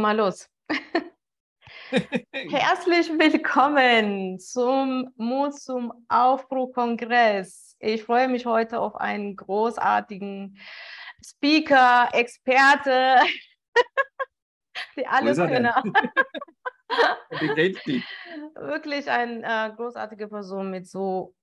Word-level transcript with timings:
Mal 0.00 0.16
los. 0.16 0.48
Herzlich 2.32 3.08
willkommen 3.10 4.40
zum 4.40 5.08
Mut 5.16 5.54
zum 5.54 5.92
Aufbruch-Kongress. 6.08 7.76
Ich 7.78 8.02
freue 8.02 8.26
mich 8.26 8.44
heute 8.44 8.80
auf 8.80 8.96
einen 8.96 9.36
großartigen 9.36 10.58
Speaker, 11.24 12.08
Experte, 12.12 13.20
die 14.96 15.06
alles 15.06 15.38
können. 15.38 15.70
wirklich 17.30 19.08
eine 19.08 19.42
äh, 19.44 19.70
großartige 19.76 20.26
Person 20.26 20.72
mit 20.72 20.88
so 20.88 21.36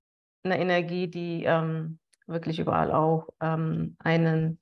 einer 0.44 0.58
Energie, 0.58 1.08
die 1.08 1.44
ähm, 1.44 1.98
wirklich 2.26 2.58
überall 2.58 2.92
auch 2.92 3.28
ähm, 3.40 3.96
einen 3.98 4.60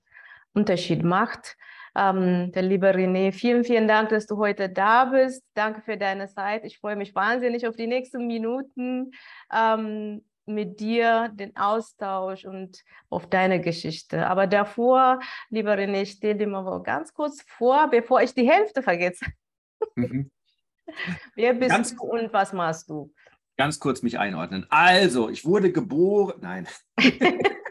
Unterschied 0.53 1.03
macht. 1.03 1.57
Ähm, 1.97 2.53
der 2.53 2.63
liebe 2.63 2.89
René, 2.89 3.33
vielen, 3.33 3.65
vielen 3.65 3.89
Dank, 3.89 4.11
dass 4.11 4.27
du 4.27 4.37
heute 4.37 4.69
da 4.69 5.07
bist. 5.07 5.45
Danke 5.55 5.83
für 5.83 5.97
deine 5.97 6.29
Zeit. 6.29 6.65
Ich 6.65 6.79
freue 6.79 6.97
mich 6.97 7.15
wahnsinnig 7.15 7.67
auf 7.67 7.77
die 7.77 7.87
nächsten 7.87 8.27
Minuten 8.27 9.13
ähm, 9.53 10.23
mit 10.47 10.81
dir, 10.81 11.31
den 11.35 11.57
Austausch 11.57 12.45
und 12.45 12.83
auf 13.09 13.29
deine 13.29 13.61
Geschichte. 13.61 14.27
Aber 14.27 14.47
davor, 14.47 15.21
lieber 15.49 15.75
René, 15.75 16.07
stell 16.07 16.37
dir 16.37 16.47
mal 16.47 16.83
ganz 16.83 17.13
kurz 17.13 17.43
vor, 17.43 17.89
bevor 17.89 18.23
ich 18.23 18.35
die 18.35 18.49
Hälfte 18.49 18.83
vergesse. 18.83 19.27
Mhm. 19.95 20.31
Wer 21.35 21.55
bist 21.55 21.71
ganz, 21.71 21.95
du 21.95 22.03
und 22.03 22.33
was 22.33 22.53
machst 22.53 22.91
du? 22.91 23.13
Ganz 23.57 23.79
kurz 23.79 24.03
mich 24.03 24.19
einordnen. 24.19 24.67
Also, 24.71 25.29
ich 25.29 25.45
wurde 25.45 25.73
geboren. 25.73 26.39
Nein. 26.41 26.69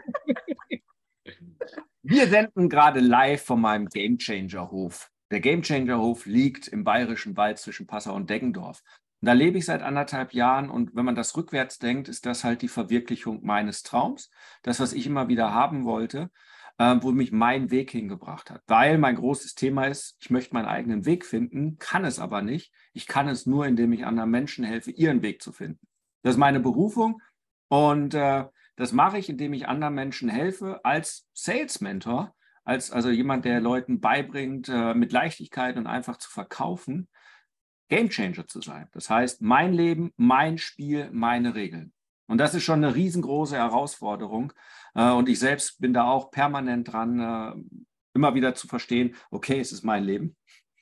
Wir 2.02 2.28
senden 2.28 2.70
gerade 2.70 3.00
live 3.00 3.44
von 3.44 3.60
meinem 3.60 3.86
Gamechanger 3.86 4.70
Hof. 4.70 5.10
Der 5.30 5.40
Gamechanger 5.40 5.98
Hof 5.98 6.24
liegt 6.24 6.66
im 6.66 6.82
bayerischen 6.82 7.36
Wald 7.36 7.58
zwischen 7.58 7.86
Passau 7.86 8.14
und 8.14 8.30
Deggendorf. 8.30 8.82
Und 9.20 9.26
da 9.26 9.34
lebe 9.34 9.58
ich 9.58 9.66
seit 9.66 9.82
anderthalb 9.82 10.32
Jahren 10.32 10.70
und 10.70 10.96
wenn 10.96 11.04
man 11.04 11.14
das 11.14 11.36
rückwärts 11.36 11.78
denkt, 11.78 12.08
ist 12.08 12.24
das 12.24 12.42
halt 12.42 12.62
die 12.62 12.68
Verwirklichung 12.68 13.44
meines 13.44 13.82
Traums. 13.82 14.30
Das, 14.62 14.80
was 14.80 14.94
ich 14.94 15.06
immer 15.06 15.28
wieder 15.28 15.52
haben 15.52 15.84
wollte, 15.84 16.30
äh, 16.78 16.96
wo 17.00 17.12
mich 17.12 17.32
mein 17.32 17.70
Weg 17.70 17.90
hingebracht 17.90 18.50
hat. 18.50 18.62
Weil 18.66 18.96
mein 18.96 19.16
großes 19.16 19.54
Thema 19.54 19.84
ist, 19.84 20.16
ich 20.20 20.30
möchte 20.30 20.54
meinen 20.54 20.68
eigenen 20.68 21.04
Weg 21.04 21.26
finden, 21.26 21.76
kann 21.76 22.06
es 22.06 22.18
aber 22.18 22.40
nicht. 22.40 22.72
Ich 22.94 23.06
kann 23.06 23.28
es 23.28 23.44
nur, 23.44 23.66
indem 23.66 23.92
ich 23.92 24.06
anderen 24.06 24.30
Menschen 24.30 24.64
helfe, 24.64 24.90
ihren 24.90 25.20
Weg 25.20 25.42
zu 25.42 25.52
finden. 25.52 25.86
Das 26.22 26.36
ist 26.36 26.38
meine 26.38 26.60
Berufung 26.60 27.20
und 27.68 28.14
äh, 28.14 28.46
das 28.80 28.92
mache 28.92 29.18
ich, 29.18 29.28
indem 29.28 29.52
ich 29.52 29.68
anderen 29.68 29.94
Menschen 29.94 30.30
helfe 30.30 30.82
als 30.84 31.28
Sales 31.34 31.82
Mentor, 31.82 32.34
als 32.64 32.90
also 32.90 33.10
jemand, 33.10 33.44
der 33.44 33.60
Leuten 33.60 34.00
beibringt, 34.00 34.70
äh, 34.70 34.94
mit 34.94 35.12
Leichtigkeit 35.12 35.76
und 35.76 35.86
einfach 35.86 36.16
zu 36.16 36.30
verkaufen, 36.30 37.08
Game 37.90 38.08
Changer 38.08 38.46
zu 38.46 38.62
sein. 38.62 38.88
Das 38.92 39.10
heißt, 39.10 39.42
mein 39.42 39.74
Leben, 39.74 40.12
mein 40.16 40.56
Spiel, 40.56 41.10
meine 41.12 41.54
Regeln. 41.54 41.92
Und 42.26 42.38
das 42.38 42.54
ist 42.54 42.62
schon 42.62 42.82
eine 42.82 42.94
riesengroße 42.94 43.56
Herausforderung. 43.56 44.54
Äh, 44.94 45.10
und 45.10 45.28
ich 45.28 45.38
selbst 45.38 45.78
bin 45.78 45.92
da 45.92 46.04
auch 46.04 46.30
permanent 46.30 46.90
dran, 46.90 47.20
äh, 47.20 47.80
immer 48.14 48.34
wieder 48.34 48.54
zu 48.54 48.66
verstehen, 48.66 49.14
okay, 49.30 49.60
es 49.60 49.72
ist 49.72 49.84
mein 49.84 50.04
Leben. 50.04 50.36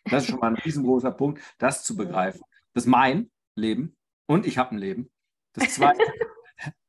Das 0.05 0.23
ist 0.23 0.31
schon 0.31 0.39
mal 0.39 0.49
ein 0.49 0.63
riesengroßer 0.63 1.11
Punkt, 1.11 1.43
das 1.59 1.83
zu 1.83 1.97
begreifen. 1.97 2.43
Das 2.75 2.85
ist 2.85 2.91
mein 2.91 3.31
Leben 3.57 3.97
und 4.27 4.47
ich 4.47 4.57
habe 4.57 4.71
ein 4.71 4.79
Leben. 4.79 5.11
Das 5.55 5.75
zweite, 5.75 6.01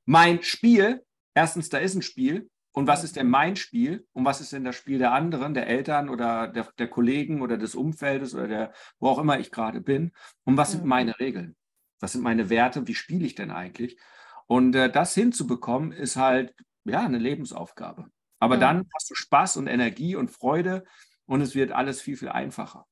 mein 0.09 0.41
Spiel, 0.41 1.05
erstens, 1.35 1.69
da 1.69 1.77
ist 1.77 1.93
ein 1.93 2.02
Spiel. 2.02 2.49
Und 2.71 2.88
was 2.88 3.03
ist 3.03 3.15
denn 3.15 3.29
mein 3.29 3.55
Spiel? 3.55 4.07
Und 4.11 4.25
was 4.25 4.41
ist 4.41 4.52
denn 4.52 4.63
das 4.63 4.75
Spiel 4.75 4.97
der 4.97 5.11
anderen, 5.11 5.53
der 5.53 5.67
Eltern 5.67 6.09
oder 6.09 6.47
der, 6.47 6.67
der 6.79 6.88
Kollegen 6.88 7.43
oder 7.43 7.57
des 7.59 7.75
Umfeldes 7.75 8.33
oder 8.33 8.47
der, 8.47 8.73
wo 8.97 9.09
auch 9.09 9.19
immer 9.19 9.39
ich 9.39 9.52
gerade 9.52 9.81
bin? 9.81 10.11
Und 10.45 10.57
was 10.57 10.71
sind 10.71 10.83
meine 10.83 11.19
Regeln? 11.19 11.55
Was 11.99 12.13
sind 12.13 12.23
meine 12.23 12.49
Werte? 12.49 12.87
Wie 12.87 12.95
spiele 12.95 13.23
ich 13.23 13.35
denn 13.35 13.52
eigentlich? 13.52 13.99
Und 14.47 14.75
äh, 14.75 14.91
das 14.91 15.13
hinzubekommen, 15.13 15.91
ist 15.91 16.15
halt 16.15 16.55
ja 16.86 17.02
eine 17.02 17.19
Lebensaufgabe. 17.19 18.08
Aber 18.39 18.55
ja. 18.55 18.61
dann 18.61 18.89
hast 18.95 19.11
du 19.11 19.14
Spaß 19.14 19.58
und 19.58 19.67
Energie 19.67 20.15
und 20.15 20.31
Freude 20.31 20.86
und 21.27 21.42
es 21.42 21.53
wird 21.53 21.71
alles 21.71 22.02
viel, 22.02 22.17
viel 22.17 22.30
einfacher. 22.30 22.87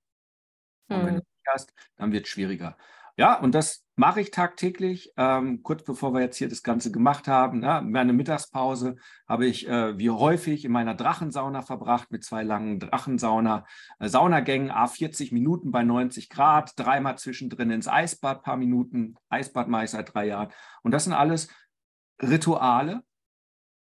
Und 0.88 0.98
wenn 1.00 1.16
du 1.16 1.22
nicht 1.22 1.48
hast, 1.52 1.74
dann 1.96 2.12
wird 2.12 2.26
es 2.26 2.30
schwieriger. 2.30 2.78
Ja, 3.18 3.40
und 3.40 3.56
das 3.56 3.87
mache 3.98 4.22
ich 4.22 4.32
tagtäglich. 4.32 5.12
Ähm, 5.18 5.64
kurz 5.64 5.84
bevor 5.84 6.14
wir 6.14 6.22
jetzt 6.22 6.38
hier 6.38 6.48
das 6.48 6.64
Ganze 6.64 6.92
gemacht 6.92 7.28
haben, 7.28 7.60
ne, 7.60 7.82
meine 7.84 8.14
Mittagspause 8.14 8.96
habe 9.28 9.48
ich 9.48 9.68
äh, 9.68 9.98
wie 9.98 10.12
häufig 10.12 10.64
in 10.64 10.72
meiner 10.72 10.94
Drachensauna 10.94 11.64
verbracht 11.64 12.12
mit 12.12 12.24
zwei 12.24 12.44
langen 12.44 12.80
Drachensauna, 12.80 13.66
äh, 14.00 14.08
Saunagängen, 14.08 14.70
a 14.70 14.86
40 14.88 15.32
Minuten 15.32 15.72
bei 15.72 15.84
90 15.84 16.30
Grad, 16.30 16.74
dreimal 16.78 17.18
zwischendrin 17.18 17.72
ins 17.72 17.88
Eisbad, 17.88 18.44
paar 18.44 18.58
Minuten. 18.58 19.16
Eisbad 19.30 19.68
mache 19.68 19.86
ich 19.86 19.90
seit 19.90 20.14
drei 20.14 20.28
Jahren. 20.28 20.54
Und 20.84 20.92
das 20.92 21.06
sind 21.06 21.14
alles 21.14 21.50
Rituale, 22.22 23.02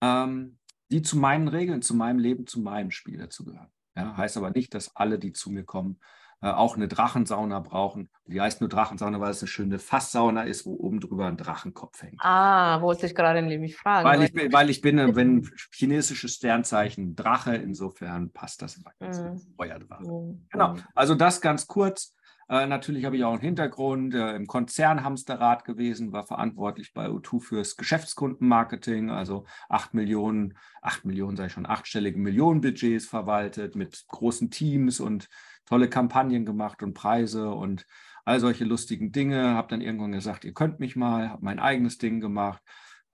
ähm, 0.02 0.59
die 0.92 1.02
zu 1.02 1.18
meinen 1.18 1.50
Regeln, 1.50 1.82
zu 1.82 1.94
meinem 1.94 2.20
Leben, 2.20 2.48
zu 2.48 2.62
meinem 2.62 2.92
Spiel 2.92 3.18
dazugehören. 3.18 3.70
Ja, 3.98 4.16
heißt 4.16 4.38
aber 4.38 4.52
nicht, 4.52 4.74
dass 4.74 4.96
alle, 4.96 5.20
die 5.20 5.34
zu 5.34 5.52
mir 5.52 5.66
kommen, 5.66 6.00
auch 6.48 6.76
eine 6.76 6.88
Drachensauna 6.88 7.60
brauchen. 7.60 8.10
Die 8.26 8.40
heißt 8.40 8.62
nur 8.62 8.70
Drachensauna, 8.70 9.20
weil 9.20 9.32
es 9.32 9.42
eine 9.42 9.48
schöne 9.48 9.80
Fasssauna 9.80 10.44
ist, 10.44 10.66
wo 10.66 10.74
oben 10.76 11.00
drüber 11.00 11.28
ein 11.28 11.36
Drachenkopf 11.36 12.02
hängt. 12.02 12.20
Ah, 12.20 12.82
wollte 12.82 13.08
ich 13.08 13.16
gerade 13.16 13.42
nämlich 13.42 13.76
fragen. 13.76 14.08
Weil 14.08 14.24
ich, 14.24 14.34
bin, 14.34 14.54
weil 14.54 14.70
ich 14.70 14.82
bin, 14.82 15.00
äh, 15.00 15.16
wenn 15.16 15.50
chinesisches 15.72 16.36
Sternzeichen 16.36 17.16
Drache, 17.16 17.56
insofern 17.56 18.32
passt 18.32 18.62
das 18.62 18.82
ganz 19.00 19.20
mm. 19.20 19.56
Feuerdrache. 19.58 20.04
Mm. 20.04 20.48
Genau, 20.50 20.76
also 20.96 21.16
das 21.16 21.42
ganz 21.42 21.68
kurz. 21.68 22.16
Äh, 22.50 22.66
natürlich 22.66 23.06
habe 23.06 23.16
ich 23.16 23.24
auch 23.24 23.34
einen 23.34 23.42
Hintergrund 23.42 24.16
äh, 24.16 24.36
im 24.36 24.48
Konzern 24.48 25.04
Hamsterrad 25.04 25.66
gewesen, 25.66 26.12
war 26.12 26.26
verantwortlich 26.26 26.94
bei 26.94 27.06
O2 27.06 27.42
fürs 27.42 27.78
Geschäftskundenmarketing, 27.78 29.12
also 29.12 29.46
acht 29.70 29.94
Millionen, 29.94 30.58
acht 30.82 31.06
Millionen, 31.06 31.38
sei 31.38 31.46
ich 31.46 31.52
schon, 31.52 31.68
achtstellige 31.68 32.18
Millionenbudgets 32.18 33.06
verwaltet 33.06 33.76
mit 33.76 34.04
großen 34.08 34.50
Teams 34.50 35.00
und 35.00 35.30
tolle 35.69 35.88
Kampagnen 35.88 36.46
gemacht 36.46 36.81
und 36.81 36.96
Preise 36.96 37.52
und 37.52 37.85
all 38.25 38.40
solche 38.40 38.66
lustigen 38.66 39.12
Dinge. 39.12 39.53
Habe 39.53 39.68
dann 39.68 39.81
irgendwann 39.81 40.12
gesagt, 40.12 40.44
ihr 40.44 40.53
könnt 40.53 40.80
mich 40.80 40.96
mal, 40.96 41.30
habe 41.30 41.46
mein 41.46 41.59
eigenes 41.59 42.00
Ding 42.00 42.19
gemacht. 42.19 42.62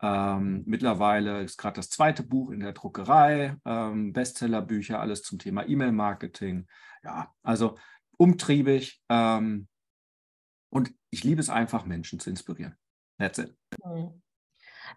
Ähm, 0.02 0.64
mittlerweile 0.66 1.42
ist 1.42 1.58
gerade 1.58 1.76
das 1.76 1.90
zweite 1.90 2.24
Buch 2.24 2.52
in 2.52 2.62
der 2.62 2.72
Druckerei, 2.72 3.58
ähm, 3.66 4.14
Bestsellerbücher, 4.14 5.00
alles 5.00 5.22
zum 5.22 5.38
Thema 5.38 5.68
E-Mail-Marketing. 5.68 6.66
Ja, 7.04 7.34
also 7.44 7.78
umtriebig. 8.18 9.02
Ähm, 9.10 9.68
und 10.70 10.94
ich 11.10 11.26
liebe 11.26 11.42
es 11.42 11.50
einfach, 11.50 11.86
Menschen 11.86 12.20
zu 12.20 12.30
inspirieren. 12.30 12.76
That's 13.18 13.38
it. 13.38 13.54
Mhm. 13.84 14.22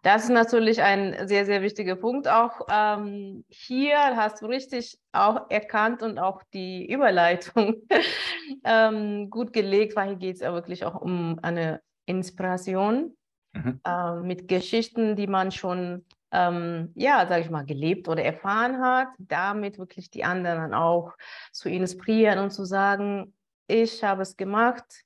Das 0.03 0.25
ist 0.25 0.31
natürlich 0.31 0.82
ein 0.82 1.28
sehr, 1.28 1.44
sehr 1.47 1.62
wichtiger 1.62 1.97
Punkt. 1.97 2.28
Auch 2.28 2.66
ähm, 2.71 3.44
hier 3.49 3.99
hast 4.16 4.43
du 4.43 4.47
richtig 4.47 4.99
auch 5.12 5.50
erkannt 5.50 6.03
und 6.03 6.19
auch 6.19 6.43
die 6.53 6.91
Überleitung 6.91 7.76
ähm, 8.65 9.31
gut 9.31 9.53
gelegt, 9.53 9.97
weil 9.97 10.09
hier 10.09 10.16
geht 10.16 10.37
es 10.37 10.43
ja 10.43 10.53
wirklich 10.53 10.84
auch 10.84 11.00
um 11.00 11.38
eine 11.43 11.81
Inspiration 12.06 13.16
mhm. 13.53 13.81
äh, 13.84 14.15
mit 14.21 14.48
Geschichten, 14.48 15.16
die 15.16 15.27
man 15.27 15.50
schon, 15.50 16.04
ähm, 16.32 16.93
ja, 16.94 17.27
sage 17.27 17.43
ich 17.43 17.50
mal, 17.50 17.65
gelebt 17.65 18.09
oder 18.09 18.25
erfahren 18.25 18.81
hat, 18.81 19.09
damit 19.19 19.78
wirklich 19.78 20.10
die 20.10 20.25
anderen 20.25 20.75
auch 20.75 21.12
zu 21.53 21.69
inspirieren 21.69 22.38
und 22.38 22.50
zu 22.50 22.65
sagen, 22.65 23.34
ich 23.66 24.03
habe 24.03 24.22
es 24.22 24.37
gemacht, 24.37 25.04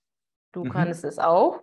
du 0.52 0.64
mhm. 0.64 0.70
kannst 0.70 1.04
es 1.04 1.18
auch. 1.18 1.60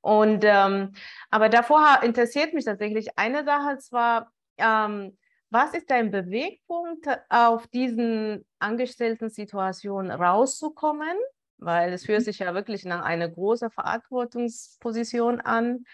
Und 0.00 0.44
ähm, 0.44 0.92
aber 1.30 1.48
davor 1.48 2.00
interessiert 2.02 2.54
mich 2.54 2.64
tatsächlich 2.64 3.08
eine 3.16 3.44
Sache, 3.44 3.78
zwar, 3.78 4.32
ähm, 4.56 5.16
was 5.50 5.74
ist 5.74 5.90
dein 5.90 6.10
Bewegpunkt, 6.10 7.06
auf 7.28 7.66
diesen 7.68 8.46
angestellten 8.58 9.28
Situationen 9.28 10.10
rauszukommen? 10.10 11.16
Weil 11.58 11.92
es 11.92 12.06
fühlt 12.06 12.20
mhm. 12.20 12.24
sich 12.24 12.38
ja 12.38 12.54
wirklich 12.54 12.84
nach 12.84 13.04
einer 13.04 13.28
großen 13.28 13.70
Verantwortungsposition 13.70 15.40
an. 15.40 15.84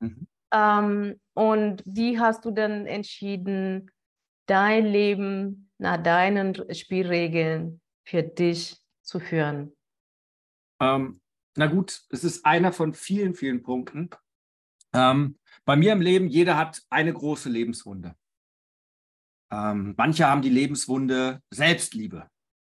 Mhm. 0.00 0.26
Ähm, 0.52 1.20
und 1.32 1.82
wie 1.86 2.18
hast 2.18 2.44
du 2.44 2.50
denn 2.50 2.86
entschieden, 2.86 3.90
dein 4.46 4.84
Leben 4.84 5.70
nach 5.78 6.02
deinen 6.02 6.54
Spielregeln 6.74 7.80
für 8.04 8.22
dich 8.22 8.76
zu 9.02 9.20
führen? 9.20 9.74
Ähm, 10.80 11.20
na 11.56 11.66
gut, 11.66 12.02
es 12.10 12.24
ist 12.24 12.44
einer 12.44 12.72
von 12.72 12.94
vielen, 12.94 13.34
vielen 13.34 13.62
Punkten. 13.62 14.10
Ähm, 14.92 15.38
bei 15.64 15.76
mir 15.76 15.92
im 15.92 16.00
Leben, 16.00 16.28
jeder 16.28 16.56
hat 16.56 16.82
eine 16.90 17.12
große 17.12 17.48
Lebenswunde. 17.48 18.14
Ähm, 19.50 19.94
manche 19.96 20.26
haben 20.26 20.42
die 20.42 20.50
Lebenswunde 20.50 21.42
Selbstliebe 21.50 22.28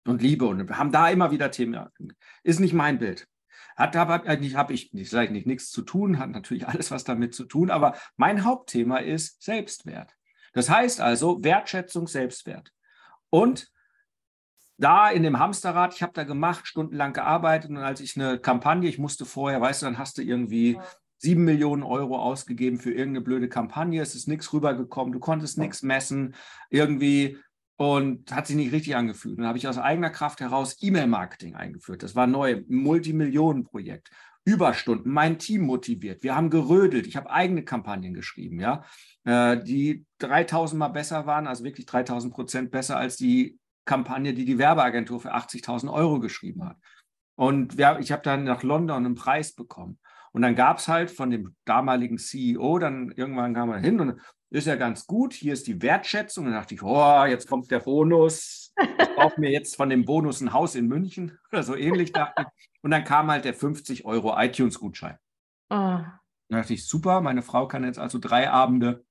und 0.07 0.23
Liebe 0.23 0.47
und 0.47 0.71
haben 0.71 0.93
da 0.93 1.09
immer 1.09 1.31
wieder 1.31 1.51
Themen. 1.51 1.89
Ist 2.43 2.61
nicht 2.61 2.73
mein 2.73 2.99
Bild. 2.99 3.27
Hat 3.77 3.97
aber 3.97 4.27
äh, 4.27 4.55
habe 4.55 4.73
ich 4.73 4.93
nicht, 4.93 5.13
ich 5.13 5.31
nicht 5.31 5.47
nichts 5.47 5.71
zu 5.71 5.83
tun, 5.83 6.19
hat 6.19 6.31
natürlich 6.31 6.67
alles 6.69 6.91
was 6.91 7.05
damit 7.05 7.35
zu 7.35 7.45
tun, 7.45 7.71
aber 7.71 7.97
mein 8.17 8.45
Hauptthema 8.45 8.99
ist 8.99 9.43
Selbstwert. 9.43 10.15
Das 10.53 10.69
heißt 10.69 11.01
also 11.01 11.45
Wertschätzung, 11.45 12.07
Selbstwert. 12.07 12.73
Und 13.31 13.71
da 14.81 15.11
in 15.11 15.23
dem 15.23 15.39
Hamsterrad, 15.39 15.95
ich 15.95 16.03
habe 16.03 16.13
da 16.15 16.25
gemacht, 16.25 16.67
stundenlang 16.67 17.13
gearbeitet 17.13 17.71
und 17.71 17.79
als 17.79 18.01
ich 18.01 18.17
eine 18.17 18.39
Kampagne, 18.39 18.89
ich 18.89 18.99
musste 18.99 19.27
vorher, 19.27 19.61
weißt 19.61 19.83
du, 19.83 19.87
dann 19.87 19.99
hast 19.99 20.19
du 20.19 20.23
irgendwie 20.23 20.79
sieben 21.19 21.45
Millionen 21.45 21.83
Euro 21.83 22.19
ausgegeben 22.19 22.79
für 22.79 22.91
irgendeine 22.91 23.21
blöde 23.21 23.49
Kampagne, 23.49 24.01
es 24.01 24.15
ist 24.15 24.27
nichts 24.27 24.53
rübergekommen, 24.53 25.13
du 25.13 25.21
konntest 25.21 25.59
nichts 25.59 25.83
messen, 25.83 26.35
irgendwie 26.71 27.37
und 27.77 28.31
hat 28.33 28.47
sich 28.47 28.57
nicht 28.57 28.73
richtig 28.73 28.97
angefühlt. 28.97 29.39
Dann 29.39 29.47
habe 29.47 29.59
ich 29.59 29.69
aus 29.69 29.79
eigener 29.79 30.11
Kraft 30.11 30.41
heraus 30.41 30.77
E-Mail-Marketing 30.81 31.55
eingeführt. 31.55 32.03
Das 32.03 32.15
war 32.15 32.27
neu, 32.27 32.57
ein 32.57 32.65
Multimillionenprojekt. 32.69 34.11
Überstunden, 34.45 35.13
mein 35.13 35.39
Team 35.39 35.63
motiviert. 35.63 36.23
Wir 36.23 36.35
haben 36.35 36.51
gerödelt. 36.51 37.07
Ich 37.07 37.17
habe 37.17 37.31
eigene 37.31 37.63
Kampagnen 37.63 38.15
geschrieben, 38.15 38.59
ja, 38.59 38.85
äh, 39.25 39.63
die 39.63 40.05
3000 40.19 40.79
Mal 40.79 40.89
besser 40.89 41.27
waren, 41.27 41.47
also 41.47 41.63
wirklich 41.65 41.87
3000 41.87 42.33
Prozent 42.33 42.71
besser 42.71 42.97
als 42.97 43.17
die 43.17 43.60
Kampagne, 43.91 44.35
die 44.35 44.45
die 44.45 44.59
Werbeagentur 44.59 45.21
für 45.21 45.35
80.000 45.35 45.93
Euro 45.93 46.21
geschrieben 46.21 46.65
hat. 46.65 46.77
Und 47.35 47.75
ich 48.01 48.13
habe 48.13 48.23
dann 48.23 48.45
nach 48.45 48.63
London 48.63 49.05
einen 49.05 49.15
Preis 49.17 49.53
bekommen. 49.53 49.99
Und 50.31 50.43
dann 50.43 50.55
gab 50.55 50.79
es 50.79 50.87
halt 50.87 51.11
von 51.11 51.29
dem 51.31 51.57
damaligen 51.65 52.17
CEO, 52.17 52.79
dann 52.79 53.11
irgendwann 53.11 53.53
kam 53.53 53.71
er 53.71 53.79
hin 53.79 53.99
und 53.99 54.21
ist 54.51 54.69
ja 54.69 54.77
ganz 54.77 55.09
gut, 55.09 55.33
hier 55.33 55.55
ist 55.55 55.67
die 55.67 55.83
Wertschätzung. 55.83 56.45
Und 56.45 56.53
dann 56.53 56.61
dachte 56.61 56.75
ich, 56.75 56.85
oh, 56.85 57.25
jetzt 57.25 57.49
kommt 57.49 57.69
der 57.73 57.81
Bonus. 57.81 58.73
Ich 58.79 59.15
brauche 59.17 59.41
mir 59.41 59.51
jetzt 59.51 59.75
von 59.75 59.91
dem 59.91 60.05
Bonus 60.05 60.41
ein 60.41 60.53
Haus 60.53 60.77
in 60.77 60.87
München 60.87 61.37
oder 61.53 61.65
so 61.65 61.75
ähnlich, 61.75 62.13
dachte 62.13 62.45
ich. 62.47 62.71
Und 62.83 62.93
dann 62.93 63.03
kam 63.03 63.29
halt 63.29 63.45
der 63.45 63.55
50 63.55 64.05
Euro 64.05 64.39
iTunes-Gutschein. 64.39 65.19
Oh. 65.71 65.75
Dann 65.75 66.23
dachte 66.49 66.75
ich, 66.75 66.87
super, 66.87 67.23
meine 67.23 67.43
Frau 67.43 67.67
kann 67.67 67.83
jetzt 67.83 67.99
also 67.99 68.21
drei 68.21 68.51
Abende 68.51 69.05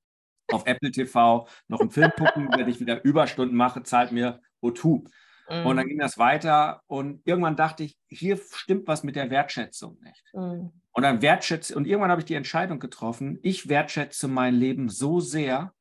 auf 0.51 0.65
Apple 0.65 0.91
TV 0.91 1.47
noch 1.67 1.81
einen 1.81 1.91
Film 1.91 2.11
gucken, 2.17 2.47
wenn 2.55 2.69
ich 2.69 2.79
wieder 2.79 3.03
Überstunden 3.03 3.57
mache, 3.57 3.83
zahlt 3.83 4.13
mir 4.13 4.41
O2. 4.61 5.07
Mhm. 5.49 5.65
Und 5.65 5.77
dann 5.77 5.87
ging 5.87 5.99
das 5.99 6.17
weiter 6.17 6.81
und 6.87 7.25
irgendwann 7.25 7.55
dachte 7.55 7.83
ich, 7.83 7.97
hier 8.07 8.37
stimmt 8.37 8.87
was 8.87 9.03
mit 9.03 9.15
der 9.15 9.29
Wertschätzung 9.29 9.99
nicht. 10.01 10.23
Mhm. 10.33 10.71
Und 10.91 11.03
dann 11.03 11.21
wertschätze, 11.21 11.75
und 11.75 11.87
irgendwann 11.87 12.11
habe 12.11 12.21
ich 12.21 12.25
die 12.25 12.35
Entscheidung 12.35 12.79
getroffen, 12.79 13.39
ich 13.41 13.69
wertschätze 13.69 14.27
mein 14.27 14.55
Leben 14.55 14.89
so 14.89 15.19
sehr, 15.19 15.73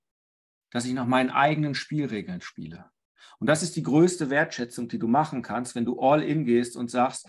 dass 0.70 0.84
ich 0.84 0.92
nach 0.92 1.06
meinen 1.06 1.30
eigenen 1.30 1.74
Spielregeln 1.74 2.40
spiele. 2.40 2.90
Und 3.38 3.46
das 3.46 3.62
ist 3.62 3.76
die 3.76 3.82
größte 3.82 4.30
Wertschätzung, 4.30 4.88
die 4.88 4.98
du 4.98 5.08
machen 5.08 5.42
kannst, 5.42 5.74
wenn 5.74 5.84
du 5.84 6.00
all 6.00 6.22
in 6.22 6.44
gehst 6.44 6.76
und 6.76 6.90
sagst, 6.90 7.28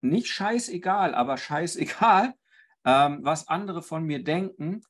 nicht 0.00 0.28
scheißegal, 0.28 1.14
aber 1.14 1.36
scheißegal, 1.36 2.34
ähm, 2.84 3.18
was 3.22 3.48
andere 3.48 3.82
von 3.82 4.04
mir 4.04 4.22
denken, 4.24 4.82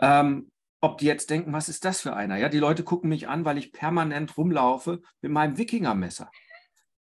ähm, 0.00 0.50
ob 0.80 0.98
die 0.98 1.06
jetzt 1.06 1.30
denken, 1.30 1.52
was 1.52 1.68
ist 1.68 1.84
das 1.84 2.00
für 2.00 2.14
einer? 2.14 2.36
Ja, 2.36 2.48
die 2.48 2.58
Leute 2.58 2.84
gucken 2.84 3.08
mich 3.08 3.28
an, 3.28 3.44
weil 3.44 3.58
ich 3.58 3.72
permanent 3.72 4.36
rumlaufe 4.36 5.02
mit 5.20 5.32
meinem 5.32 5.58
Wikingermesser. 5.58 6.30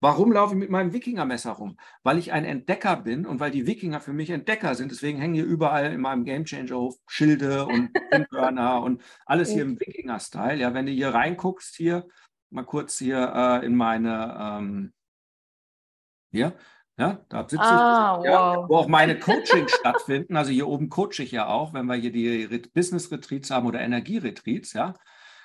Warum 0.02 0.32
laufe 0.32 0.54
ich 0.54 0.60
mit 0.60 0.70
meinem 0.70 0.94
Wikingermesser 0.94 1.52
rum? 1.52 1.78
Weil 2.04 2.18
ich 2.18 2.32
ein 2.32 2.46
Entdecker 2.46 2.98
bin 2.98 3.26
und 3.26 3.40
weil 3.40 3.52
die 3.52 3.66
Wikinger 3.66 4.02
für 4.02 4.14
mich 4.14 4.30
Entdecker 4.30 4.76
sind. 4.76 4.92
Deswegen 4.92 5.20
hängen 5.20 5.34
hier 5.34 5.46
überall 5.46 5.92
in 5.94 6.02
meinem 6.02 6.26
Gamechanger-Hof 6.26 6.96
Schilde 7.08 7.66
und 7.66 7.92
Burner 8.30 8.84
und 8.84 9.02
alles 9.26 9.52
hier 9.52 9.64
im 9.64 9.80
Wikinger-Style. 9.80 10.60
Ja, 10.60 10.74
wenn 10.74 10.86
du 10.86 10.92
hier 10.92 11.10
reinguckst, 11.10 11.76
hier 11.76 12.08
mal 12.52 12.66
kurz 12.66 13.00
hier 13.00 13.34
äh, 13.36 13.66
in 13.66 13.76
meine, 13.76 14.38
ähm, 14.40 14.94
hier, 16.32 16.56
ja, 16.98 17.20
da 17.30 17.48
sitze 17.48 17.62
ah, 17.62 18.20
ich, 18.20 18.26
ja, 18.30 18.56
wow. 18.56 18.70
wo 18.70 18.78
auch 18.78 18.88
meine 18.88 19.20
Coachings 19.20 19.72
stattfinden. 19.72 20.38
Also 20.38 20.52
hier 20.52 20.68
oben 20.68 20.90
coache 20.90 21.20
ich 21.20 21.32
ja 21.32 21.48
auch, 21.48 21.74
wenn 21.74 21.86
wir 21.86 21.96
hier 21.96 22.12
die 22.12 22.48
Business-Retreats 22.74 23.52
haben 23.52 23.68
oder 23.68 23.82
Energie-Retreats, 23.82 24.74
ja. 24.74 24.94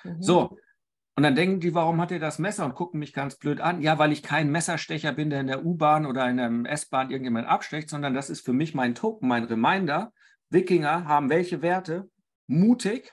Mhm. 0.03 0.21
So, 0.21 0.57
und 1.15 1.23
dann 1.23 1.35
denken 1.35 1.59
die, 1.59 1.75
warum 1.75 1.99
hat 1.99 2.11
er 2.11 2.19
das 2.19 2.39
Messer 2.39 2.65
und 2.65 2.73
gucken 2.73 2.99
mich 2.99 3.13
ganz 3.13 3.35
blöd 3.35 3.59
an? 3.59 3.81
Ja, 3.81 3.99
weil 3.99 4.11
ich 4.11 4.23
kein 4.23 4.49
Messerstecher 4.49 5.11
bin, 5.11 5.29
der 5.29 5.41
in 5.41 5.47
der 5.47 5.65
U-Bahn 5.65 6.05
oder 6.05 6.29
in 6.29 6.37
der 6.37 6.71
S-Bahn 6.71 7.11
irgendjemand 7.11 7.47
abstecht, 7.47 7.89
sondern 7.89 8.13
das 8.13 8.29
ist 8.29 8.45
für 8.45 8.53
mich 8.53 8.73
mein 8.73 8.95
Token, 8.95 9.27
mein 9.27 9.43
Reminder. 9.43 10.13
Wikinger 10.49 11.05
haben 11.05 11.29
welche 11.29 11.61
Werte? 11.61 12.09
Mutig, 12.47 13.11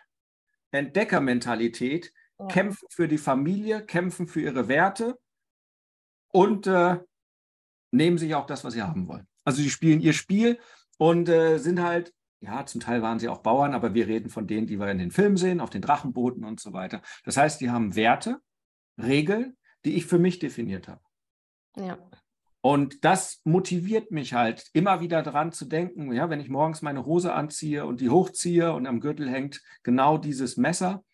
Entdeckermentalität, 0.70 2.12
ja. 2.38 2.46
kämpfen 2.46 2.86
für 2.90 3.08
die 3.08 3.18
Familie, 3.18 3.84
kämpfen 3.84 4.28
für 4.28 4.40
ihre 4.40 4.68
Werte 4.68 5.18
und 6.30 6.66
äh, 6.66 6.98
nehmen 7.90 8.18
sich 8.18 8.34
auch 8.34 8.46
das, 8.46 8.64
was 8.64 8.74
sie 8.74 8.82
haben 8.82 9.08
wollen. 9.08 9.26
Also 9.44 9.62
sie 9.62 9.70
spielen 9.70 10.00
ihr 10.00 10.12
Spiel 10.12 10.58
und 10.98 11.28
äh, 11.28 11.58
sind 11.58 11.82
halt, 11.82 12.12
ja, 12.40 12.66
zum 12.66 12.80
Teil 12.80 13.02
waren 13.02 13.18
sie 13.18 13.28
auch 13.28 13.38
Bauern, 13.38 13.74
aber 13.74 13.94
wir 13.94 14.06
reden 14.06 14.28
von 14.28 14.46
denen, 14.46 14.66
die 14.66 14.78
wir 14.78 14.90
in 14.90 14.98
den 14.98 15.10
Filmen 15.10 15.36
sehen, 15.36 15.60
auf 15.60 15.70
den 15.70 15.82
Drachenbooten 15.82 16.44
und 16.44 16.60
so 16.60 16.72
weiter. 16.72 17.02
Das 17.24 17.36
heißt, 17.36 17.60
die 17.60 17.70
haben 17.70 17.96
Werte, 17.96 18.38
Regeln, 19.00 19.56
die 19.84 19.94
ich 19.94 20.06
für 20.06 20.18
mich 20.18 20.38
definiert 20.38 20.88
habe. 20.88 21.00
Ja. 21.76 21.98
Und 22.60 23.04
das 23.04 23.40
motiviert 23.44 24.10
mich 24.10 24.34
halt, 24.34 24.68
immer 24.72 25.00
wieder 25.00 25.22
daran 25.22 25.52
zu 25.52 25.64
denken, 25.64 26.12
ja, 26.12 26.28
wenn 26.28 26.40
ich 26.40 26.48
morgens 26.48 26.82
meine 26.82 27.06
Hose 27.06 27.32
anziehe 27.32 27.86
und 27.86 28.00
die 28.00 28.10
hochziehe 28.10 28.72
und 28.72 28.86
am 28.86 29.00
Gürtel 29.00 29.30
hängt 29.30 29.62
genau 29.84 30.18
dieses 30.18 30.56
Messer, 30.56 31.04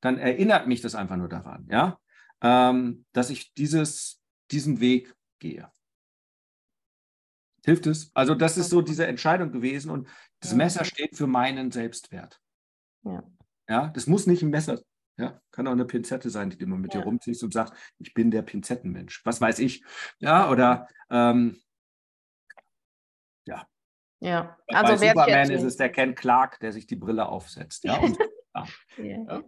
dann 0.00 0.18
erinnert 0.18 0.68
mich 0.68 0.80
das 0.80 0.94
einfach 0.94 1.16
nur 1.16 1.28
daran, 1.28 1.66
ja, 1.70 1.98
ähm, 2.40 3.04
dass 3.12 3.30
ich 3.30 3.52
dieses, 3.54 4.20
diesen 4.50 4.80
Weg 4.80 5.14
gehe. 5.38 5.70
Hilft 7.64 7.86
es? 7.86 8.10
Also 8.14 8.34
das 8.34 8.58
ist 8.58 8.70
so 8.70 8.82
diese 8.82 9.06
Entscheidung 9.06 9.52
gewesen 9.52 9.90
und 9.90 10.08
das 10.40 10.54
Messer 10.54 10.84
steht 10.84 11.16
für 11.16 11.26
meinen 11.26 11.70
Selbstwert. 11.70 12.40
Ja. 13.04 13.22
Ja, 13.68 13.88
das 13.88 14.06
muss 14.06 14.26
nicht 14.26 14.42
ein 14.42 14.50
Messer, 14.50 14.80
ja, 15.16 15.40
kann 15.50 15.66
auch 15.66 15.72
eine 15.72 15.84
Pinzette 15.84 16.30
sein, 16.30 16.50
die 16.50 16.58
du 16.58 16.64
immer 16.64 16.76
mit 16.76 16.94
ja. 16.94 17.00
dir 17.00 17.06
rumziehst 17.06 17.42
und 17.44 17.52
sagst, 17.52 17.74
ich 17.98 18.14
bin 18.14 18.30
der 18.30 18.42
Pinzettenmensch. 18.42 19.24
Was 19.24 19.40
weiß 19.40 19.60
ich? 19.60 19.84
Ja, 20.18 20.50
oder 20.50 20.88
ähm, 21.10 21.60
ja. 23.44 23.66
Ja, 24.20 24.56
also 24.68 24.92
Bei 24.92 25.08
Superman 25.08 25.50
ist 25.50 25.62
es 25.62 25.76
der 25.76 25.90
Ken 25.90 26.14
Clark, 26.14 26.60
der 26.60 26.72
sich 26.72 26.86
die 26.86 26.96
Brille 26.96 27.26
aufsetzt. 27.26 27.84
Ja, 27.84 27.98
und, 27.98 28.18
ja. 28.98 29.42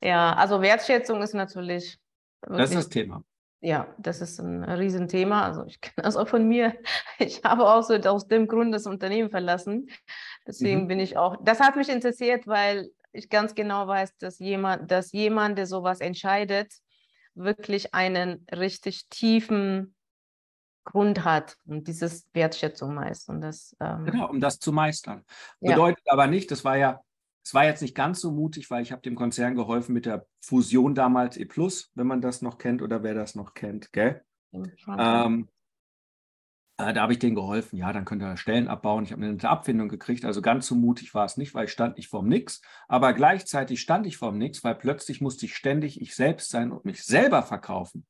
ja. 0.00 0.34
also 0.34 0.60
Wertschätzung 0.60 1.22
ist 1.22 1.34
natürlich. 1.34 1.98
Das 2.42 2.70
ist 2.70 2.76
das 2.76 2.88
Thema. 2.88 3.24
Ja, 3.64 3.94
das 3.96 4.20
ist 4.20 4.40
ein 4.40 4.64
Riesenthema. 4.64 5.44
Also 5.46 5.64
ich 5.66 5.80
kenne 5.80 6.04
das 6.04 6.16
auch 6.16 6.28
von 6.28 6.46
mir. 6.46 6.76
Ich 7.18 7.44
habe 7.44 7.64
auch 7.64 7.82
so 7.82 7.94
aus 7.94 8.26
dem 8.26 8.48
Grund 8.48 8.74
das 8.74 8.86
Unternehmen 8.86 9.30
verlassen. 9.30 9.88
Deswegen 10.46 10.82
mhm. 10.82 10.88
bin 10.88 10.98
ich 10.98 11.16
auch, 11.16 11.36
das 11.42 11.60
hat 11.60 11.76
mich 11.76 11.88
interessiert, 11.88 12.48
weil 12.48 12.90
ich 13.12 13.28
ganz 13.28 13.54
genau 13.54 13.86
weiß, 13.86 14.16
dass 14.16 14.40
jemand, 14.40 14.90
dass 14.90 15.12
jemand, 15.12 15.58
der 15.58 15.66
sowas 15.66 16.00
entscheidet, 16.00 16.72
wirklich 17.34 17.94
einen 17.94 18.44
richtig 18.50 19.08
tiefen 19.08 19.94
Grund 20.84 21.24
hat 21.24 21.56
und 21.64 21.86
dieses 21.86 22.26
Wertschätzung 22.32 22.94
meist. 22.94 23.28
Und 23.28 23.42
das, 23.42 23.76
ähm, 23.78 24.06
genau, 24.06 24.28
um 24.28 24.40
das 24.40 24.58
zu 24.58 24.72
meistern. 24.72 25.24
Bedeutet 25.60 26.02
ja. 26.06 26.12
aber 26.14 26.26
nicht, 26.26 26.50
das 26.50 26.64
war 26.64 26.76
ja 26.76 27.00
es 27.44 27.54
war 27.54 27.64
jetzt 27.64 27.82
nicht 27.82 27.94
ganz 27.94 28.20
so 28.20 28.30
mutig, 28.30 28.70
weil 28.70 28.82
ich 28.82 28.92
habe 28.92 29.02
dem 29.02 29.14
Konzern 29.14 29.54
geholfen 29.54 29.92
mit 29.92 30.06
der 30.06 30.26
Fusion 30.40 30.94
damals 30.94 31.36
E+, 31.36 31.46
wenn 31.94 32.06
man 32.06 32.20
das 32.20 32.42
noch 32.42 32.58
kennt 32.58 32.82
oder 32.82 33.02
wer 33.02 33.14
das 33.14 33.34
noch 33.34 33.54
kennt, 33.54 33.92
gell? 33.92 34.22
Ähm, 34.52 35.48
äh, 36.78 36.92
da 36.92 37.02
habe 37.02 37.12
ich 37.12 37.18
denen 37.18 37.34
geholfen, 37.34 37.76
ja, 37.76 37.92
dann 37.92 38.04
könnt 38.04 38.22
ihr 38.22 38.36
Stellen 38.36 38.68
abbauen. 38.68 39.04
Ich 39.04 39.12
habe 39.12 39.24
eine 39.24 39.48
Abfindung 39.48 39.88
gekriegt, 39.88 40.24
also 40.24 40.40
ganz 40.40 40.66
so 40.66 40.74
mutig 40.74 41.14
war 41.14 41.24
es 41.24 41.36
nicht, 41.36 41.54
weil 41.54 41.66
ich 41.66 41.72
stand 41.72 41.96
nicht 41.96 42.08
vorm 42.08 42.28
Nix, 42.28 42.62
aber 42.88 43.12
gleichzeitig 43.12 43.80
stand 43.80 44.06
ich 44.06 44.16
vorm 44.16 44.38
Nix, 44.38 44.62
weil 44.62 44.74
plötzlich 44.74 45.20
musste 45.20 45.46
ich 45.46 45.56
ständig 45.56 46.00
ich 46.00 46.14
selbst 46.14 46.50
sein 46.50 46.70
und 46.70 46.84
mich 46.84 47.02
selber 47.02 47.42
verkaufen 47.42 48.06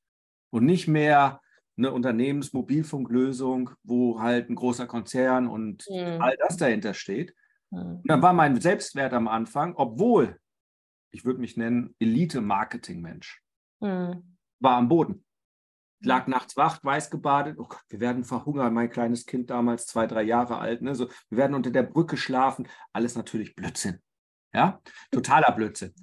und 0.50 0.64
nicht 0.64 0.88
mehr 0.88 1.40
eine 1.76 1.92
Unternehmensmobilfunklösung, 1.92 3.70
wo 3.82 4.20
halt 4.20 4.50
ein 4.50 4.54
großer 4.56 4.86
Konzern 4.86 5.48
und 5.48 5.86
mhm. 5.88 6.20
all 6.20 6.36
das 6.36 6.58
dahinter 6.58 6.92
steht, 6.92 7.34
und 7.72 8.02
dann 8.04 8.22
war 8.22 8.32
mein 8.32 8.60
Selbstwert 8.60 9.12
am 9.12 9.28
Anfang, 9.28 9.74
obwohl 9.76 10.38
ich 11.12 11.24
würde 11.24 11.40
mich 11.40 11.56
nennen 11.56 11.94
Elite-Marketing-Mensch, 12.00 13.42
mhm. 13.80 14.36
war 14.60 14.76
am 14.76 14.88
Boden. 14.88 15.24
Ich 16.00 16.06
lag 16.06 16.26
nachts 16.26 16.56
wach, 16.56 16.82
weiß 16.82 17.10
gebadet. 17.10 17.58
Oh 17.58 17.66
Gott, 17.68 17.82
wir 17.88 18.00
werden 18.00 18.24
verhungern. 18.24 18.74
Mein 18.74 18.90
kleines 18.90 19.24
Kind 19.24 19.50
damals, 19.50 19.86
zwei, 19.86 20.06
drei 20.06 20.22
Jahre 20.22 20.58
alt. 20.58 20.82
Ne? 20.82 20.96
So, 20.96 21.08
wir 21.28 21.38
werden 21.38 21.54
unter 21.54 21.70
der 21.70 21.84
Brücke 21.84 22.16
schlafen. 22.16 22.66
Alles 22.92 23.14
natürlich 23.14 23.54
Blödsinn. 23.54 24.00
Ja, 24.52 24.80
totaler 25.12 25.52
Blödsinn. 25.52 25.94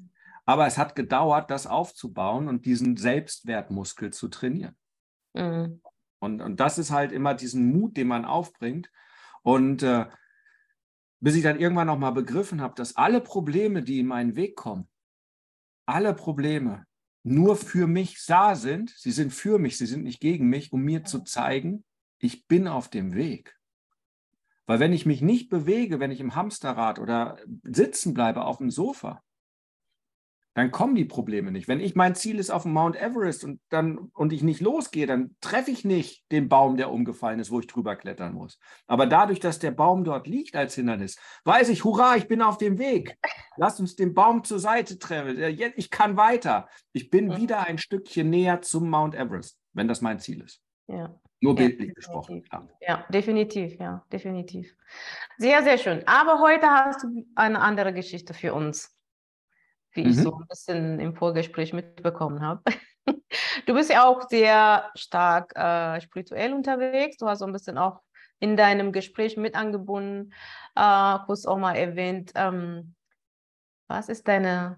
Aber 0.46 0.66
es 0.66 0.78
hat 0.78 0.96
gedauert, 0.96 1.52
das 1.52 1.68
aufzubauen 1.68 2.48
und 2.48 2.66
diesen 2.66 2.96
Selbstwertmuskel 2.96 4.12
zu 4.12 4.30
trainieren. 4.30 4.76
Mhm. 5.34 5.82
Und, 6.20 6.42
und 6.42 6.60
das 6.60 6.78
ist 6.78 6.92
halt 6.92 7.12
immer 7.12 7.34
diesen 7.34 7.72
Mut, 7.72 7.98
den 7.98 8.08
man 8.08 8.26
aufbringt. 8.26 8.90
Und 9.44 9.84
äh, 9.84 10.08
bis 11.20 11.36
ich 11.36 11.44
dann 11.44 11.60
irgendwann 11.60 11.88
noch 11.88 11.98
mal 11.98 12.12
begriffen 12.12 12.62
habe, 12.62 12.76
dass 12.76 12.96
alle 12.96 13.22
Probleme, 13.22 13.84
die 13.84 14.00
in 14.00 14.08
meinen 14.08 14.36
Weg 14.36 14.56
kommen, 14.56 14.88
alle 15.86 16.14
Probleme 16.14 16.86
nur 17.24 17.56
für 17.56 17.88
mich 17.88 18.24
da 18.26 18.56
sind. 18.56 18.92
Sie 18.92 19.12
sind 19.12 19.34
für 19.34 19.60
mich, 19.60 19.78
sie 19.78 19.86
sind 19.86 20.04
nicht 20.04 20.20
gegen 20.20 20.48
mich, 20.48 20.72
um 20.72 20.82
mir 20.82 21.04
zu 21.04 21.20
zeigen, 21.24 21.84
ich 22.20 22.48
bin 22.48 22.68
auf 22.68 22.90
dem 22.90 23.14
Weg. 23.14 23.58
Weil 24.66 24.80
wenn 24.80 24.94
ich 24.94 25.06
mich 25.06 25.22
nicht 25.22 25.50
bewege, 25.50 26.00
wenn 26.00 26.12
ich 26.12 26.20
im 26.20 26.36
Hamsterrad 26.36 27.00
oder 27.00 27.38
sitzen 27.64 28.14
bleibe 28.14 28.46
auf 28.46 28.58
dem 28.58 28.70
Sofa, 28.70 29.24
dann 30.56 30.72
kommen 30.72 30.96
die 30.96 31.06
Probleme 31.06 31.52
nicht. 31.52 31.68
Wenn 31.68 31.80
ich 31.80 31.96
mein 31.96 32.16
Ziel 32.16 32.40
ist 32.40 32.50
auf 32.50 32.64
dem 32.64 32.74
Mount 32.74 32.96
Everest 32.96 33.44
und 33.44 33.62
dann 33.70 33.98
und 33.98 34.34
ich 34.34 34.44
nicht 34.44 34.62
losgehe, 34.62 35.06
dann 35.06 35.36
treffe 35.42 35.72
ich 35.72 35.86
nicht 35.86 36.30
den 36.32 36.50
Baum, 36.50 36.76
der 36.76 36.92
umgefallen 36.92 37.40
ist, 37.40 37.52
wo 37.52 37.60
ich 37.60 37.68
drüber 37.68 37.96
klettern 37.96 38.34
muss. 38.34 38.60
Aber 38.88 39.06
dadurch, 39.06 39.40
dass 39.40 39.60
der 39.60 39.72
Baum 39.72 40.04
dort 40.04 40.28
liegt 40.28 40.56
als 40.56 40.76
Hindernis, 40.76 41.18
weiß 41.46 41.70
ich, 41.70 41.84
hurra, 41.84 42.16
ich 42.16 42.28
bin 42.28 42.42
auf 42.42 42.58
dem 42.58 42.80
Weg. 42.80 43.18
Lass 43.58 43.80
uns 43.80 43.96
den 43.96 44.14
Baum 44.14 44.44
zur 44.44 44.60
Seite 44.60 44.98
treffen. 44.98 45.38
Ich 45.76 45.90
kann 45.90 46.18
weiter. 46.18 46.68
Ich 46.92 47.10
bin 47.10 47.38
wieder 47.38 47.66
ein 47.66 47.78
Stückchen 47.78 48.30
näher 48.30 48.62
zum 48.62 48.90
Mount 48.90 49.16
Everest, 49.16 49.58
wenn 49.74 49.88
das 49.88 50.02
mein 50.02 50.20
Ziel 50.20 50.42
ist. 50.42 50.62
Ja. 50.88 51.16
Nur 51.42 51.56
bildlich 51.56 51.90
ja, 51.90 51.94
gesprochen. 51.94 52.44
Ja. 52.52 52.68
ja, 52.82 53.06
definitiv, 53.10 53.80
ja, 53.80 54.04
definitiv. 54.12 54.76
Sehr, 55.38 55.64
sehr 55.64 55.78
schön. 55.78 56.06
Aber 56.06 56.42
heute 56.42 56.68
hast 56.68 57.04
du 57.04 57.26
eine 57.36 57.62
andere 57.62 57.94
Geschichte 57.94 58.34
für 58.34 58.54
uns 58.54 58.99
wie 60.00 60.06
mhm. 60.06 60.12
ich 60.12 60.18
so 60.18 60.36
ein 60.36 60.48
bisschen 60.48 61.00
im 61.00 61.16
Vorgespräch 61.16 61.74
mitbekommen 61.74 62.42
habe. 62.42 62.62
Du 63.66 63.74
bist 63.74 63.90
ja 63.90 64.08
auch 64.08 64.28
sehr 64.30 64.92
stark 64.96 65.56
äh, 65.56 66.00
spirituell 66.02 66.54
unterwegs. 66.54 67.18
Du 67.18 67.28
hast 67.28 67.40
so 67.40 67.46
ein 67.46 67.52
bisschen 67.52 67.78
auch 67.78 68.02
in 68.40 68.56
deinem 68.56 68.92
Gespräch 68.92 69.36
mit 69.38 69.56
angebunden, 69.56 70.34
äh, 70.76 71.18
kurz 71.26 71.46
auch 71.46 71.58
mal 71.58 71.76
erwähnt. 71.76 72.32
Ähm, 72.36 72.96
was 73.88 74.10
ist 74.10 74.28
deine 74.28 74.78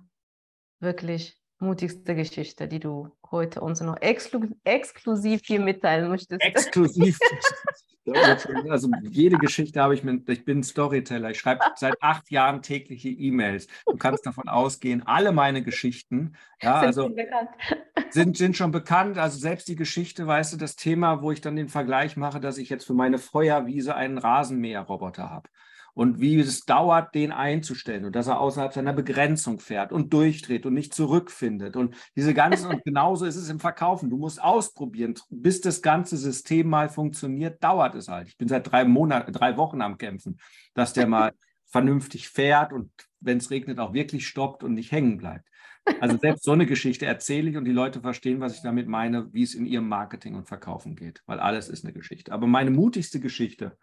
wirklich 0.80 1.38
mutigste 1.60 2.16
Geschichte, 2.16 2.68
die 2.68 2.80
du 2.80 3.10
heute 3.30 3.62
uns 3.62 3.82
noch 3.82 3.98
exklu 4.01 4.48
exklusiv 4.63 5.42
hier 5.44 5.60
mitteilen 5.60 6.10
möchtest? 6.10 6.42
Exklusiv. 6.42 7.20
Also 8.70 8.89
jede 9.03 9.38
Geschichte 9.38 9.79
habe 9.81 9.93
ich 9.93 10.03
mit, 10.03 10.27
ich 10.27 10.43
bin 10.43 10.63
Storyteller, 10.63 11.29
ich 11.31 11.39
schreibe 11.39 11.62
seit 11.75 12.01
acht 12.01 12.31
Jahren 12.31 12.62
tägliche 12.62 13.10
E-Mails. 13.10 13.67
Du 13.86 13.96
kannst 13.96 14.25
davon 14.25 14.48
ausgehen, 14.48 15.05
alle 15.05 15.31
meine 15.31 15.62
Geschichten 15.62 16.34
ja, 16.62 16.79
sind, 16.79 16.88
also, 16.88 17.15
sind, 18.10 18.38
sind 18.38 18.58
schon 18.58 18.72
bekannt. 18.72 19.20
Also 19.20 19.38
selbst 19.38 19.67
die 19.67 19.75
Geschichte, 19.75 20.25
weißt 20.25 20.53
du, 20.53 20.58
das 20.58 20.75
Thema, 20.75 21.22
wo 21.22 21.31
ich 21.31 21.41
dann 21.41 21.55
den 21.55 21.70
Vergleich 21.70 22.17
mache, 22.17 22.39
dass 22.39 22.58
ich 22.58 22.70
jetzt 22.70 22.86
für 22.86 22.96
meine 22.96 23.20
Feuerwiese 23.20 23.96
einen 23.96 24.17
Rasenmäherroboter 24.17 25.29
habe 25.29 25.50
und 25.94 26.20
wie 26.20 26.40
es 26.40 26.62
dauert, 26.62 27.14
den 27.16 27.32
einzustellen 27.32 28.06
und 28.06 28.16
dass 28.16 28.28
er 28.28 28.40
außerhalb 28.40 28.74
seiner 28.74 28.94
Begrenzung 28.94 29.60
fährt 29.60 29.92
und 29.92 30.14
durchdreht 30.14 30.66
und 30.66 30.74
nicht 30.74 30.94
zurückfindet 30.94 31.76
und 31.76 31.96
diese 32.16 32.34
ganzen 32.34 32.68
und 32.68 32.84
genauso 32.86 33.26
ist 33.26 33.36
es 33.36 33.50
im 33.50 33.60
Verkaufen. 33.60 34.10
Du 34.10 34.18
musst 34.18 34.42
ausprobieren, 34.42 35.16
bis 35.30 35.62
das 35.62 35.82
ganze 35.82 36.18
System 36.18 36.70
mal 36.70 36.90
funktioniert, 36.90 37.64
dauert 37.64 37.96
es 37.96 38.08
halt. 38.08 38.28
Ich 38.28 38.38
bin 38.38 38.48
seit 38.48 38.72
drei 38.72 38.86
Monaten, 38.86 39.34
drei 39.34 39.58
Wochen 39.58 39.82
am 39.82 39.98
Kämpfen, 39.98 40.40
dass 40.74 40.94
der 40.94 41.08
mal 41.08 41.34
vernünftig 41.68 42.30
fährt 42.30 42.74
und 42.74 42.92
wenn 43.20 43.38
es 43.38 43.50
regnet 43.50 43.80
auch 43.80 43.94
wirklich 43.94 44.28
stoppt 44.28 44.64
und 44.64 44.74
nicht 44.74 44.92
hängen 44.92 45.18
bleibt. 45.18 45.48
Also 46.00 46.18
selbst 46.18 46.44
so 46.44 46.52
eine 46.52 46.68
Geschichte 46.68 47.08
erzähle 47.08 47.50
ich 47.50 47.58
und 47.58 47.66
die 47.66 47.72
Leute 47.72 48.02
verstehen, 48.02 48.40
was 48.40 48.56
ich 48.56 48.62
damit 48.62 48.88
meine, 48.88 49.34
wie 49.34 49.42
es 49.42 49.56
in 49.56 49.66
ihrem 49.66 49.88
Marketing 49.88 50.36
und 50.36 50.48
Verkaufen 50.48 50.96
geht, 50.96 51.24
weil 51.26 51.40
alles 51.40 51.70
ist 51.70 51.84
eine 51.84 51.94
Geschichte. 51.94 52.32
Aber 52.32 52.46
meine 52.46 52.70
mutigste 52.70 53.20
Geschichte, 53.20 53.78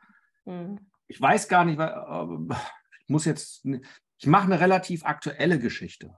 mhm 0.44 0.78
ich 1.08 1.20
weiß 1.20 1.48
gar 1.48 1.64
nicht, 1.64 1.80
ich 1.80 3.08
muss 3.08 3.24
jetzt, 3.24 3.64
ich 3.64 4.26
mache 4.26 4.44
eine 4.44 4.60
relativ 4.60 5.04
aktuelle 5.04 5.58
Geschichte. 5.58 6.14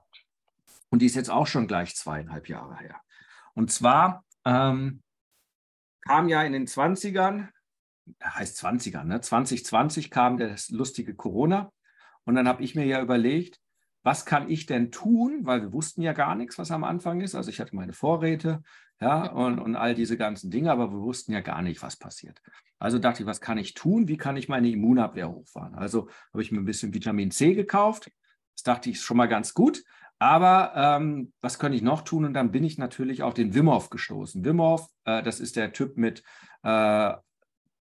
Und 0.89 1.01
die 1.01 1.05
ist 1.05 1.15
jetzt 1.15 1.31
auch 1.31 1.47
schon 1.47 1.67
gleich 1.67 1.95
zweieinhalb 1.95 2.49
Jahre 2.49 2.77
her. 2.77 3.01
Und 3.53 3.71
zwar 3.71 4.25
ähm, 4.45 5.01
kam 6.01 6.27
ja 6.27 6.43
in 6.43 6.53
den 6.53 6.67
20ern, 6.67 7.47
heißt 8.23 8.63
20ern, 8.63 9.05
ne? 9.05 9.21
2020 9.21 10.11
kam 10.11 10.37
das 10.37 10.69
lustige 10.69 11.15
Corona. 11.15 11.71
Und 12.25 12.35
dann 12.35 12.47
habe 12.47 12.63
ich 12.63 12.75
mir 12.75 12.85
ja 12.85 13.01
überlegt, 13.01 13.59
was 14.03 14.25
kann 14.25 14.49
ich 14.49 14.65
denn 14.65 14.91
tun? 14.91 15.45
Weil 15.45 15.61
wir 15.61 15.73
wussten 15.73 16.01
ja 16.01 16.13
gar 16.13 16.35
nichts, 16.35 16.57
was 16.57 16.71
am 16.71 16.83
Anfang 16.83 17.21
ist. 17.21 17.35
Also 17.35 17.49
ich 17.49 17.59
hatte 17.59 17.75
meine 17.75 17.93
Vorräte, 17.93 18.61
ja, 19.01 19.31
und, 19.31 19.59
und 19.59 19.75
all 19.75 19.95
diese 19.95 20.15
ganzen 20.15 20.51
Dinge, 20.51 20.71
aber 20.71 20.91
wir 20.91 20.99
wussten 20.99 21.33
ja 21.33 21.41
gar 21.41 21.63
nicht, 21.63 21.81
was 21.81 21.97
passiert. 21.97 22.39
Also 22.77 22.99
dachte 22.99 23.23
ich, 23.23 23.27
was 23.27 23.41
kann 23.41 23.57
ich 23.57 23.73
tun? 23.73 24.07
Wie 24.07 24.17
kann 24.17 24.37
ich 24.37 24.47
meine 24.47 24.69
Immunabwehr 24.69 25.29
hochfahren? 25.29 25.73
Also 25.73 26.07
habe 26.31 26.43
ich 26.43 26.51
mir 26.51 26.59
ein 26.59 26.65
bisschen 26.65 26.93
Vitamin 26.93 27.31
C 27.31 27.55
gekauft. 27.55 28.11
Das 28.55 28.63
dachte 28.63 28.91
ich 28.91 29.01
schon 29.01 29.17
mal 29.17 29.27
ganz 29.27 29.55
gut. 29.55 29.83
Aber 30.19 30.73
ähm, 30.75 31.33
was 31.41 31.57
könnte 31.57 31.75
ich 31.75 31.81
noch 31.81 32.03
tun? 32.03 32.25
Und 32.25 32.33
dann 32.33 32.51
bin 32.51 32.63
ich 32.63 32.77
natürlich 32.77 33.23
auf 33.23 33.33
den 33.33 33.55
Wim 33.55 33.71
Hof 33.71 33.89
gestoßen. 33.89 34.45
Wim 34.45 34.61
Hof, 34.61 34.87
äh, 35.05 35.23
das 35.23 35.39
ist 35.39 35.55
der 35.55 35.73
Typ 35.73 35.97
mit 35.97 36.21
äh, 36.61 37.13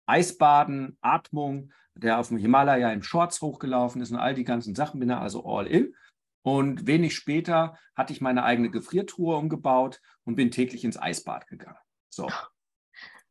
Eisbaden, 0.07 0.99
Atmung, 1.01 1.73
der 1.95 2.19
auf 2.19 2.29
dem 2.29 2.39
Himalaya 2.39 2.93
im 2.93 3.05
Shorts 3.05 3.41
hochgelaufen 3.43 4.03
ist 4.03 4.11
und 4.11 4.19
all 4.19 4.35
die 4.35 4.45
ganzen 4.45 4.75
Sachen, 4.75 4.99
bin 4.99 5.09
da 5.09 5.21
also 5.21 5.47
all 5.47 5.69
in. 5.69 5.95
Und 6.47 6.87
wenig 6.87 7.17
später 7.17 7.77
hatte 7.97 8.13
ich 8.13 8.21
meine 8.21 8.45
eigene 8.45 8.71
Gefriertruhe 8.71 9.35
umgebaut 9.37 10.01
und 10.23 10.37
bin 10.37 10.53
täglich 10.53 10.85
ins 10.85 10.97
Eisbad 10.97 11.49
gegangen. 11.49 11.77
So. 12.09 12.31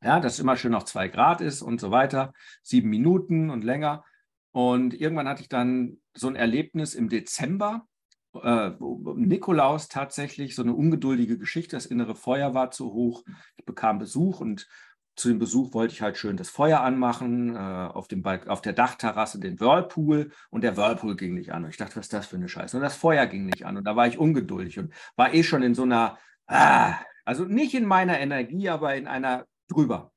Ja, 0.04 0.20
das 0.20 0.38
immer 0.38 0.58
schön 0.58 0.76
auf 0.76 0.84
zwei 0.84 1.08
Grad 1.08 1.40
ist 1.40 1.62
und 1.62 1.80
so 1.80 1.92
weiter. 1.92 2.34
Sieben 2.62 2.90
Minuten 2.90 3.52
und 3.52 3.64
länger. 3.64 4.04
Und 4.52 4.94
irgendwann 4.94 5.30
hatte 5.30 5.42
ich 5.42 5.48
dann 5.48 6.02
so 6.14 6.28
ein 6.28 6.36
Erlebnis 6.36 6.94
im 6.94 7.08
Dezember. 7.08 7.88
Äh, 8.34 8.72
Nikolaus 9.16 9.88
tatsächlich 9.88 10.54
so 10.54 10.64
eine 10.64 10.74
ungeduldige 10.74 11.38
Geschichte. 11.38 11.78
Das 11.78 11.86
innere 11.86 12.16
Feuer 12.16 12.54
war 12.54 12.72
zu 12.72 12.92
hoch. 12.92 13.24
Ich 13.56 13.64
bekam 13.64 13.98
Besuch 13.98 14.42
und 14.42 14.68
zu 15.16 15.30
dem 15.30 15.40
Besuch 15.40 15.74
wollte 15.74 15.94
ich 15.94 16.02
halt 16.02 16.18
schön 16.18 16.38
das 16.38 16.50
Feuer 16.50 16.82
anmachen, 16.82 17.56
äh, 17.56 17.60
auf, 17.60 18.08
dem 18.08 18.26
auf 18.26 18.62
der 18.62 18.74
Dachterrasse 18.74 19.40
den 19.40 19.60
Whirlpool 19.60 20.32
und 20.50 20.64
der 20.64 20.76
Whirlpool 20.78 21.16
ging 21.16 21.34
nicht 21.34 21.54
an. 21.54 21.64
Und 21.64 21.70
ich 21.70 21.78
dachte, 21.78 21.96
was 21.96 22.06
ist 22.06 22.14
das 22.14 22.28
für 22.28 22.36
eine 22.36 22.50
Scheiße? 22.50 22.78
Und 22.78 22.84
das 22.84 22.96
Feuer 22.96 23.26
ging 23.26 23.46
nicht 23.46 23.66
an 23.66 23.78
und 23.78 23.86
da 23.86 23.96
war 23.96 24.08
ich 24.08 24.18
ungeduldig 24.18 24.80
und 24.80 24.94
war 25.16 25.34
eh 25.34 25.44
schon 25.44 25.64
in 25.64 25.74
so 25.74 25.84
einer, 25.84 26.18
ah, 26.48 26.96
also 27.24 27.46
nicht 27.46 27.74
in 27.74 27.86
meiner 27.86 28.20
Energie, 28.20 28.70
aber 28.70 28.96
in 28.96 29.08
einer 29.08 29.46
drüber. 29.70 30.12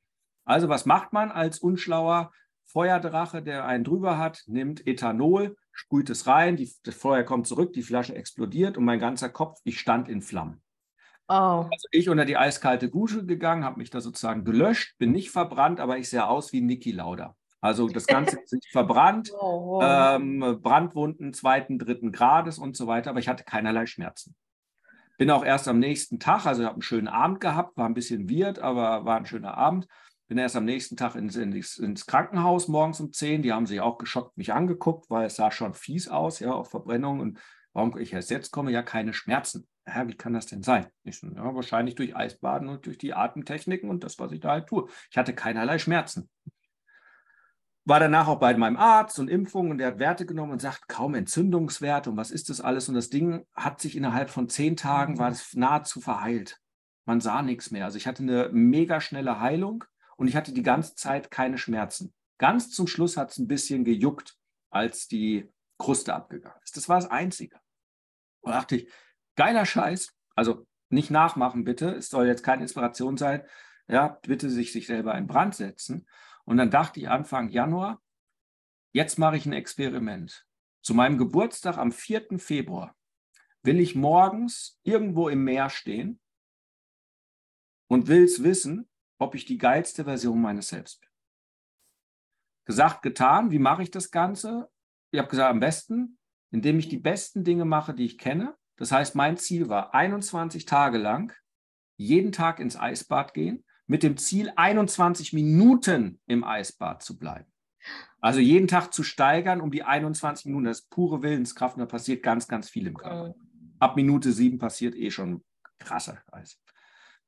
Also 0.45 0.69
was 0.69 0.87
macht 0.87 1.13
man 1.13 1.31
als 1.31 1.59
unschlauer 1.61 2.33
Feuerdrache, 2.65 3.43
der 3.43 3.65
einen 3.67 3.85
drüber 3.85 4.19
hat, 4.19 4.43
nimmt 4.47 4.87
Ethanol, 4.87 5.57
sprüht 5.73 6.11
es 6.11 6.27
rein, 6.27 6.57
die, 6.57 6.71
das 6.83 6.97
Feuer 6.97 7.23
kommt 7.23 7.47
zurück, 7.47 7.73
die 7.73 7.83
Flasche 7.83 8.15
explodiert 8.15 8.77
und 8.77 8.85
mein 8.85 8.99
ganzer 8.99 9.29
Kopf, 9.29 9.61
ich 9.65 9.79
stand 9.79 10.09
in 10.09 10.23
Flammen. 10.23 10.61
Oh. 11.29 11.67
Also 11.71 11.89
ich 11.91 12.09
unter 12.09 12.25
die 12.25 12.39
eiskalte 12.39 12.89
Dusche 12.89 13.27
gegangen, 13.27 13.65
habe 13.65 13.79
mich 13.79 13.91
da 13.91 14.01
sozusagen 14.01 14.45
gelöscht, 14.45 14.97
bin 14.99 15.13
nicht 15.13 15.31
verbrannt, 15.31 15.79
aber 15.79 15.99
ich 15.99 16.09
sehe 16.09 16.27
aus 16.27 16.53
wie 16.53 16.63
Niki 16.63 16.91
Lauda. 16.91 17.37
Also 17.61 17.89
das 17.89 18.07
Ganze 18.07 18.39
ist 18.45 18.69
verbrannt, 18.71 19.31
oh, 19.39 19.79
oh. 19.79 19.83
Ähm, 19.83 20.59
Brandwunden 20.63 21.35
zweiten, 21.35 21.79
dritten 21.79 22.13
Grades 22.13 22.59
und 22.59 22.77
so 22.77 22.87
weiter, 22.87 23.11
aber 23.11 23.19
ich 23.19 23.29
hatte 23.29 23.45
keinerlei 23.45 23.85
Schmerzen. 23.85 24.35
Bin 25.19 25.31
auch 25.31 25.45
erst 25.45 25.69
am 25.69 25.79
nächsten 25.79 26.19
Tag, 26.19 26.47
also 26.47 26.63
ich 26.63 26.67
habe 26.67 26.77
einen 26.77 26.83
schönen 26.83 27.09
Abend 27.09 27.41
gehabt, 27.41 27.77
war 27.77 27.87
ein 27.87 27.95
bisschen 27.95 28.31
weird, 28.31 28.61
aber 28.61 29.05
war 29.05 29.19
ein 29.19 29.27
schöner 29.27 29.59
Abend. 29.59 29.87
Bin 30.29 30.39
erst 30.39 30.57
am 30.57 30.65
nächsten 30.65 30.97
Tag 30.97 31.15
ins, 31.15 31.37
ins, 31.37 31.77
ins 31.79 32.07
Krankenhaus 32.07 32.69
morgens 32.69 33.01
um 33.01 33.13
10. 33.13 33.43
Die 33.43 33.53
haben 33.53 33.67
sich 33.67 33.81
auch 33.81 33.99
geschockt 33.99 34.37
mich 34.37 34.53
angeguckt, 34.53 35.11
weil 35.11 35.27
es 35.27 35.37
sah 35.37 35.51
schon 35.51 35.75
fies 35.75 36.09
aus, 36.09 36.39
ja, 36.39 36.53
auf 36.53 36.71
Verbrennung. 36.71 37.21
Und 37.21 37.41
warum 37.73 37.97
ich 37.99 38.13
erst 38.13 38.31
jetzt 38.31 38.51
komme, 38.51 38.71
ja 38.71 38.83
keine 38.83 39.15
Schmerzen 39.15 39.67
ja, 39.95 40.09
wie 40.09 40.15
kann 40.15 40.35
das 40.35 40.47
denn 40.47 40.63
sein? 40.63 40.87
Ich, 41.03 41.23
ja, 41.23 41.55
wahrscheinlich 41.55 41.95
durch 41.95 42.15
Eisbaden 42.15 42.69
und 42.69 42.87
durch 42.87 42.99
die 42.99 43.15
Atemtechniken 43.15 43.89
und 43.89 44.05
das, 44.05 44.19
was 44.19 44.33
ich 44.33 44.41
da 44.41 44.51
halt 44.51 44.67
tue. 44.67 44.89
Ich 45.11 45.17
hatte 45.17 45.35
keinerlei 45.35 45.79
Schmerzen. 45.79 46.29
War 47.85 48.01
danach 48.01 48.29
auch 48.29 48.39
bei 48.39 48.55
meinem 48.55 48.77
Arzt 48.77 49.19
und 49.19 49.29
Impfung 49.29 49.71
und 49.71 49.79
der 49.79 49.89
hat 49.89 49.99
Werte 49.99 50.27
genommen 50.27 50.53
und 50.53 50.61
sagt, 50.61 50.89
kaum 50.89 51.15
Entzündungswerte 51.15 52.11
und 52.11 52.19
was 52.19 52.31
ist 52.31 52.51
das 52.51 52.61
alles? 52.61 52.89
Und 52.89 52.97
das 52.97 53.09
Ding 53.09 53.47
hat 53.55 53.81
sich 53.81 53.97
innerhalb 53.97 54.29
von 54.29 54.49
zehn 54.51 54.77
Tagen, 54.77 55.19
war 55.19 55.31
es 55.31 55.55
nahezu 55.55 56.01
verheilt. 56.01 56.61
Man 57.07 57.23
sah 57.23 57.41
nichts 57.41 57.71
mehr. 57.71 57.87
Also 57.87 57.97
ich 57.97 58.07
hatte 58.07 58.23
eine 58.23 58.51
mega 58.53 59.01
schnelle 59.01 59.41
Heilung 59.41 59.85
und 60.17 60.29
ich 60.29 60.37
hatte 60.37 60.53
die 60.53 60.63
ganze 60.63 60.97
Zeit 60.97 61.31
keine 61.31 61.57
Schmerzen. 61.57 62.13
Ganz 62.37 62.71
zum 62.71 62.87
Schluss 62.87 63.17
hat 63.17 63.31
es 63.31 63.39
ein 63.39 63.49
bisschen 63.49 63.85
gejuckt, 63.85 64.37
als 64.71 65.09
die 65.09 65.51
Kruste 65.79 66.15
abgegangen 66.15 66.61
ist. 66.63 66.77
Das 66.77 66.91
war 66.91 67.01
das 67.01 67.11
Einzige. 67.11 67.59
Und 68.41 68.53
dachte 68.53 68.77
ich, 68.77 68.89
Geiler 69.39 69.67
Scheiß. 69.67 70.17
Also 70.35 70.67
nicht 70.91 71.13
nachmachen, 71.13 71.63
bitte. 71.63 71.95
Es 71.95 72.09
soll 72.09 72.27
jetzt 72.27 72.43
keine 72.43 72.63
Inspiration 72.63 73.17
sein. 73.17 73.45
Ja, 73.87 74.19
bitte 74.23 74.51
sich, 74.51 74.73
sich 74.73 74.89
selber 74.89 75.17
in 75.17 75.29
Brand 75.29 75.55
setzen. 75.55 76.09
Und 76.45 76.57
dann 76.57 76.73
dachte 76.73 76.99
ich 76.99 77.09
Anfang 77.09 77.49
Januar, 77.49 78.03
jetzt 78.93 79.17
mache 79.17 79.37
ich 79.37 79.47
ein 79.47 79.53
Experiment. 79.53 80.45
Zu 80.83 80.93
meinem 80.93 81.19
Geburtstag 81.19 81.79
am 81.79 81.93
4. 81.93 82.41
Februar 82.41 82.97
will 83.63 83.79
ich 83.79 83.95
morgens 83.95 84.81
irgendwo 84.83 85.29
im 85.29 85.45
Meer 85.45 85.71
stehen 85.71 86.19
und 87.87 88.09
will 88.09 88.25
es 88.25 88.43
wissen, 88.43 88.89
ob 89.19 89.37
ich 89.37 89.45
die 89.45 89.59
geilste 89.59 90.03
Version 90.03 90.41
meines 90.41 90.69
Selbst 90.69 91.01
bin. 91.01 91.11
Gesagt, 92.65 93.03
getan. 93.03 93.53
Wie 93.53 93.61
mache 93.61 93.85
ich 93.85 93.93
das 93.93 94.11
Ganze? 94.11 94.69
Ich 95.13 95.21
habe 95.21 95.31
gesagt, 95.31 95.51
am 95.51 95.61
besten, 95.61 96.19
indem 96.51 96.81
ich 96.81 96.89
die 96.89 96.99
besten 96.99 97.45
Dinge 97.45 97.65
mache, 97.65 97.95
die 97.95 98.05
ich 98.05 98.19
kenne 98.19 98.58
das 98.79 98.93
heißt, 98.93 99.15
mein 99.15 99.37
Ziel 99.37 99.69
war 99.69 99.95
21 99.95 100.65
Tage 100.65 100.99
lang 100.99 101.33
jeden 101.97 102.33
Tag 102.33 102.61
ins 102.61 102.79
Eisbad 102.79 103.35
gehen, 103.35 103.65
mit 103.87 104.03
dem 104.03 104.17
Ziel 104.17 104.53
21 104.55 105.33
Minuten 105.33 106.21
im 106.27 106.45
Eisbad 106.45 107.03
zu 107.03 107.19
bleiben. 107.19 107.53
Also 108.21 108.41
jeden 108.41 108.69
Tag 108.69 108.93
zu 108.93 109.03
steigern 109.03 109.61
um 109.61 109.71
die 109.71 109.83
21 109.83 110.47
Minuten, 110.47 110.67
das 110.67 110.81
ist 110.81 110.91
pure 110.91 111.23
Willenskraft 111.23 111.77
und 111.77 111.81
da 111.81 111.87
passiert 111.87 112.23
ganz, 112.23 112.47
ganz 112.49 112.69
viel 112.71 112.87
im 112.87 112.97
Körper. 112.97 113.35
ab 113.81 113.97
Minute 113.97 114.33
sieben 114.33 114.59
passiert 114.59 114.95
eh 114.95 115.11
schon 115.11 115.45
krasser 115.79 116.19
Scheiß. 116.31 116.61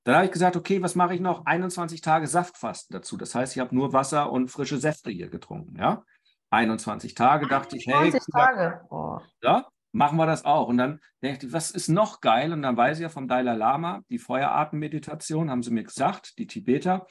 Dann 0.04 0.16
habe 0.16 0.26
ich 0.26 0.32
gesagt, 0.32 0.56
okay, 0.56 0.82
was 0.82 0.94
mache 0.94 1.14
ich 1.14 1.20
noch? 1.20 1.46
21 1.46 2.00
Tage 2.00 2.26
Saftfasten 2.26 2.94
dazu. 2.94 3.16
Das 3.16 3.34
heißt, 3.34 3.54
ich 3.54 3.60
habe 3.60 3.74
nur 3.74 3.92
Wasser 3.92 4.32
und 4.32 4.48
frische 4.48 4.78
Säfte 4.78 5.10
hier 5.10 5.28
getrunken. 5.28 5.76
Ja? 5.76 6.04
21 6.50 7.14
Tage 7.14 7.46
dachte 7.46 7.76
ich, 7.76 7.86
hey, 7.86 8.12
Tage. 8.32 8.80
Oh. 8.90 9.18
Ja, 9.42 9.68
machen 9.92 10.18
wir 10.18 10.26
das 10.26 10.44
auch. 10.44 10.68
Und 10.68 10.78
dann 10.78 11.00
denke 11.22 11.46
ich, 11.46 11.52
was 11.52 11.70
ist 11.70 11.88
noch 11.88 12.20
geil? 12.20 12.52
Und 12.52 12.62
dann 12.62 12.76
weiß 12.76 12.98
ich 12.98 13.02
ja 13.02 13.08
vom 13.08 13.28
Dalai 13.28 13.54
Lama, 13.54 14.02
die 14.10 14.18
Feuerartenmeditation, 14.18 15.50
haben 15.50 15.62
sie 15.62 15.70
mir 15.70 15.84
gesagt, 15.84 16.38
die 16.38 16.46
Tibeter. 16.46 17.06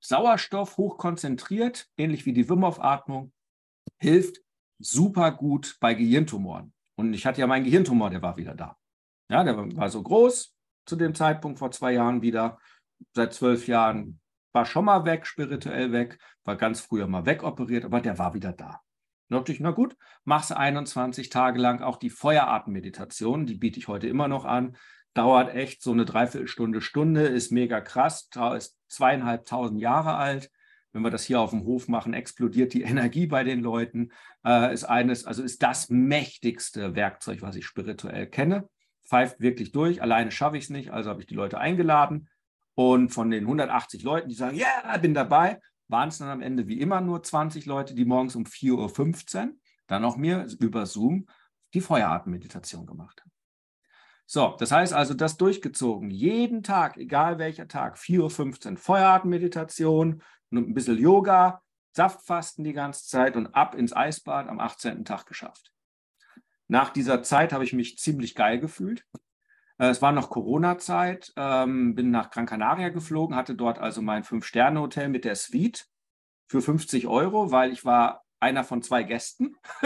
Sauerstoff 0.00 0.76
hochkonzentriert, 0.76 1.88
ähnlich 1.96 2.26
wie 2.26 2.32
die 2.32 2.48
Wim 2.48 2.64
Hof-Atmung, 2.64 3.32
hilft 3.98 4.40
super 4.78 5.32
gut 5.32 5.76
bei 5.80 5.94
Gehirntumoren. 5.94 6.74
Und 6.96 7.14
ich 7.14 7.26
hatte 7.26 7.40
ja 7.40 7.46
meinen 7.46 7.64
Gehirntumor, 7.64 8.10
der 8.10 8.22
war 8.22 8.36
wieder 8.36 8.54
da. 8.54 8.76
Ja, 9.30 9.42
der 9.42 9.56
war 9.56 9.88
so 9.88 10.02
groß 10.02 10.54
zu 10.86 10.96
dem 10.96 11.14
Zeitpunkt 11.14 11.58
vor 11.58 11.70
zwei 11.70 11.92
Jahren 11.92 12.20
wieder. 12.22 12.58
Seit 13.14 13.32
zwölf 13.32 13.66
Jahren 13.66 14.20
war 14.52 14.66
schon 14.66 14.84
mal 14.84 15.04
weg, 15.04 15.26
spirituell 15.26 15.92
weg, 15.92 16.18
war 16.44 16.56
ganz 16.56 16.80
früher 16.80 17.06
mal 17.06 17.26
wegoperiert, 17.26 17.84
aber 17.84 18.00
der 18.00 18.18
war 18.18 18.34
wieder 18.34 18.52
da. 18.52 18.80
Da 19.34 19.40
dachte 19.40 19.50
ich, 19.50 19.58
na 19.58 19.72
gut, 19.72 19.96
machst 20.22 20.50
du 20.50 20.56
21 20.56 21.28
Tage 21.28 21.58
lang 21.58 21.82
auch 21.82 21.96
die 21.96 22.10
Feuerartenmeditation, 22.10 23.46
die 23.46 23.56
biete 23.56 23.80
ich 23.80 23.88
heute 23.88 24.06
immer 24.06 24.28
noch 24.28 24.44
an. 24.44 24.76
Dauert 25.12 25.52
echt 25.52 25.82
so 25.82 25.90
eine 25.90 26.04
Dreiviertelstunde, 26.04 26.80
Stunde, 26.80 27.22
ist 27.22 27.50
mega 27.50 27.80
krass, 27.80 28.28
ist 28.56 28.78
zweieinhalbtausend 28.86 29.80
Jahre 29.80 30.14
alt. 30.14 30.52
Wenn 30.92 31.02
wir 31.02 31.10
das 31.10 31.24
hier 31.24 31.40
auf 31.40 31.50
dem 31.50 31.64
Hof 31.64 31.88
machen, 31.88 32.14
explodiert 32.14 32.74
die 32.74 32.82
Energie 32.84 33.26
bei 33.26 33.42
den 33.42 33.60
Leuten. 33.60 34.12
Äh, 34.46 34.72
ist 34.72 34.84
eines, 34.84 35.24
also 35.24 35.42
ist 35.42 35.64
das 35.64 35.90
mächtigste 35.90 36.94
Werkzeug, 36.94 37.42
was 37.42 37.56
ich 37.56 37.66
spirituell 37.66 38.28
kenne. 38.28 38.68
Pfeift 39.04 39.40
wirklich 39.40 39.72
durch. 39.72 40.00
Alleine 40.00 40.30
schaffe 40.30 40.58
ich 40.58 40.64
es 40.64 40.70
nicht, 40.70 40.92
also 40.92 41.10
habe 41.10 41.22
ich 41.22 41.26
die 41.26 41.34
Leute 41.34 41.58
eingeladen. 41.58 42.28
Und 42.76 43.08
von 43.08 43.32
den 43.32 43.44
180 43.44 44.04
Leuten, 44.04 44.28
die 44.28 44.36
sagen, 44.36 44.56
ja, 44.56 44.68
yeah, 44.84 44.96
bin 44.98 45.12
dabei, 45.12 45.60
waren 45.88 46.08
es 46.08 46.18
dann 46.18 46.28
am 46.28 46.42
Ende 46.42 46.66
wie 46.66 46.80
immer 46.80 47.00
nur 47.00 47.22
20 47.22 47.66
Leute, 47.66 47.94
die 47.94 48.04
morgens 48.04 48.36
um 48.36 48.44
4.15 48.44 49.42
Uhr 49.42 49.54
dann 49.86 50.02
noch 50.02 50.16
mir 50.16 50.46
über 50.60 50.86
Zoom 50.86 51.26
die 51.74 51.80
Feuerartenmeditation 51.80 52.86
gemacht 52.86 53.20
haben. 53.20 53.32
So, 54.26 54.56
das 54.58 54.72
heißt 54.72 54.94
also, 54.94 55.12
das 55.12 55.36
durchgezogen. 55.36 56.10
Jeden 56.10 56.62
Tag, 56.62 56.96
egal 56.96 57.38
welcher 57.38 57.68
Tag, 57.68 57.98
4.15 57.98 58.70
Uhr 58.70 58.76
Feuerartenmeditation 58.78 60.22
ein 60.50 60.74
bisschen 60.74 60.98
Yoga, 60.98 61.62
Saftfasten 61.92 62.64
die 62.64 62.72
ganze 62.72 63.06
Zeit 63.06 63.36
und 63.36 63.48
ab 63.48 63.74
ins 63.74 63.94
Eisbad 63.94 64.48
am 64.48 64.60
18. 64.60 65.04
Tag 65.04 65.26
geschafft. 65.26 65.72
Nach 66.66 66.90
dieser 66.90 67.22
Zeit 67.22 67.52
habe 67.52 67.64
ich 67.64 67.72
mich 67.72 67.98
ziemlich 67.98 68.34
geil 68.34 68.58
gefühlt. 68.58 69.04
Äh, 69.78 69.88
es 69.88 70.02
war 70.02 70.12
noch 70.12 70.30
Corona-Zeit, 70.30 71.32
ähm, 71.36 71.94
bin 71.94 72.10
nach 72.10 72.30
Gran 72.30 72.46
Canaria 72.46 72.90
geflogen, 72.90 73.36
hatte 73.36 73.54
dort 73.54 73.78
also 73.78 74.02
mein 74.02 74.24
Fünf-Sterne-Hotel 74.24 75.08
mit 75.08 75.24
der 75.24 75.34
Suite 75.34 75.86
für 76.48 76.62
50 76.62 77.06
Euro, 77.06 77.50
weil 77.50 77.72
ich 77.72 77.84
war 77.84 78.24
einer 78.40 78.64
von 78.64 78.82
zwei 78.82 79.02
Gästen. 79.02 79.56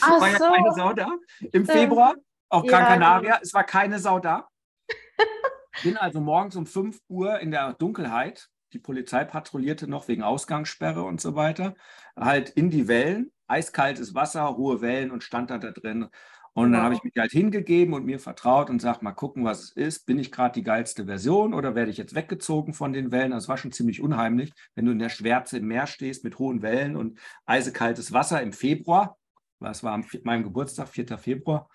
Ach 0.00 0.20
war 0.20 0.28
ja 0.28 0.38
so. 0.38 0.44
keine 0.44 0.72
Sau 0.72 0.92
da 0.92 1.08
im 1.52 1.64
Februar 1.64 2.14
auf 2.48 2.66
Gran 2.66 2.82
Ja, 2.82 2.88
Canaria. 2.88 3.38
Es 3.40 3.54
war 3.54 3.64
keine 3.64 3.98
Sau 3.98 4.18
da. 4.18 4.48
Bin 5.82 5.96
also 5.96 6.20
morgens 6.20 6.56
um 6.56 6.66
5 6.66 7.00
Uhr 7.08 7.40
in 7.40 7.50
der 7.50 7.72
Dunkelheit, 7.74 8.48
die 8.72 8.78
Polizei 8.78 9.24
patrouillierte 9.24 9.88
noch 9.88 10.08
wegen 10.08 10.22
Ausgangssperre 10.22 11.02
und 11.02 11.20
so 11.20 11.36
weiter, 11.36 11.74
halt 12.16 12.50
in 12.50 12.70
die 12.70 12.88
Wellen, 12.88 13.32
eiskaltes 13.46 14.14
Wasser, 14.14 14.56
hohe 14.56 14.80
Wellen 14.80 15.10
und 15.10 15.22
stand 15.22 15.50
da, 15.50 15.58
da 15.58 15.70
drin. 15.70 16.08
Und 16.54 16.72
dann 16.72 16.80
Wow. 16.80 16.84
habe 16.84 16.94
ich 16.94 17.02
mich 17.02 17.14
halt 17.18 17.32
hingegeben 17.32 17.94
und 17.94 18.06
mir 18.06 18.20
vertraut 18.20 18.70
und 18.70 18.80
sag 18.80 19.02
mal 19.02 19.12
gucken, 19.12 19.44
was 19.44 19.62
es 19.64 19.70
ist. 19.72 20.06
Bin 20.06 20.18
ich 20.20 20.30
gerade 20.32 20.54
die 20.54 20.62
geilste 20.62 21.04
Version 21.06 21.52
oder 21.52 21.74
werde 21.74 21.90
ich 21.90 21.96
jetzt 21.98 22.14
weggezogen 22.14 22.74
von 22.74 22.92
den 22.92 23.10
Wellen? 23.12 23.32
Das 23.32 23.48
war 23.48 23.56
schon 23.58 23.72
ziemlich 23.72 24.00
unheimlich, 24.00 24.52
wenn 24.76 24.86
du 24.86 24.92
in 24.92 25.00
der 25.00 25.08
Schwärze 25.08 25.58
im 25.58 25.66
Meer 25.66 25.86
stehst 25.88 26.24
mit 26.24 26.38
hohen 26.38 26.62
Wellen 26.62 26.96
und 26.96 27.18
eisekaltes 27.44 28.12
Wasser 28.12 28.40
im 28.42 28.52
Februar. 28.52 29.18
Das 29.60 29.82
war 29.82 29.92
am 29.92 30.04
meinem 30.24 30.44
Geburtstag, 30.44 30.88
4. 30.88 31.18
Februar. 31.18 31.68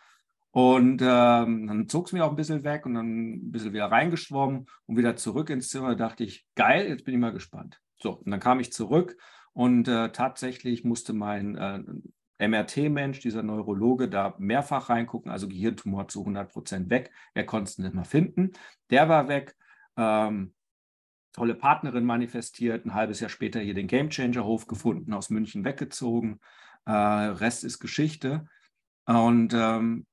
Und 0.51 1.01
ähm, 1.03 1.67
dann 1.67 1.87
zog 1.89 2.07
es 2.07 2.13
mir 2.13 2.25
auch 2.25 2.31
ein 2.31 2.35
bisschen 2.35 2.63
weg 2.63 2.85
und 2.85 2.95
dann 2.95 3.33
ein 3.33 3.51
bisschen 3.51 3.73
wieder 3.73 3.91
reingeschwommen 3.91 4.65
und 4.87 4.97
wieder 4.97 5.15
zurück 5.15 5.49
ins 5.49 5.69
Zimmer. 5.69 5.89
Da 5.89 6.07
dachte 6.07 6.23
ich, 6.23 6.47
geil, 6.55 6.87
jetzt 6.87 7.05
bin 7.05 7.13
ich 7.13 7.19
mal 7.19 7.31
gespannt. 7.33 7.79
So, 8.01 8.13
und 8.17 8.31
dann 8.31 8.39
kam 8.39 8.59
ich 8.59 8.71
zurück 8.73 9.15
und 9.53 9.87
äh, 9.87 10.11
tatsächlich 10.11 10.83
musste 10.83 11.13
mein 11.13 11.55
äh, 11.55 11.83
MRT-Mensch, 12.39 13.19
dieser 13.19 13.43
Neurologe, 13.43 14.09
da 14.09 14.35
mehrfach 14.39 14.89
reingucken, 14.89 15.31
also 15.31 15.47
Gehirntumor 15.47 16.07
zu 16.07 16.21
100 16.21 16.51
Prozent 16.51 16.89
weg. 16.89 17.11
Er 17.33 17.45
konnte 17.45 17.69
es 17.69 17.77
nicht 17.77 17.93
mehr 17.93 18.05
finden. 18.05 18.53
Der 18.89 19.09
war 19.09 19.27
weg. 19.27 19.55
Ähm, 19.97 20.53
tolle 21.33 21.55
Partnerin 21.55 22.05
manifestiert. 22.05 22.85
Ein 22.85 22.93
halbes 22.93 23.19
Jahr 23.19 23.29
später 23.29 23.59
hier 23.59 23.73
den 23.73 23.87
Gamechanger 23.87 24.45
Hof 24.45 24.67
gefunden, 24.67 25.13
aus 25.13 25.29
München 25.29 25.65
weggezogen. 25.65 26.39
Äh, 26.85 26.91
Rest 26.91 27.63
ist 27.63 27.79
Geschichte. 27.79 28.47
Und 29.05 29.53
ähm, 29.53 30.05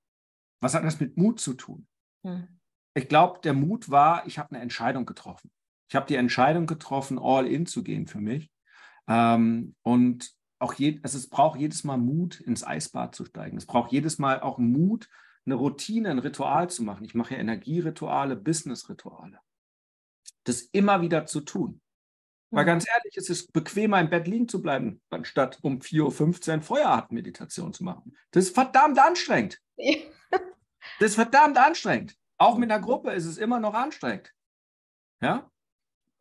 was 0.60 0.74
hat 0.74 0.84
das 0.84 1.00
mit 1.00 1.16
Mut 1.16 1.40
zu 1.40 1.54
tun? 1.54 1.86
Hm. 2.24 2.48
Ich 2.94 3.08
glaube, 3.08 3.40
der 3.44 3.52
Mut 3.52 3.90
war, 3.90 4.26
ich 4.26 4.38
habe 4.38 4.50
eine 4.50 4.62
Entscheidung 4.62 5.06
getroffen. 5.06 5.50
Ich 5.88 5.94
habe 5.94 6.06
die 6.06 6.16
Entscheidung 6.16 6.66
getroffen, 6.66 7.18
all 7.18 7.46
in 7.46 7.66
zu 7.66 7.84
gehen 7.84 8.06
für 8.06 8.20
mich. 8.20 8.50
Ähm, 9.06 9.74
und 9.82 10.32
auch 10.58 10.74
je, 10.74 11.00
also 11.02 11.18
es 11.18 11.28
braucht 11.28 11.58
jedes 11.58 11.84
Mal 11.84 11.98
Mut, 11.98 12.40
ins 12.40 12.64
Eisbad 12.64 13.14
zu 13.14 13.24
steigen. 13.24 13.56
Es 13.56 13.66
braucht 13.66 13.92
jedes 13.92 14.18
Mal 14.18 14.40
auch 14.40 14.58
Mut, 14.58 15.08
eine 15.44 15.54
Routine, 15.54 16.10
ein 16.10 16.18
Ritual 16.18 16.70
zu 16.70 16.82
machen. 16.82 17.04
Ich 17.04 17.14
mache 17.14 17.34
ja 17.34 17.40
Energierituale, 17.40 18.36
Businessrituale. 18.36 19.38
Das 20.44 20.62
immer 20.62 21.00
wieder 21.02 21.26
zu 21.26 21.40
tun. 21.40 21.80
Weil 22.50 22.64
Mhm. 22.64 22.66
ganz 22.66 22.86
ehrlich, 22.88 23.16
es 23.16 23.28
ist 23.28 23.52
bequemer 23.52 24.00
im 24.00 24.08
Bett 24.08 24.26
liegen 24.28 24.48
zu 24.48 24.62
bleiben, 24.62 25.00
anstatt 25.10 25.58
um 25.62 25.80
4.15 25.80 26.56
Uhr 26.56 26.62
Feuerartenmeditation 26.62 27.72
zu 27.72 27.84
machen. 27.84 28.16
Das 28.30 28.44
ist 28.44 28.54
verdammt 28.54 28.98
anstrengend. 28.98 29.60
Das 30.98 31.10
ist 31.10 31.14
verdammt 31.16 31.58
anstrengend. 31.58 32.16
Auch 32.38 32.56
mit 32.56 32.70
einer 32.70 32.80
Gruppe 32.80 33.10
ist 33.10 33.24
es 33.26 33.38
immer 33.38 33.60
noch 33.60 33.74
anstrengend. 33.74 34.32
Ja? 35.20 35.50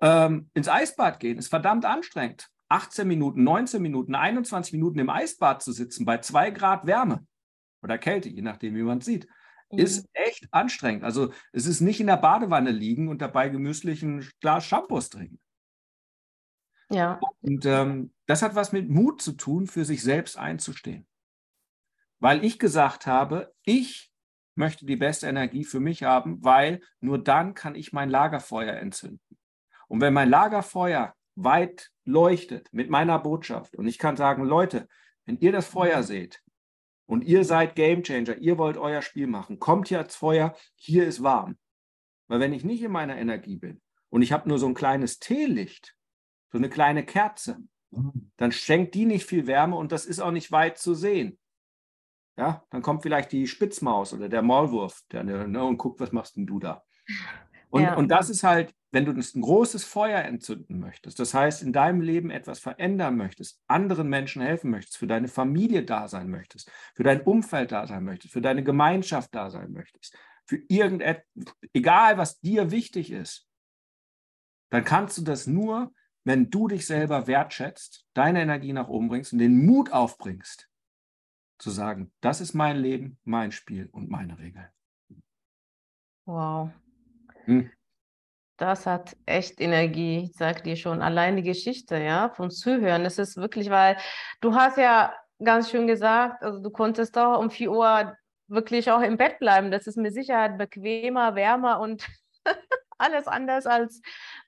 Ähm, 0.01 0.49
ins 0.53 0.67
Eisbad 0.67 1.19
gehen 1.19 1.37
ist 1.37 1.49
verdammt 1.49 1.85
anstrengend. 1.85 2.49
18 2.69 3.07
Minuten, 3.07 3.43
19 3.43 3.81
Minuten, 3.81 4.15
21 4.15 4.73
Minuten 4.73 4.99
im 4.99 5.09
Eisbad 5.09 5.61
zu 5.61 5.71
sitzen 5.71 6.05
bei 6.05 6.17
2 6.17 6.51
Grad 6.51 6.85
Wärme 6.85 7.25
oder 7.81 7.97
Kälte, 7.97 8.29
je 8.29 8.41
nachdem, 8.41 8.75
wie 8.75 8.83
man 8.83 8.99
es 8.99 9.05
sieht, 9.05 9.27
ist 9.69 10.07
echt 10.13 10.47
anstrengend. 10.51 11.03
Also 11.03 11.33
es 11.51 11.65
ist 11.65 11.81
nicht 11.81 11.99
in 11.99 12.07
der 12.07 12.17
Badewanne 12.17 12.71
liegen 12.71 13.07
und 13.07 13.21
dabei 13.21 13.49
gemütlich 13.49 14.03
ein 14.03 14.27
Glas 14.39 14.65
Shampoos 14.65 15.09
trinken. 15.09 15.39
Ja. 16.89 17.19
Und 17.41 17.65
ähm, 17.65 18.13
das 18.27 18.41
hat 18.41 18.55
was 18.55 18.71
mit 18.71 18.89
Mut 18.89 19.21
zu 19.21 19.33
tun, 19.33 19.67
für 19.67 19.85
sich 19.85 20.03
selbst 20.03 20.37
einzustehen. 20.37 21.07
Weil 22.19 22.43
ich 22.43 22.59
gesagt 22.59 23.07
habe, 23.07 23.53
ich 23.63 24.11
möchte 24.55 24.85
die 24.85 24.95
beste 24.95 25.27
Energie 25.27 25.65
für 25.65 25.79
mich 25.79 26.03
haben, 26.03 26.43
weil 26.43 26.81
nur 27.01 27.21
dann 27.21 27.53
kann 27.53 27.75
ich 27.75 27.91
mein 27.91 28.09
Lagerfeuer 28.09 28.75
entzünden. 28.75 29.37
Und 29.87 30.01
wenn 30.01 30.13
mein 30.13 30.29
Lagerfeuer 30.29 31.13
weit 31.35 31.91
leuchtet 32.05 32.71
mit 32.71 32.89
meiner 32.89 33.19
Botschaft 33.19 33.75
und 33.75 33.87
ich 33.87 33.97
kann 33.97 34.15
sagen, 34.17 34.43
Leute, 34.43 34.87
wenn 35.25 35.37
ihr 35.37 35.51
das 35.51 35.67
Feuer 35.67 36.03
seht 36.03 36.41
und 37.05 37.23
ihr 37.23 37.43
seid 37.43 37.75
Gamechanger, 37.75 38.37
ihr 38.37 38.57
wollt 38.57 38.77
euer 38.77 39.01
Spiel 39.01 39.27
machen, 39.27 39.59
kommt 39.59 39.87
hier 39.89 39.99
ans 39.99 40.15
Feuer, 40.15 40.55
hier 40.75 41.05
ist 41.05 41.23
warm. 41.23 41.57
Weil 42.27 42.39
wenn 42.39 42.53
ich 42.53 42.63
nicht 42.63 42.81
in 42.81 42.91
meiner 42.91 43.17
Energie 43.17 43.57
bin 43.57 43.81
und 44.09 44.21
ich 44.21 44.31
habe 44.31 44.47
nur 44.49 44.59
so 44.59 44.67
ein 44.67 44.73
kleines 44.73 45.19
Teelicht, 45.19 45.95
so 46.51 46.57
eine 46.57 46.69
kleine 46.69 47.05
Kerze, 47.05 47.57
dann 48.37 48.51
schenkt 48.51 48.95
die 48.95 49.05
nicht 49.05 49.25
viel 49.25 49.47
Wärme 49.47 49.75
und 49.75 49.91
das 49.91 50.05
ist 50.05 50.19
auch 50.19 50.31
nicht 50.31 50.51
weit 50.51 50.77
zu 50.77 50.93
sehen. 50.93 51.39
Ja, 52.37 52.65
dann 52.69 52.81
kommt 52.81 53.03
vielleicht 53.03 53.31
die 53.31 53.47
Spitzmaus 53.47 54.13
oder 54.13 54.27
der 54.27 54.41
Maulwurf 54.41 55.03
der, 55.11 55.23
ne, 55.23 55.63
und 55.63 55.77
guckt, 55.77 56.01
was 56.01 56.11
machst 56.11 56.35
denn 56.35 56.45
du 56.45 56.59
da? 56.59 56.83
Und, 57.69 57.83
Ja. 57.83 57.95
und 57.95 58.09
das 58.09 58.29
ist 58.29 58.43
halt, 58.43 58.73
wenn 58.95 59.03
du 59.03 59.11
ein 59.11 59.41
großes 59.41 59.83
Feuer 59.83 60.21
entzünden 60.21 60.79
möchtest, 60.79 61.19
das 61.19 61.33
heißt, 61.33 61.61
in 61.61 61.73
deinem 61.73 61.99
Leben 61.99 62.29
etwas 62.29 62.59
verändern 62.59 63.17
möchtest, 63.17 63.61
anderen 63.67 64.07
Menschen 64.07 64.41
helfen 64.41 64.71
möchtest, 64.71 64.97
für 64.97 65.05
deine 65.05 65.27
Familie 65.27 65.83
da 65.83 66.07
sein 66.07 66.29
möchtest, 66.29 66.71
für 66.93 67.03
dein 67.03 67.19
Umfeld 67.19 67.73
da 67.73 67.87
sein 67.87 68.05
möchtest, 68.05 68.31
für 68.31 68.39
deine 68.39 68.63
Gemeinschaft 68.63 69.35
da 69.35 69.49
sein 69.49 69.73
möchtest, 69.73 70.17
für 70.45 70.61
irgendetwas, 70.69 71.25
egal 71.73 72.17
was 72.17 72.39
dir 72.39 72.71
wichtig 72.71 73.11
ist, 73.11 73.49
dann 74.69 74.85
kannst 74.85 75.17
du 75.17 75.23
das 75.23 75.45
nur, 75.45 75.91
wenn 76.23 76.49
du 76.49 76.69
dich 76.69 76.87
selber 76.87 77.27
wertschätzt, 77.27 78.07
deine 78.13 78.41
Energie 78.41 78.71
nach 78.71 78.87
oben 78.87 79.09
bringst 79.09 79.33
und 79.33 79.39
den 79.39 79.65
Mut 79.65 79.91
aufbringst, 79.91 80.69
zu 81.57 81.69
sagen, 81.69 82.13
das 82.21 82.39
ist 82.39 82.53
mein 82.53 82.77
Leben, 82.77 83.17
mein 83.25 83.51
Spiel 83.51 83.89
und 83.91 84.09
meine 84.09 84.39
Regeln. 84.39 84.69
Wow. 86.23 86.71
Hm. 87.43 87.69
Das 88.57 88.85
hat 88.85 89.17
echt 89.25 89.59
Energie, 89.59 90.29
ich 90.29 90.37
sag 90.37 90.63
dir 90.63 90.75
schon. 90.77 91.01
Allein 91.01 91.35
die 91.35 91.43
Geschichte, 91.43 91.97
ja, 91.97 92.29
von 92.29 92.51
Zuhören. 92.51 93.03
Das 93.03 93.17
ist 93.17 93.35
wirklich, 93.35 93.69
weil 93.69 93.97
du 94.39 94.55
hast 94.55 94.77
ja 94.77 95.13
ganz 95.43 95.69
schön 95.69 95.87
gesagt, 95.87 96.41
also 96.41 96.61
du 96.61 96.69
konntest 96.69 97.17
doch 97.17 97.37
um 97.39 97.49
4 97.49 97.71
Uhr 97.71 98.15
wirklich 98.47 98.91
auch 98.91 99.01
im 99.01 99.17
Bett 99.17 99.39
bleiben. 99.39 99.71
Das 99.71 99.87
ist 99.87 99.97
mit 99.97 100.13
Sicherheit 100.13 100.57
bequemer, 100.57 101.35
wärmer 101.35 101.79
und 101.79 102.07
alles 102.97 103.27
anders 103.27 103.65
als 103.65 104.01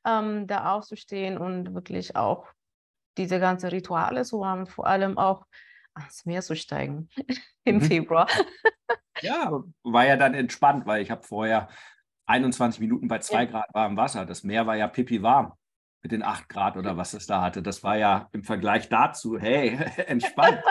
ähm, 0.06 0.48
da 0.48 0.74
aufzustehen 0.74 1.38
und 1.38 1.74
wirklich 1.74 2.16
auch 2.16 2.48
diese 3.18 3.40
ganzen 3.40 3.70
Rituale 3.70 4.24
zu 4.24 4.46
haben, 4.46 4.68
vor 4.68 4.88
allem 4.88 5.18
auch 5.18 5.46
ans 5.96 6.26
Meer 6.26 6.42
zu 6.42 6.56
steigen 6.56 7.10
im 7.64 7.78
mhm. 7.78 7.82
Februar. 7.82 8.28
ja, 9.22 9.52
war 9.84 10.06
ja 10.06 10.16
dann 10.16 10.34
entspannt, 10.34 10.86
weil 10.86 11.02
ich 11.02 11.12
habe 11.12 11.24
vorher 11.24 11.68
21 12.28 12.80
Minuten 12.80 13.08
bei 13.08 13.20
2 13.20 13.36
ja. 13.36 13.46
Grad 13.46 13.74
warmem 13.74 13.98
Wasser. 13.98 14.26
Das 14.26 14.44
Meer 14.44 14.68
war 14.68 14.76
ja 14.76 14.88
pipi 14.88 15.24
warm 15.24 15.54
mit 16.04 16.12
den 16.12 16.24
8 16.24 16.48
Grad 16.50 16.78
oder 16.78 16.98
was 16.98 17.14
es 17.14 17.26
da 17.26 17.42
hatte. 17.42 17.64
Das 17.64 17.84
war 17.84 17.98
ja 17.98 18.30
im 18.32 18.44
Vergleich 18.44 18.90
dazu, 18.90 19.38
hey, 19.40 19.78
entspannt. 20.08 20.62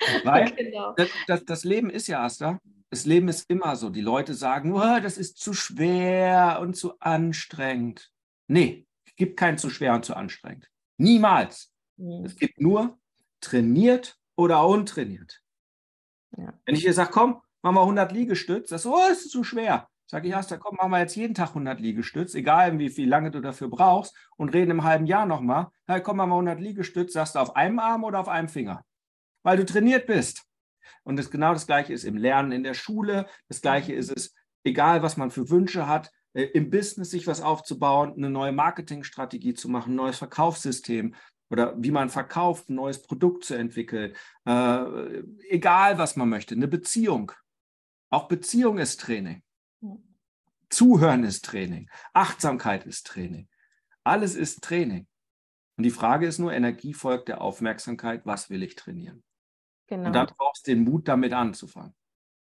Weil 0.24 0.52
genau. 0.52 0.94
das, 0.96 1.08
das, 1.26 1.44
das, 1.44 1.64
Leben 1.64 1.90
ist 1.90 2.06
ja, 2.06 2.22
Asta, 2.22 2.60
das 2.90 3.04
Leben 3.04 3.28
ist 3.28 3.50
immer 3.50 3.74
so. 3.74 3.90
Die 3.90 4.00
Leute 4.00 4.34
sagen, 4.34 4.72
oh, 4.72 5.00
das 5.00 5.18
ist 5.18 5.38
zu 5.38 5.54
schwer 5.54 6.58
und 6.60 6.76
zu 6.76 6.98
anstrengend. 7.00 8.12
Nee, 8.46 8.86
es 9.06 9.16
gibt 9.16 9.36
kein 9.36 9.58
zu 9.58 9.70
schwer 9.70 9.94
und 9.94 10.04
zu 10.04 10.14
anstrengend. 10.14 10.70
Niemals. 10.98 11.72
Mhm. 11.96 12.24
Es 12.24 12.36
gibt 12.36 12.60
nur 12.60 12.98
trainiert 13.40 14.16
oder 14.36 14.64
untrainiert. 14.66 15.42
Ja. 16.36 16.52
Wenn 16.64 16.76
ich 16.76 16.82
dir 16.82 16.92
sage, 16.92 17.10
komm, 17.10 17.42
machen 17.62 17.74
wir 17.74 17.82
100 17.82 18.12
Liegestütz, 18.12 18.70
oh, 18.86 18.96
das 19.08 19.22
ist 19.22 19.30
zu 19.30 19.42
schwer. 19.42 19.88
Sage 20.10 20.28
ich, 20.28 20.34
Asta, 20.34 20.56
komm, 20.56 20.76
machen 20.76 20.90
wir 20.90 21.00
jetzt 21.00 21.16
jeden 21.16 21.34
Tag 21.34 21.50
100 21.50 21.80
Liegestütz, 21.80 22.34
egal 22.34 22.78
wie, 22.78 22.96
wie 22.96 23.04
lange 23.04 23.30
du 23.30 23.40
dafür 23.40 23.68
brauchst, 23.68 24.16
und 24.38 24.54
reden 24.54 24.70
im 24.70 24.82
halben 24.82 25.04
Jahr 25.04 25.26
nochmal. 25.26 25.66
Hey, 25.86 26.02
komm, 26.02 26.16
machen 26.16 26.30
wir 26.30 26.36
100 26.36 26.60
Liegestütz, 26.60 27.12
sagst 27.12 27.34
du 27.34 27.40
auf 27.40 27.56
einem 27.56 27.78
Arm 27.78 28.04
oder 28.04 28.18
auf 28.18 28.28
einem 28.28 28.48
Finger? 28.48 28.86
Weil 29.42 29.58
du 29.58 29.66
trainiert 29.66 30.06
bist. 30.06 30.44
Und 31.02 31.18
das 31.18 31.30
genau 31.30 31.52
das 31.52 31.66
Gleiche 31.66 31.92
ist 31.92 32.04
im 32.04 32.16
Lernen 32.16 32.52
in 32.52 32.62
der 32.62 32.72
Schule. 32.72 33.26
Das 33.48 33.60
Gleiche 33.60 33.92
ist 33.92 34.10
es, 34.10 34.34
egal 34.64 35.02
was 35.02 35.18
man 35.18 35.30
für 35.30 35.50
Wünsche 35.50 35.86
hat, 35.86 36.10
äh, 36.32 36.44
im 36.44 36.70
Business 36.70 37.10
sich 37.10 37.26
was 37.26 37.42
aufzubauen, 37.42 38.14
eine 38.16 38.30
neue 38.30 38.52
Marketingstrategie 38.52 39.52
zu 39.52 39.68
machen, 39.68 39.92
ein 39.92 39.96
neues 39.96 40.16
Verkaufssystem 40.16 41.14
oder 41.50 41.74
wie 41.76 41.90
man 41.90 42.08
verkauft, 42.08 42.70
ein 42.70 42.76
neues 42.76 43.02
Produkt 43.02 43.44
zu 43.44 43.54
entwickeln. 43.54 44.14
Äh, 44.46 45.22
egal 45.50 45.98
was 45.98 46.16
man 46.16 46.30
möchte, 46.30 46.54
eine 46.54 46.68
Beziehung. 46.68 47.32
Auch 48.08 48.26
Beziehung 48.26 48.78
ist 48.78 49.00
Training. 49.00 49.42
Zuhören 50.70 51.24
ist 51.24 51.44
Training. 51.44 51.90
Achtsamkeit 52.12 52.86
ist 52.86 53.06
Training. 53.06 53.48
Alles 54.04 54.34
ist 54.34 54.62
Training. 54.62 55.06
Und 55.76 55.84
die 55.84 55.90
Frage 55.90 56.26
ist 56.26 56.38
nur, 56.38 56.52
Energie 56.52 56.92
folgt 56.92 57.28
der 57.28 57.40
Aufmerksamkeit, 57.40 58.26
was 58.26 58.50
will 58.50 58.62
ich 58.62 58.74
trainieren? 58.74 59.22
Genau. 59.86 60.06
Und 60.06 60.12
dann 60.12 60.26
brauchst 60.36 60.66
du 60.66 60.72
den 60.72 60.84
Mut, 60.84 61.08
damit 61.08 61.32
anzufangen. 61.32 61.94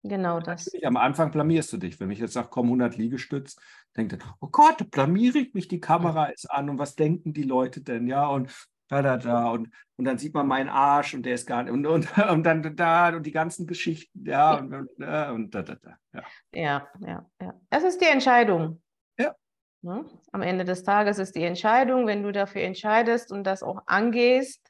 Genau 0.03 0.39
das. 0.39 0.65
Natürlich, 0.65 0.88
am 0.88 0.97
Anfang 0.97 1.32
blamierst 1.32 1.73
du 1.73 1.77
dich. 1.77 1.99
Wenn 1.99 2.12
ich 2.12 2.19
jetzt 2.19 2.34
sage, 2.34 2.47
komm, 2.49 2.67
100 2.67 2.97
Liegestütz, 2.97 3.58
denkt 3.95 4.13
er, 4.13 4.19
oh 4.39 4.47
Gott, 4.47 4.89
blamiere 4.91 5.39
ich 5.39 5.53
mich, 5.53 5.67
die 5.67 5.80
Kamera 5.80 6.27
ist 6.27 6.49
an 6.49 6.69
und 6.69 6.77
was 6.77 6.95
denken 6.95 7.34
die 7.34 7.43
Leute 7.43 7.82
denn? 7.82 8.08
Ja, 8.08 8.27
und 8.27 8.51
da, 8.88 9.02
da, 9.02 9.17
da. 9.17 9.50
Und, 9.50 9.69
und 9.97 10.06
dann 10.06 10.17
sieht 10.17 10.34
man 10.34 10.47
meinen 10.47 10.69
Arsch 10.69 11.13
und 11.13 11.23
der 11.23 11.36
ist 11.36 11.45
gar 11.45 11.63
nicht. 11.63 11.73
Und, 11.73 11.86
und, 11.86 12.08
und 12.30 12.43
dann 12.43 12.76
da 12.76 13.10
und 13.10 13.26
die 13.26 13.32
ganzen 13.32 13.67
Geschichten. 13.67 14.26
Ja, 14.26 14.56
und, 14.56 14.73
und, 14.73 14.89
und 15.00 15.56
da, 15.56 15.62
da, 15.62 15.76
da. 15.76 15.97
Ja. 16.13 16.23
ja, 16.54 16.88
ja, 17.00 17.26
ja. 17.41 17.54
Das 17.69 17.84
ist 17.84 18.02
die 18.02 18.08
Entscheidung. 18.08 18.82
Ja. 19.17 19.36
Ne? 19.82 20.06
Am 20.32 20.41
Ende 20.41 20.65
des 20.65 20.84
Tages 20.84 21.19
ist 21.19 21.36
die 21.36 21.43
Entscheidung, 21.43 22.08
wenn 22.08 22.23
du 22.23 22.32
dafür 22.32 22.62
entscheidest 22.62 23.32
und 23.32 23.43
das 23.43 23.63
auch 23.63 23.82
angehst, 23.86 24.62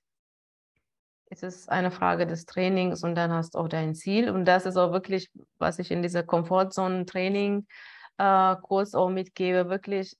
ist 1.29 1.43
es 1.43 1.67
eine 1.67 1.91
Frage 1.91 2.25
des 2.25 2.45
Trainings 2.45 3.03
und 3.03 3.15
dann 3.15 3.31
hast 3.31 3.55
du 3.55 3.59
auch 3.59 3.67
dein 3.67 3.95
Ziel. 3.95 4.29
Und 4.29 4.45
das 4.45 4.65
ist 4.65 4.77
auch 4.77 4.93
wirklich, 4.93 5.29
was 5.57 5.77
ich 5.79 5.91
in 5.91 6.01
dieser 6.01 6.23
Komfortzone-Training-Kurs 6.23 8.93
äh, 8.93 8.97
auch 8.97 9.09
mitgebe, 9.09 9.69
wirklich 9.69 10.15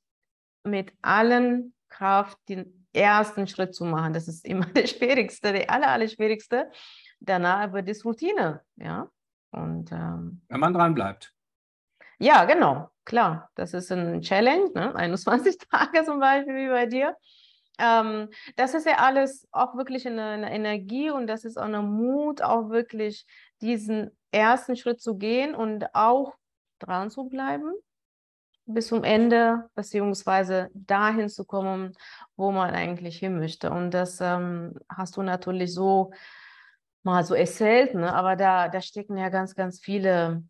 mit 0.63 0.91
allen 1.01 1.73
Kraft 1.87 2.37
den 2.49 2.76
ersten 2.97 3.47
Schritt 3.47 3.75
zu 3.75 3.85
machen. 3.85 4.13
Das 4.13 4.27
ist 4.27 4.45
immer 4.45 4.65
der 4.75 4.87
schwierigste, 4.87 5.53
der 5.53 5.69
aller, 5.69 5.89
aller 5.89 6.07
schwierigste. 6.07 6.71
Danach 7.19 7.71
wird 7.73 7.89
es 7.89 8.05
Routine, 8.05 8.61
ja. 8.75 9.09
Und, 9.51 9.91
ähm, 9.91 10.41
Wenn 10.49 10.59
man 10.59 10.73
dran 10.73 10.93
bleibt. 10.93 11.33
Ja, 12.19 12.45
genau, 12.45 12.89
klar. 13.05 13.49
Das 13.55 13.73
ist 13.73 13.91
ein 13.91 14.21
Challenge, 14.21 14.71
ne? 14.73 14.95
21 14.95 15.57
Tage 15.71 16.03
zum 16.03 16.19
Beispiel 16.19 16.55
wie 16.55 16.69
bei 16.69 16.85
dir. 16.85 17.15
Ähm, 17.79 18.29
das 18.55 18.73
ist 18.73 18.87
ja 18.87 18.97
alles 18.97 19.47
auch 19.51 19.75
wirklich 19.75 20.07
eine, 20.07 20.23
eine, 20.23 20.51
Energie 20.51 21.11
und 21.11 21.27
das 21.27 21.45
ist 21.45 21.57
auch 21.57 21.65
ein 21.65 21.85
Mut, 21.85 22.41
auch 22.41 22.69
wirklich 22.69 23.25
diesen 23.61 24.17
ersten 24.31 24.75
Schritt 24.75 24.99
zu 24.99 25.17
gehen 25.17 25.53
und 25.53 25.93
auch 25.93 26.33
dran 26.79 27.11
zu 27.11 27.29
bleiben 27.29 27.71
bis 28.67 28.87
zum 28.87 29.03
Ende, 29.03 29.69
beziehungsweise 29.75 30.69
dahin 30.73 31.29
zu 31.29 31.45
kommen, 31.45 31.93
wo 32.35 32.51
man 32.51 32.75
eigentlich 32.75 33.17
hin 33.17 33.39
möchte. 33.39 33.71
Und 33.71 33.91
das 33.91 34.19
ähm, 34.21 34.77
hast 34.89 35.17
du 35.17 35.23
natürlich 35.23 35.73
so 35.73 36.11
mal 37.03 37.23
so 37.23 37.33
erzählt, 37.33 37.95
ne? 37.95 38.13
aber 38.13 38.35
da, 38.35 38.67
da 38.67 38.81
stecken 38.81 39.17
ja 39.17 39.29
ganz, 39.29 39.55
ganz 39.55 39.79
viele, 39.79 40.43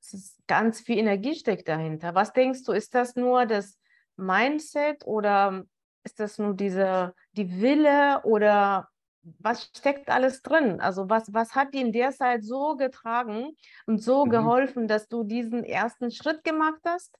es 0.00 0.14
ist 0.14 0.46
ganz 0.46 0.80
viel 0.80 0.98
Energie 0.98 1.34
steckt 1.34 1.68
dahinter. 1.68 2.14
Was 2.14 2.32
denkst 2.32 2.62
du, 2.64 2.72
ist 2.72 2.94
das 2.94 3.16
nur 3.16 3.44
das 3.46 3.78
Mindset 4.16 5.04
oder 5.04 5.64
ist 6.04 6.20
das 6.20 6.38
nur 6.38 6.54
diese, 6.54 7.14
die 7.32 7.60
Wille 7.60 8.20
oder 8.22 8.88
was 9.22 9.70
steckt 9.76 10.08
alles 10.08 10.42
drin? 10.42 10.80
Also 10.80 11.08
was, 11.10 11.32
was 11.32 11.54
hat 11.54 11.74
dir 11.74 11.82
in 11.82 11.92
der 11.92 12.10
Zeit 12.12 12.44
so 12.44 12.76
getragen 12.76 13.56
und 13.86 14.02
so 14.02 14.24
mhm. 14.24 14.30
geholfen, 14.30 14.88
dass 14.88 15.08
du 15.08 15.24
diesen 15.24 15.64
ersten 15.64 16.10
Schritt 16.10 16.44
gemacht 16.44 16.80
hast 16.84 17.18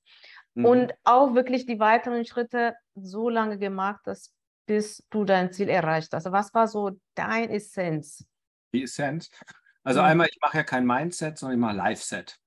mhm. 0.55 0.65
und 0.65 0.95
auch 1.05 1.35
wirklich 1.35 1.67
die 1.67 1.79
weiteren 1.79 2.25
Schritte 2.25 2.75
so 2.95 3.29
lange 3.29 3.59
gemacht 3.59 4.01
hast, 4.07 4.35
bis 4.67 5.07
du 5.11 5.25
dein 5.25 5.53
Ziel 5.53 5.69
erreicht 5.69 6.13
hast? 6.13 6.27
Also 6.27 6.33
was 6.33 6.55
war 6.55 6.69
so 6.69 6.99
dein 7.15 7.51
Essenz? 7.51 8.25
Die 8.73 8.85
Essenz? 8.85 9.31
Also 9.83 10.01
mhm. 10.01 10.07
einmal, 10.07 10.29
ich 10.31 10.39
mache 10.41 10.59
ja 10.59 10.63
kein 10.63 10.87
Mindset, 10.87 11.39
sondern 11.39 11.59
ich 11.59 11.61
mache 11.61 11.77
Live-Set. 11.77 12.39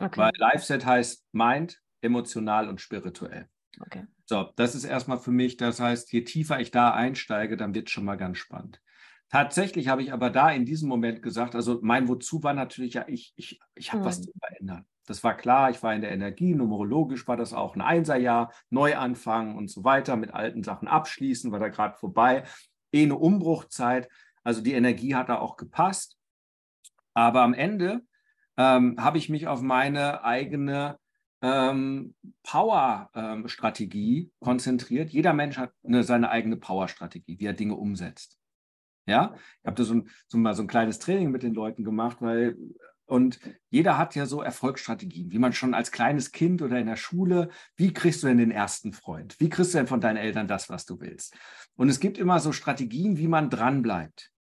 Okay. 0.00 0.16
Weil 0.18 0.32
Live-Set 0.36 0.84
heißt 0.84 1.24
Mind, 1.32 1.80
emotional 2.00 2.68
und 2.68 2.80
spirituell. 2.80 3.48
Okay. 3.80 4.06
So, 4.26 4.50
das 4.56 4.74
ist 4.74 4.84
erstmal 4.84 5.18
für 5.18 5.30
mich, 5.30 5.56
das 5.56 5.80
heißt, 5.80 6.12
je 6.12 6.24
tiefer 6.24 6.60
ich 6.60 6.70
da 6.70 6.92
einsteige, 6.92 7.56
dann 7.56 7.74
wird 7.74 7.88
es 7.88 7.92
schon 7.92 8.04
mal 8.04 8.16
ganz 8.16 8.38
spannend. 8.38 8.80
Tatsächlich 9.28 9.88
habe 9.88 10.02
ich 10.02 10.12
aber 10.12 10.30
da 10.30 10.50
in 10.50 10.64
diesem 10.64 10.88
Moment 10.88 11.20
gesagt, 11.20 11.54
also 11.54 11.80
mein 11.82 12.08
Wozu 12.08 12.42
war 12.42 12.54
natürlich 12.54 12.94
ja, 12.94 13.04
ich, 13.08 13.32
ich, 13.36 13.58
ich 13.74 13.92
habe 13.92 14.02
mhm. 14.02 14.06
was 14.06 14.22
zu 14.22 14.32
verändern. 14.38 14.86
Das 15.06 15.22
war 15.22 15.36
klar, 15.36 15.70
ich 15.70 15.82
war 15.82 15.94
in 15.94 16.00
der 16.00 16.12
Energie, 16.12 16.54
numerologisch 16.54 17.28
war 17.28 17.36
das 17.36 17.52
auch 17.52 17.74
ein 17.74 17.82
Einserjahr, 17.82 18.52
Neuanfang 18.70 19.56
und 19.56 19.70
so 19.70 19.84
weiter, 19.84 20.16
mit 20.16 20.32
alten 20.32 20.62
Sachen 20.62 20.88
abschließen, 20.88 21.52
war 21.52 21.58
da 21.58 21.68
gerade 21.68 21.96
vorbei. 21.98 22.44
Eh 22.92 23.02
eine 23.02 23.16
Umbruchzeit, 23.16 24.08
also 24.42 24.62
die 24.62 24.72
Energie 24.72 25.14
hat 25.14 25.28
da 25.28 25.38
auch 25.38 25.56
gepasst. 25.56 26.16
Aber 27.12 27.42
am 27.42 27.54
Ende 27.54 28.02
ähm, 28.56 28.96
habe 28.98 29.18
ich 29.18 29.28
mich 29.28 29.46
auf 29.46 29.60
meine 29.60 30.24
eigene 30.24 30.98
ähm, 31.44 32.14
Power-Strategie 32.42 34.20
ähm, 34.20 34.30
konzentriert. 34.40 35.10
Jeder 35.10 35.34
Mensch 35.34 35.58
hat 35.58 35.72
eine, 35.84 36.02
seine 36.02 36.30
eigene 36.30 36.56
Power-Strategie, 36.56 37.38
wie 37.38 37.44
er 37.44 37.52
Dinge 37.52 37.74
umsetzt. 37.74 38.38
Ja, 39.06 39.34
ich 39.60 39.66
habe 39.66 39.76
da 39.76 39.84
so, 39.84 39.94
ein, 39.94 40.08
so 40.26 40.38
mal 40.38 40.54
so 40.54 40.62
ein 40.62 40.68
kleines 40.68 40.98
Training 40.98 41.30
mit 41.30 41.42
den 41.42 41.52
Leuten 41.52 41.84
gemacht, 41.84 42.16
weil 42.20 42.56
und 43.04 43.38
jeder 43.68 43.98
hat 43.98 44.14
ja 44.14 44.24
so 44.24 44.40
Erfolgsstrategien, 44.40 45.30
wie 45.30 45.38
man 45.38 45.52
schon 45.52 45.74
als 45.74 45.92
kleines 45.92 46.32
Kind 46.32 46.62
oder 46.62 46.78
in 46.78 46.86
der 46.86 46.96
Schule, 46.96 47.50
wie 47.76 47.92
kriegst 47.92 48.22
du 48.22 48.28
denn 48.28 48.38
den 48.38 48.50
ersten 48.50 48.94
Freund? 48.94 49.38
Wie 49.38 49.50
kriegst 49.50 49.74
du 49.74 49.78
denn 49.78 49.86
von 49.86 50.00
deinen 50.00 50.16
Eltern 50.16 50.48
das, 50.48 50.70
was 50.70 50.86
du 50.86 50.98
willst? 51.00 51.36
Und 51.76 51.90
es 51.90 52.00
gibt 52.00 52.16
immer 52.16 52.40
so 52.40 52.52
Strategien, 52.52 53.18
wie 53.18 53.28
man 53.28 53.50
dranbleibt. 53.50 54.32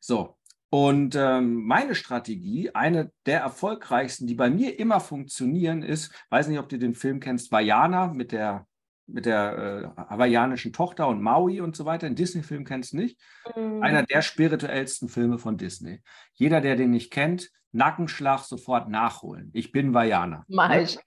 So, 0.00 0.36
und 0.74 1.14
ähm, 1.14 1.62
meine 1.66 1.94
Strategie, 1.94 2.74
eine 2.74 3.12
der 3.26 3.38
erfolgreichsten, 3.38 4.26
die 4.26 4.34
bei 4.34 4.50
mir 4.50 4.80
immer 4.80 4.98
funktionieren, 4.98 5.84
ist, 5.84 6.12
weiß 6.30 6.48
nicht, 6.48 6.58
ob 6.58 6.68
du 6.68 6.80
den 6.80 6.96
Film 6.96 7.20
kennst, 7.20 7.52
Vajana 7.52 8.08
mit 8.08 8.32
der, 8.32 8.66
mit 9.06 9.24
der 9.24 9.94
äh, 9.96 10.00
hawaiianischen 10.10 10.72
Tochter 10.72 11.06
und 11.06 11.22
Maui 11.22 11.60
und 11.60 11.76
so 11.76 11.84
weiter. 11.84 12.08
Den 12.08 12.16
Disney-Film 12.16 12.64
kennst 12.64 12.92
du 12.92 12.96
nicht. 12.96 13.20
Mhm. 13.54 13.84
Einer 13.84 14.02
der 14.02 14.20
spirituellsten 14.20 15.08
Filme 15.08 15.38
von 15.38 15.56
Disney. 15.56 16.00
Jeder, 16.32 16.60
der 16.60 16.74
den 16.74 16.90
nicht 16.90 17.12
kennt, 17.12 17.52
Nackenschlag 17.70 18.40
sofort 18.40 18.88
nachholen. 18.88 19.50
Ich 19.52 19.70
bin 19.70 19.94
Vajana. 19.94 20.44
Mach 20.48 20.74
ich. 20.74 20.98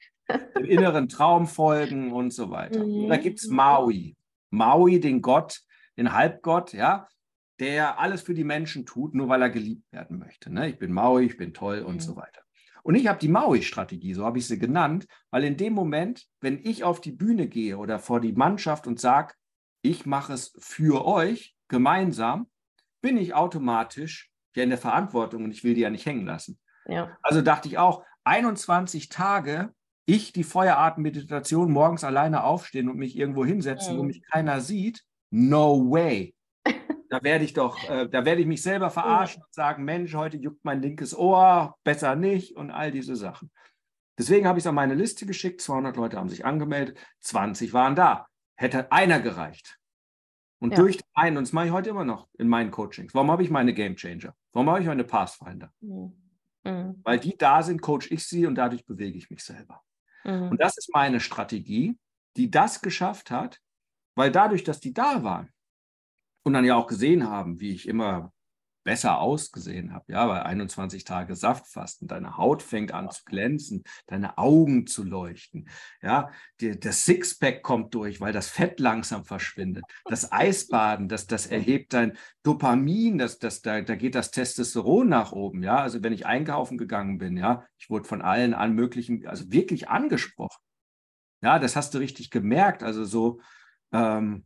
Im 0.56 0.64
inneren 0.64 1.10
Traum 1.10 1.46
folgen 1.46 2.14
und 2.14 2.32
so 2.32 2.52
weiter. 2.52 2.86
Mhm. 2.86 3.10
Da 3.10 3.18
gibt 3.18 3.40
es 3.40 3.50
Maui. 3.50 4.16
Maui, 4.50 5.02
den 5.02 5.22
Gott, 5.22 5.60
den 5.98 6.14
Halbgott, 6.14 6.72
ja, 6.72 7.10
der 7.60 8.00
alles 8.00 8.22
für 8.22 8.34
die 8.34 8.44
Menschen 8.44 8.86
tut, 8.86 9.16
nur 9.16 9.30
weil 9.30 9.42
er 9.42 9.50
geliebt 9.50 9.92
werden 9.92 10.20
möchte. 10.20 10.52
Ne? 10.52 10.70
Ich 10.70 10.78
bin 10.78 10.94
Maui, 10.94 11.26
ich 11.26 11.38
bin 11.38 11.54
toll 11.54 11.80
und 11.80 11.96
mhm. 11.96 12.00
so 12.00 12.16
weiter. 12.16 12.42
Und 12.84 12.96
ich 12.96 13.08
habe 13.08 13.20
die 13.20 13.28
Maui-Strategie, 13.28 14.14
so 14.14 14.24
habe 14.24 14.38
ich 14.38 14.48
sie 14.48 14.60
genannt, 14.60 15.08
weil 15.30 15.44
in 15.44 15.58
dem 15.58 15.74
Moment, 15.74 16.26
wenn 16.40 16.60
ich 16.64 16.86
auf 16.86 17.02
die 17.02 17.12
Bühne 17.12 17.48
gehe 17.48 17.78
oder 17.78 18.00
vor 18.00 18.22
die 18.22 18.32
Mannschaft 18.32 18.88
und 18.88 19.00
sage, 19.00 19.34
ich 19.82 20.06
mache 20.06 20.34
es 20.34 20.54
für 20.60 21.06
euch 21.06 21.56
gemeinsam, 21.68 22.48
bin 23.02 23.18
ich 23.18 23.34
automatisch 23.34 24.32
ja 24.56 24.64
in 24.64 24.70
der 24.70 24.78
Verantwortung 24.78 25.44
und 25.44 25.52
ich 25.52 25.64
will 25.64 25.74
die 25.74 25.82
ja 25.82 25.90
nicht 25.90 26.06
hängen 26.06 26.26
lassen. 26.26 26.60
Ja. 26.86 27.18
Also 27.22 27.42
dachte 27.42 27.68
ich 27.68 27.78
auch, 27.78 28.06
21 28.24 29.10
Tage, 29.10 29.74
ich 30.06 30.32
die 30.32 30.46
Feueratemeditation 30.46 31.72
morgens 31.72 32.06
alleine 32.06 32.44
aufstehen 32.44 32.90
und 32.90 32.98
mich 32.98 33.18
irgendwo 33.18 33.46
hinsetzen, 33.46 33.96
mhm. 33.96 34.00
wo 34.00 34.04
mich 34.04 34.22
keiner 34.24 34.62
sieht, 34.62 35.04
no 35.30 35.92
way. 35.92 36.34
Da 37.10 37.24
werde 37.24 37.46
ich 37.46 37.54
doch, 37.54 37.84
äh, 37.90 38.08
da 38.08 38.26
werde 38.26 38.42
ich 38.42 38.48
mich 38.48 38.62
selber 38.62 38.90
verarschen 38.90 39.44
und 39.44 39.54
sagen, 39.54 39.84
Mensch, 39.84 40.14
heute 40.14 40.38
juckt 40.38 40.64
mein 40.64 40.82
linkes 40.82 41.16
Ohr, 41.16 41.76
besser 41.84 42.16
nicht 42.16 42.56
und 42.56 42.72
all 42.72 42.92
diese 42.92 43.16
Sachen. 43.16 43.52
Deswegen 44.18 44.48
habe 44.48 44.58
ich 44.60 44.64
es 44.64 44.68
an 44.68 44.76
meine 44.76 44.96
Liste 44.96 45.26
geschickt, 45.26 45.62
200 45.62 45.96
Leute 45.96 46.18
haben 46.18 46.30
sich 46.30 46.46
angemeldet, 46.46 46.98
20 47.22 47.74
waren 47.74 47.96
da. 47.96 48.28
Hätte 48.56 48.92
einer 48.92 49.20
gereicht. 49.20 49.78
Und 50.60 50.72
ja. 50.72 50.78
durch 50.78 51.00
einen, 51.14 51.38
und 51.38 51.44
das 51.44 51.54
mache 51.54 51.68
ich 51.68 51.72
heute 51.72 51.92
immer 51.92 52.04
noch 52.04 52.28
in 52.38 52.48
meinen 52.48 52.72
Coachings. 52.72 53.14
Warum 53.14 53.30
habe 53.30 53.44
ich 53.44 53.52
meine 53.52 53.74
Game 53.74 53.96
Changer? 53.96 54.34
Warum 54.54 54.70
habe 54.70 54.82
ich 54.82 54.88
meine 54.88 55.04
Pathfinder? 55.04 55.72
Mhm. 55.82 56.14
mhm. 56.64 57.00
Weil 57.04 57.20
die 57.20 57.38
da 57.38 57.62
sind, 57.62 57.82
coach 57.82 58.10
ich 58.10 58.26
sie 58.26 58.48
und 58.48 58.56
dadurch 58.56 58.86
bewege 58.86 59.18
ich 59.18 59.30
mich 59.30 59.44
selber. 59.44 59.84
Mhm. 60.24 60.50
Und 60.50 60.62
das 60.62 60.78
ist 60.78 60.90
meine 60.94 61.20
Strategie, 61.20 61.96
die 62.38 62.50
das 62.50 62.82
geschafft 62.82 63.30
hat, 63.30 63.60
weil 64.16 64.32
dadurch, 64.32 64.64
dass 64.64 64.80
die 64.80 64.94
da 64.94 65.24
waren 65.24 65.50
und 66.48 66.54
dann 66.54 66.66
ja 66.66 66.76
auch 66.76 66.88
gesehen 66.88 67.30
haben, 67.30 67.60
wie 67.60 67.72
ich 67.72 67.88
immer 67.88 68.34
besser 68.88 69.20
ausgesehen 69.20 69.94
habe, 69.94 70.14
ja, 70.14 70.26
bei 70.28 70.44
21 70.44 71.04
Tage 71.04 71.36
Saftfasten, 71.36 72.08
deine 72.08 72.38
Haut 72.38 72.64
fängt 72.64 72.94
an 72.94 73.12
zu 73.12 73.26
glänzen, 73.26 73.84
deine 74.06 74.38
Augen 74.38 74.88
zu 74.88 75.04
leuchten, 75.04 75.68
ja, 76.02 76.32
die, 76.62 76.80
das 76.80 77.04
Sixpack 77.04 77.64
kommt 77.64 77.94
durch, 77.94 78.22
weil 78.22 78.32
das 78.32 78.48
Fett 78.48 78.80
langsam 78.80 79.26
verschwindet, 79.26 79.84
das 80.06 80.32
Eisbaden, 80.32 81.10
das, 81.10 81.28
das 81.28 81.48
erhebt 81.48 81.92
dein 81.92 82.18
Dopamin, 82.44 83.18
das, 83.18 83.40
das, 83.40 83.62
da, 83.62 83.82
da 83.82 83.96
geht 83.96 84.16
das 84.16 84.32
Testosteron 84.32 85.10
nach 85.10 85.34
oben, 85.34 85.64
ja, 85.64 85.82
also 85.82 86.02
wenn 86.02 86.14
ich 86.14 86.26
einkaufen 86.26 86.78
gegangen 86.78 87.18
bin, 87.18 87.36
ja, 87.36 87.66
ich 87.78 87.90
wurde 87.90 88.08
von 88.08 88.22
allen 88.22 88.54
an 88.54 88.74
möglichen, 88.74 89.28
also 89.28 89.52
wirklich 89.52 89.90
angesprochen, 89.90 90.64
ja, 91.42 91.60
das 91.60 91.76
hast 91.76 91.94
du 91.94 91.98
richtig 91.98 92.32
gemerkt, 92.32 92.84
also 92.84 93.04
so, 93.04 93.42
ähm, 93.92 94.46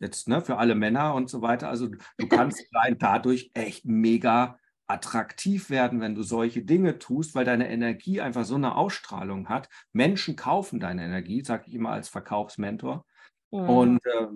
jetzt 0.00 0.28
ne, 0.28 0.40
für 0.40 0.56
alle 0.56 0.74
Männer 0.74 1.14
und 1.14 1.30
so 1.30 1.42
weiter. 1.42 1.68
Also 1.68 1.88
du 1.88 2.28
kannst 2.28 2.64
dadurch 2.98 3.50
echt 3.54 3.84
mega 3.84 4.58
attraktiv 4.88 5.70
werden, 5.70 6.00
wenn 6.00 6.16
du 6.16 6.22
solche 6.22 6.62
Dinge 6.62 6.98
tust, 6.98 7.34
weil 7.34 7.44
deine 7.44 7.70
Energie 7.70 8.20
einfach 8.20 8.44
so 8.44 8.56
eine 8.56 8.74
Ausstrahlung 8.74 9.48
hat. 9.48 9.68
Menschen 9.92 10.34
kaufen 10.34 10.80
deine 10.80 11.04
Energie, 11.04 11.44
sage 11.44 11.64
ich 11.68 11.74
immer 11.74 11.90
als 11.90 12.08
Verkaufsmentor. 12.08 13.06
Mhm. 13.52 13.70
Und 13.70 14.06
äh, 14.06 14.26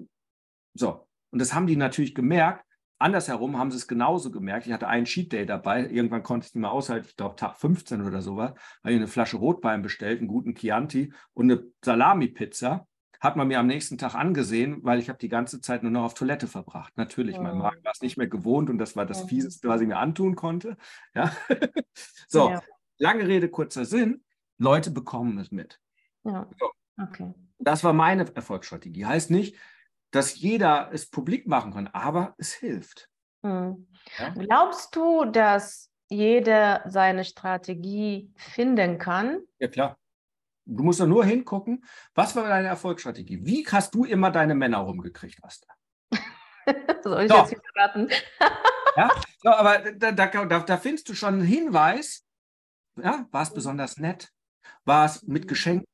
so, 0.75 1.09
und 1.31 1.41
das 1.41 1.55
haben 1.55 1.67
die 1.67 1.77
natürlich 1.77 2.15
gemerkt. 2.15 2.65
Andersherum 2.99 3.59
haben 3.59 3.73
sie 3.73 3.77
es 3.79 3.89
genauso 3.89 4.31
gemerkt. 4.31 4.67
Ich 4.67 4.73
hatte 4.73 4.87
einen 4.87 5.07
Cheat 5.07 5.33
Day 5.33 5.45
dabei. 5.45 5.89
Irgendwann 5.89 6.23
konnte 6.23 6.45
ich 6.45 6.51
es 6.51 6.55
nicht 6.55 6.63
mehr 6.63 6.71
aushalten. 6.71 7.07
Ich 7.09 7.17
glaube, 7.17 7.35
Tag 7.35 7.57
15 7.57 8.03
oder 8.03 8.23
sowas. 8.23 8.53
Habe 8.83 8.93
ich 8.93 8.97
eine 8.97 9.09
Flasche 9.09 9.39
Rotwein 9.39 9.83
bestellt, 9.83 10.21
einen 10.21 10.29
guten 10.29 10.55
Chianti 10.55 11.13
und 11.33 11.51
eine 11.51 11.65
Salami-Pizza 11.85 12.87
hat 13.25 13.37
man 13.37 13.49
mir 13.49 13.59
am 13.59 13.67
nächsten 13.67 13.97
Tag 13.97 14.15
angesehen, 14.15 14.81
weil 14.83 14.99
ich 14.99 15.09
habe 15.09 15.19
die 15.19 15.31
ganze 15.31 15.63
Zeit 15.63 15.83
nur 15.83 15.91
noch 15.91 16.05
auf 16.05 16.13
Toilette 16.13 16.47
verbracht. 16.47 16.93
Natürlich, 16.97 17.39
mein 17.39 17.57
Magen 17.57 17.83
war 17.83 17.93
es 17.93 18.03
nicht 18.03 18.19
mehr 18.19 18.27
gewohnt 18.27 18.69
und 18.69 18.77
das 18.77 18.97
war 18.97 19.07
das 19.07 19.23
Fieseste, 19.23 19.67
was 19.67 19.81
ich 19.81 19.89
mir 19.89 19.97
antun 19.97 20.37
konnte. 20.37 20.77
Ja? 21.15 21.33
so, 22.29 22.51
ja. 22.51 22.63
lange 22.99 23.27
Rede, 23.27 23.49
kurzer 23.49 23.87
Sinn. 23.87 24.23
Leute 24.59 24.91
bekommen 24.91 25.39
es 25.39 25.51
mit. 25.51 25.81
Ja. 26.25 26.47
So. 26.61 26.71
Okay. 27.03 27.33
Das 27.59 27.83
war 27.83 27.95
meine 27.95 28.27
Erfolgsstrategie. 28.37 29.07
Heißt 29.07 29.31
nicht, 29.31 29.57
dass 30.11 30.39
jeder 30.39 30.91
es 30.93 31.09
publik 31.09 31.47
machen 31.47 31.73
kann, 31.73 31.87
aber 31.89 32.35
es 32.37 32.53
hilft. 32.53 33.09
Hm. 33.43 33.89
Ja? 34.19 34.35
Glaubst 34.35 34.95
du, 34.95 35.25
dass 35.25 35.91
jeder 36.11 36.83
seine 36.87 37.25
Strategie 37.25 38.31
finden 38.37 38.99
kann? 38.99 39.41
Ja, 39.59 39.69
klar. 39.69 39.97
Du 40.67 40.83
musst 40.83 41.01
da 41.01 41.07
nur 41.07 41.25
hingucken, 41.25 41.85
was 42.15 42.35
war 42.37 42.49
deine 42.49 42.69
Erfolgsstrategie? 42.69 43.45
Wie 43.45 43.67
hast 43.67 43.95
du 43.95 44.05
immer 44.05 44.31
deine 44.31 44.55
Männer 44.55 44.79
rumgekriegt, 44.79 45.43
Asta? 45.45 45.67
Soll 47.03 47.25
ich 47.25 47.31
so. 47.31 47.39
jetzt 47.39 47.51
nicht 47.51 47.63
verraten? 47.75 48.09
ja, 48.97 49.11
so, 49.43 49.51
aber 49.51 49.93
da, 49.93 50.13
da, 50.13 50.61
da, 50.61 50.77
findest 50.79 51.09
du 51.09 51.15
schon 51.15 51.35
einen 51.35 51.43
Hinweis. 51.43 52.25
Ja, 52.97 53.27
war 53.31 53.43
es 53.43 53.53
besonders 53.53 53.99
nett? 53.99 54.31
War 54.85 55.05
es 55.05 55.23
mit 55.23 55.49
Geschenken? 55.49 55.87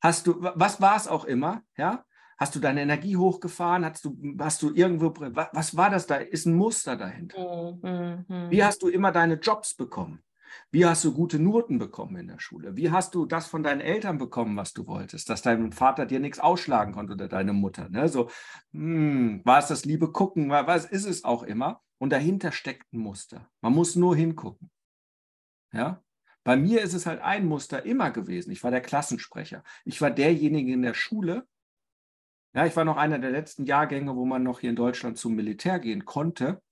Hast 0.00 0.26
du, 0.26 0.36
was 0.40 0.80
war 0.80 0.96
es 0.96 1.08
auch 1.08 1.24
immer? 1.24 1.62
Ja, 1.76 2.04
hast 2.36 2.54
du 2.54 2.60
deine 2.60 2.82
Energie 2.82 3.16
hochgefahren? 3.16 3.84
Hast 3.84 4.04
du, 4.04 4.16
hast 4.38 4.62
du 4.62 4.74
irgendwo, 4.74 5.14
was, 5.16 5.76
war 5.76 5.90
das 5.90 6.06
da? 6.06 6.16
Ist 6.16 6.46
ein 6.46 6.54
Muster 6.54 6.96
dahinter? 6.96 7.72
Mhm. 7.82 8.26
mhm. 8.28 8.50
Wie 8.50 8.62
hast 8.62 8.82
du 8.82 8.88
immer 8.88 9.10
deine 9.12 9.34
Jobs 9.34 9.74
bekommen? 9.74 10.22
Wie 10.70 10.86
hast 10.86 11.04
du 11.04 11.12
gute 11.12 11.38
Noten 11.38 11.78
bekommen 11.78 12.16
in 12.16 12.28
der 12.28 12.40
Schule? 12.40 12.76
Wie 12.76 12.90
hast 12.90 13.14
du 13.14 13.26
das 13.26 13.46
von 13.46 13.62
deinen 13.62 13.80
Eltern 13.80 14.18
bekommen, 14.18 14.56
was 14.56 14.72
du 14.72 14.86
wolltest? 14.86 15.28
Dass 15.30 15.42
dein 15.42 15.72
Vater 15.72 16.06
dir 16.06 16.20
nichts 16.20 16.38
ausschlagen 16.38 16.92
konnte 16.92 17.14
oder 17.14 17.28
deine 17.28 17.52
Mutter. 17.52 17.88
Ne? 17.88 18.08
So, 18.08 18.30
hm, 18.72 19.42
war 19.44 19.58
es 19.58 19.68
das 19.68 19.84
liebe 19.84 20.12
Gucken? 20.12 20.50
Was 20.50 20.84
ist 20.84 21.06
es 21.06 21.24
auch 21.24 21.42
immer? 21.42 21.82
Und 21.98 22.10
dahinter 22.10 22.52
steckt 22.52 22.92
ein 22.92 22.98
Muster. 22.98 23.48
Man 23.60 23.72
muss 23.72 23.96
nur 23.96 24.16
hingucken. 24.16 24.70
Ja? 25.72 26.02
Bei 26.44 26.56
mir 26.56 26.82
ist 26.82 26.92
es 26.92 27.06
halt 27.06 27.20
ein 27.22 27.46
Muster 27.46 27.84
immer 27.86 28.10
gewesen. 28.10 28.50
Ich 28.50 28.62
war 28.62 28.70
der 28.70 28.82
Klassensprecher. 28.82 29.64
Ich 29.84 30.00
war 30.02 30.10
derjenige 30.10 30.72
in 30.72 30.82
der 30.82 30.94
Schule. 30.94 31.46
Ja, 32.54 32.66
ich 32.66 32.76
war 32.76 32.84
noch 32.84 32.98
einer 32.98 33.18
der 33.18 33.30
letzten 33.30 33.64
Jahrgänge, 33.64 34.14
wo 34.14 34.26
man 34.26 34.42
noch 34.42 34.60
hier 34.60 34.70
in 34.70 34.76
Deutschland 34.76 35.18
zum 35.18 35.34
Militär 35.34 35.78
gehen 35.80 36.04
konnte. 36.04 36.62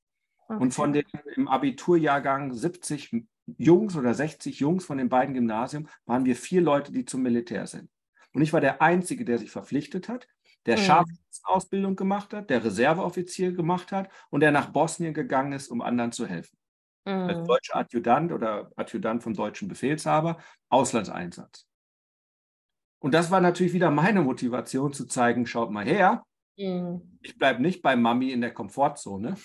Okay. 0.47 0.62
Und 0.62 0.75
von 0.75 0.92
den 0.92 1.05
im 1.35 1.49
Abiturjahrgang 1.49 2.53
70 2.53 3.25
Jungs 3.59 3.97
oder 3.97 4.15
60 4.15 4.59
Jungs 4.61 4.85
von 4.85 4.99
den 4.99 5.09
beiden 5.09 5.35
Gymnasien 5.35 5.89
waren 6.07 6.25
wir 6.25 6.37
vier 6.37 6.61
Leute, 6.61 6.93
die 6.93 7.05
zum 7.05 7.23
Militär 7.23 7.67
sind. 7.67 7.91
Und 8.33 8.43
ich 8.43 8.53
war 8.53 8.61
der 8.61 8.81
Einzige, 8.81 9.25
der 9.25 9.39
sich 9.39 9.51
verpflichtet 9.51 10.09
hat, 10.09 10.27
der 10.67 10.79
mhm. 10.79 10.83
Scharfschutzausbildung 10.83 11.97
gemacht 11.97 12.33
hat, 12.33 12.51
der 12.51 12.65
Reserveoffizier 12.65 13.53
gemacht 13.53 13.93
hat 13.93 14.11
und 14.31 14.41
der 14.41 14.53
nach 14.53 14.71
Bosnien 14.71 15.13
gegangen 15.13 15.53
ist, 15.53 15.69
um 15.69 15.83
anderen 15.83 16.13
zu 16.13 16.27
helfen. 16.27 16.57
Mhm. 17.05 17.13
Als 17.13 17.47
deutscher 17.47 17.77
Adjutant 17.77 18.33
oder 18.33 18.71
Adjutant 18.77 19.23
vom 19.23 19.35
deutschen 19.35 19.69
Befehlshaber, 19.69 20.39
Auslandseinsatz. 20.69 21.67
Und 23.01 23.13
das 23.13 23.31
war 23.33 23.41
natürlich 23.41 23.73
wieder 23.73 23.91
meine 23.91 24.23
Motivation 24.23 24.93
zu 24.93 25.07
zeigen, 25.07 25.47
schaut 25.47 25.73
mal 25.73 25.85
her, 25.85 26.25
mhm. 26.57 27.19
ich 27.21 27.37
bleibe 27.37 27.61
nicht 27.61 27.83
bei 27.83 27.97
Mami 27.97 28.31
in 28.31 28.41
der 28.41 28.55
Komfortzone. 28.55 29.37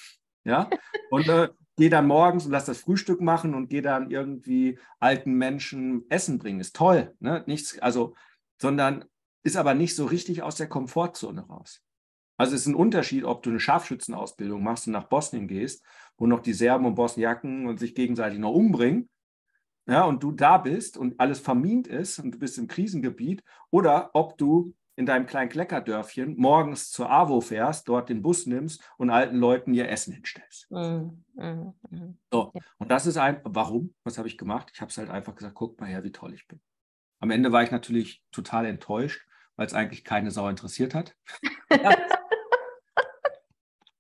Ja, 0.44 0.70
und 1.10 1.28
äh, 1.28 1.50
gehe 1.78 1.90
dann 1.90 2.08
morgens 2.08 2.46
und 2.46 2.52
lass 2.52 2.66
das 2.66 2.80
Frühstück 2.80 3.22
machen 3.22 3.54
und 3.54 3.70
gehe 3.70 3.82
dann 3.82 4.12
irgendwie 4.12 4.80
alten 5.00 5.34
Menschen 5.34 6.06
Essen 6.10 6.40
bringen. 6.40 6.60
Ist 6.60 6.76
toll, 6.76 7.16
ne? 7.20 7.44
Nichts, 7.48 7.80
also, 7.80 8.16
sondern 8.60 9.06
ist 9.44 9.56
aber 9.56 9.74
nicht 9.74 9.96
so 9.96 10.06
richtig 10.06 10.42
aus 10.42 10.56
der 10.56 10.68
Komfortzone 10.68 11.42
raus. 11.48 11.82
Also 12.36 12.56
es 12.56 12.62
ist 12.62 12.68
ein 12.68 12.76
Unterschied, 12.76 13.24
ob 13.24 13.42
du 13.44 13.50
eine 13.50 13.60
Scharfschützenausbildung 13.60 14.62
machst 14.63 14.88
und 14.88 14.94
nach 14.94 15.08
Bosnien 15.08 15.48
gehst, 15.48 15.84
wo 16.18 16.28
noch 16.28 16.42
die 16.42 16.54
Serben 16.54 16.86
und 16.86 16.96
Bosniaken 16.96 17.68
und 17.68 17.80
sich 17.80 17.96
gegenseitig 17.96 18.40
noch 18.40 18.54
umbringen, 18.54 19.10
ja, 19.88 20.04
und 20.04 20.22
du 20.22 20.32
da 20.34 20.58
bist 20.58 20.98
und 20.98 21.20
alles 21.20 21.40
vermint 21.40 21.88
ist 21.88 22.20
und 22.20 22.32
du 22.32 22.40
bist 22.40 22.58
im 22.58 22.68
Krisengebiet, 22.68 23.44
oder 23.72 24.12
ob 24.13 24.38
du 24.38 24.76
in 24.98 25.06
deinem 25.06 25.28
kleinen 25.28 25.50
Kleckerdörfchen 25.50 26.36
morgens 26.38 26.92
zur 26.92 27.10
AWO 27.10 27.40
fährst, 27.40 27.88
dort 27.88 28.10
den 28.10 28.24
Bus 28.24 28.48
nimmst 28.48 28.84
und 28.98 29.12
alten 29.12 29.38
Leuten 29.38 29.74
ihr 29.74 29.88
Essen 29.90 30.12
hinstellst. 30.12 30.70
Mm, 30.72 31.24
mm, 31.36 31.74
mm. 31.92 32.18
So, 32.32 32.52
und 32.80 32.92
das 32.92 33.06
ist 33.06 33.18
ein, 33.18 33.40
warum? 33.44 33.94
Was 34.04 34.18
habe 34.18 34.28
ich 34.28 34.40
gemacht? 34.40 34.72
Ich 34.74 34.82
habe 34.82 34.90
es 34.90 34.98
halt 34.98 35.12
einfach 35.12 35.36
gesagt, 35.36 35.54
guck 35.54 35.80
mal 35.80 35.86
her, 35.86 36.04
wie 36.04 36.12
toll 36.12 36.34
ich 36.34 36.48
bin. 36.48 36.60
Am 37.20 37.30
Ende 37.30 37.52
war 37.52 37.62
ich 37.62 37.72
natürlich 37.72 38.24
total 38.32 38.66
enttäuscht, 38.66 39.28
weil 39.56 39.68
es 39.68 39.76
eigentlich 39.76 40.04
keine 40.04 40.32
Sau 40.32 40.50
interessiert 40.50 40.96
hat. 40.96 41.16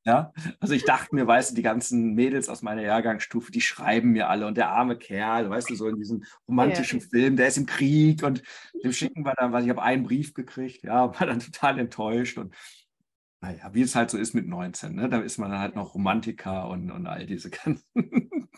Ja, 0.07 0.31
also 0.61 0.73
ich 0.73 0.85
dachte 0.85 1.13
mir, 1.13 1.27
weißt 1.27 1.51
du, 1.51 1.55
die 1.55 1.63
ganzen 1.63 2.13
Mädels 2.13 2.47
aus 2.47 2.61
meiner 2.61 2.81
Jahrgangsstufe, 2.81 3.51
die 3.51 3.59
schreiben 3.59 4.11
mir 4.11 4.29
alle 4.29 4.47
und 4.47 4.55
der 4.55 4.69
arme 4.69 4.97
Kerl, 4.97 5.49
weißt 5.49 5.69
du, 5.69 5.75
so 5.75 5.89
in 5.89 5.97
diesem 5.97 6.23
romantischen 6.47 7.01
ja. 7.01 7.07
Film, 7.09 7.35
der 7.35 7.49
ist 7.49 7.57
im 7.57 7.65
Krieg 7.65 8.23
und 8.23 8.41
dem 8.85 8.93
schicken 8.93 9.25
wir 9.25 9.33
dann, 9.33 9.51
was 9.51 9.65
ich 9.65 9.69
habe 9.69 9.81
einen 9.81 10.03
Brief 10.03 10.33
gekriegt, 10.33 10.83
ja, 10.83 11.13
war 11.13 11.27
dann 11.27 11.39
total 11.41 11.77
enttäuscht 11.77 12.37
und 12.37 12.55
naja, 13.41 13.73
wie 13.73 13.81
es 13.81 13.97
halt 13.97 14.09
so 14.09 14.17
ist 14.17 14.33
mit 14.33 14.47
19, 14.47 14.95
ne? 14.95 15.09
da 15.09 15.19
ist 15.19 15.39
man 15.39 15.51
dann 15.51 15.59
halt 15.59 15.75
noch 15.75 15.93
Romantiker 15.93 16.69
und, 16.69 16.89
und 16.89 17.05
all 17.05 17.25
diese 17.25 17.49
ganzen. 17.65 18.49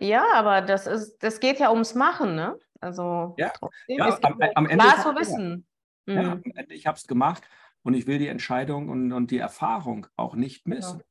Ja, 0.00 0.24
aber 0.34 0.60
das 0.60 0.88
ist, 0.88 1.18
das 1.20 1.38
geht 1.38 1.60
ja 1.60 1.70
ums 1.70 1.94
Machen, 1.94 2.34
ne? 2.34 2.58
Also 2.80 3.36
ja, 3.38 3.52
ja 3.86 4.18
am, 4.22 4.40
am, 4.56 4.66
Ende. 4.66 4.84
Spaß 4.84 5.02
zu 5.04 5.14
wissen. 5.14 5.66
Ja, 6.06 6.34
mhm. 6.34 6.42
ich 6.68 6.88
habe 6.88 6.98
es 6.98 7.06
gemacht 7.06 7.44
und 7.82 7.94
ich 7.94 8.06
will 8.06 8.18
die 8.18 8.28
Entscheidung 8.28 8.88
und, 8.88 9.12
und 9.12 9.30
die 9.30 9.38
Erfahrung 9.38 10.06
auch 10.16 10.34
nicht 10.34 10.64
genau. 10.64 10.76
missen. 10.76 11.02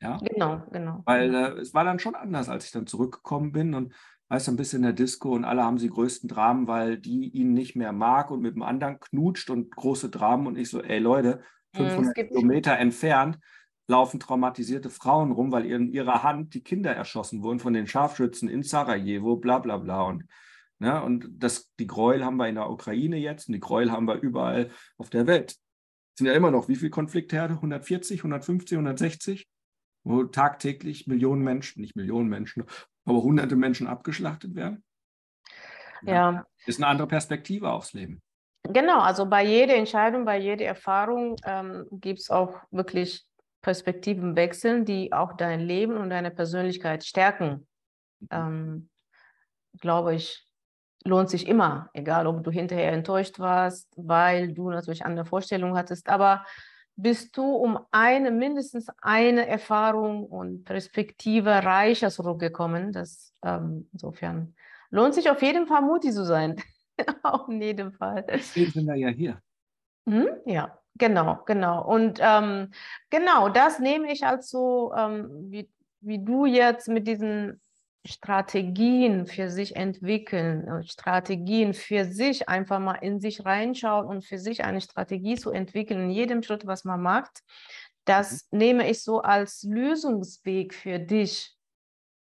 Genau. 0.00 0.12
Ja? 0.12 0.18
Genau, 0.18 0.62
genau. 0.70 1.02
Weil 1.04 1.34
äh, 1.34 1.60
es 1.60 1.74
war 1.74 1.84
dann 1.84 1.98
schon 1.98 2.14
anders, 2.14 2.48
als 2.48 2.66
ich 2.66 2.70
dann 2.72 2.86
zurückgekommen 2.86 3.52
bin 3.52 3.74
und 3.74 3.94
weißt 4.28 4.46
du, 4.46 4.52
ein 4.52 4.56
bisschen 4.56 4.78
in 4.78 4.84
der 4.84 4.92
Disco 4.92 5.32
und 5.32 5.44
alle 5.44 5.64
haben 5.64 5.78
sie 5.78 5.90
größten 5.90 6.28
Dramen, 6.28 6.68
weil 6.68 6.98
die 6.98 7.28
ihn 7.28 7.52
nicht 7.52 7.76
mehr 7.76 7.92
mag 7.92 8.30
und 8.30 8.40
mit 8.40 8.54
dem 8.54 8.62
anderen 8.62 9.00
knutscht 9.00 9.50
und 9.50 9.74
große 9.74 10.08
Dramen 10.08 10.46
und 10.46 10.56
ich 10.56 10.70
so, 10.70 10.82
ey 10.82 10.98
Leute, 10.98 11.42
500 11.74 12.16
mm, 12.16 12.20
Kilometer 12.28 12.78
entfernt, 12.78 13.38
laufen 13.88 14.20
traumatisierte 14.20 14.88
Frauen 14.88 15.32
rum, 15.32 15.52
weil 15.52 15.66
in 15.66 15.92
ihrer 15.92 16.22
Hand 16.22 16.54
die 16.54 16.62
Kinder 16.62 16.94
erschossen 16.94 17.42
wurden 17.42 17.58
von 17.58 17.72
den 17.72 17.88
Scharfschützen 17.88 18.48
in 18.48 18.62
Sarajevo, 18.62 19.36
bla 19.36 19.58
bla 19.58 19.78
bla. 19.78 20.02
Und, 20.02 20.24
ne, 20.78 21.02
und 21.02 21.28
das, 21.30 21.72
die 21.78 21.88
Gräuel 21.88 22.24
haben 22.24 22.36
wir 22.36 22.48
in 22.48 22.54
der 22.54 22.70
Ukraine 22.70 23.16
jetzt 23.16 23.48
und 23.48 23.54
die 23.54 23.60
Gräuel 23.60 23.90
haben 23.90 24.06
wir 24.06 24.20
überall 24.20 24.70
auf 24.96 25.10
der 25.10 25.26
Welt. 25.26 25.56
Sind 26.20 26.26
ja 26.26 26.34
immer 26.34 26.50
noch 26.50 26.68
wie 26.68 26.76
viele 26.76 26.90
Konfliktherde? 26.90 27.54
140, 27.54 28.20
150, 28.20 28.76
160? 28.76 29.48
Wo 30.04 30.24
tagtäglich 30.24 31.06
Millionen 31.06 31.42
Menschen, 31.42 31.80
nicht 31.80 31.96
Millionen 31.96 32.28
Menschen, 32.28 32.64
aber 33.06 33.22
hunderte 33.22 33.56
Menschen 33.56 33.86
abgeschlachtet 33.86 34.54
werden? 34.54 34.84
Ja. 36.02 36.12
ja. 36.12 36.46
Ist 36.66 36.78
eine 36.78 36.88
andere 36.88 37.08
Perspektive 37.08 37.70
aufs 37.70 37.94
Leben. 37.94 38.20
Genau, 38.64 39.00
also 39.00 39.24
bei 39.24 39.42
jeder 39.42 39.76
Entscheidung, 39.76 40.26
bei 40.26 40.38
jeder 40.38 40.66
Erfahrung 40.66 41.36
ähm, 41.46 41.86
gibt 41.90 42.18
es 42.18 42.28
auch 42.28 42.60
wirklich 42.70 43.24
Perspektiven 43.62 44.36
wechseln, 44.36 44.84
die 44.84 45.14
auch 45.14 45.32
dein 45.38 45.60
Leben 45.60 45.96
und 45.96 46.10
deine 46.10 46.30
Persönlichkeit 46.30 47.02
stärken. 47.02 47.66
Mhm. 48.20 48.28
Ähm, 48.30 48.90
glaube 49.80 50.16
ich, 50.16 50.46
lohnt 51.04 51.30
sich 51.30 51.46
immer, 51.46 51.88
egal 51.94 52.26
ob 52.26 52.44
du 52.44 52.50
hinterher 52.50 52.92
enttäuscht 52.92 53.38
warst, 53.38 53.92
weil 53.96 54.52
du 54.52 54.70
natürlich 54.70 55.04
andere 55.04 55.24
Vorstellungen 55.24 55.76
hattest. 55.76 56.08
Aber 56.08 56.44
bist 56.96 57.36
du 57.36 57.44
um 57.44 57.78
eine, 57.90 58.30
mindestens 58.30 58.88
eine 59.00 59.46
Erfahrung 59.46 60.26
und 60.26 60.64
Perspektive 60.64 61.50
reicher 61.50 62.10
zurückgekommen? 62.10 62.92
Das 62.92 63.32
ähm, 63.42 63.88
insofern 63.92 64.54
lohnt 64.90 65.14
sich 65.14 65.30
auf 65.30 65.40
jeden 65.42 65.66
Fall 65.66 65.82
mutig 65.82 66.12
zu 66.12 66.24
sein. 66.24 66.60
auf 67.22 67.48
jeden 67.48 67.92
Fall. 67.92 68.24
Deswegen 68.28 68.70
sind 68.70 68.86
wir 68.86 68.96
ja 68.96 69.08
hier. 69.08 69.40
Hm? 70.06 70.28
Ja. 70.44 70.76
Genau, 70.98 71.38
genau. 71.46 71.82
Und 71.86 72.18
ähm, 72.20 72.72
genau, 73.08 73.48
das 73.48 73.78
nehme 73.78 74.12
ich 74.12 74.26
als 74.26 74.50
so, 74.50 74.92
ähm, 74.94 75.30
wie, 75.50 75.70
wie 76.00 76.22
du 76.22 76.44
jetzt 76.44 76.88
mit 76.88 77.06
diesen 77.06 77.60
Strategien 78.06 79.26
für 79.26 79.50
sich 79.50 79.76
entwickeln, 79.76 80.66
äh, 80.66 80.82
Strategien 80.84 81.74
für 81.74 82.06
sich 82.06 82.48
einfach 82.48 82.78
mal 82.78 82.94
in 82.94 83.20
sich 83.20 83.44
reinschauen 83.44 84.06
und 84.06 84.24
für 84.24 84.38
sich 84.38 84.64
eine 84.64 84.80
Strategie 84.80 85.36
zu 85.36 85.50
entwickeln, 85.50 86.04
in 86.04 86.10
jedem 86.10 86.42
Schritt, 86.42 86.66
was 86.66 86.84
man 86.84 87.02
macht, 87.02 87.42
das 88.06 88.48
mhm. 88.50 88.58
nehme 88.58 88.90
ich 88.90 89.02
so 89.02 89.20
als 89.20 89.62
Lösungsweg 89.62 90.74
für 90.74 90.98
dich, 90.98 91.56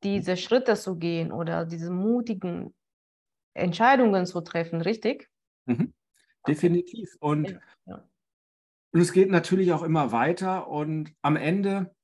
diese 0.04 0.36
Schritte 0.36 0.76
zu 0.76 0.98
gehen 0.98 1.32
oder 1.32 1.66
diese 1.66 1.92
mutigen 1.92 2.74
Entscheidungen 3.54 4.26
zu 4.26 4.42
treffen, 4.42 4.82
richtig? 4.82 5.30
Mhm. 5.66 5.94
Definitiv. 6.48 7.16
Und 7.20 7.60
ja. 7.86 8.04
Und 8.94 9.00
es 9.00 9.14
geht 9.14 9.30
natürlich 9.30 9.72
auch 9.72 9.84
immer 9.84 10.12
weiter 10.12 10.68
und 10.68 11.14
am 11.22 11.38
Ende, 11.38 11.96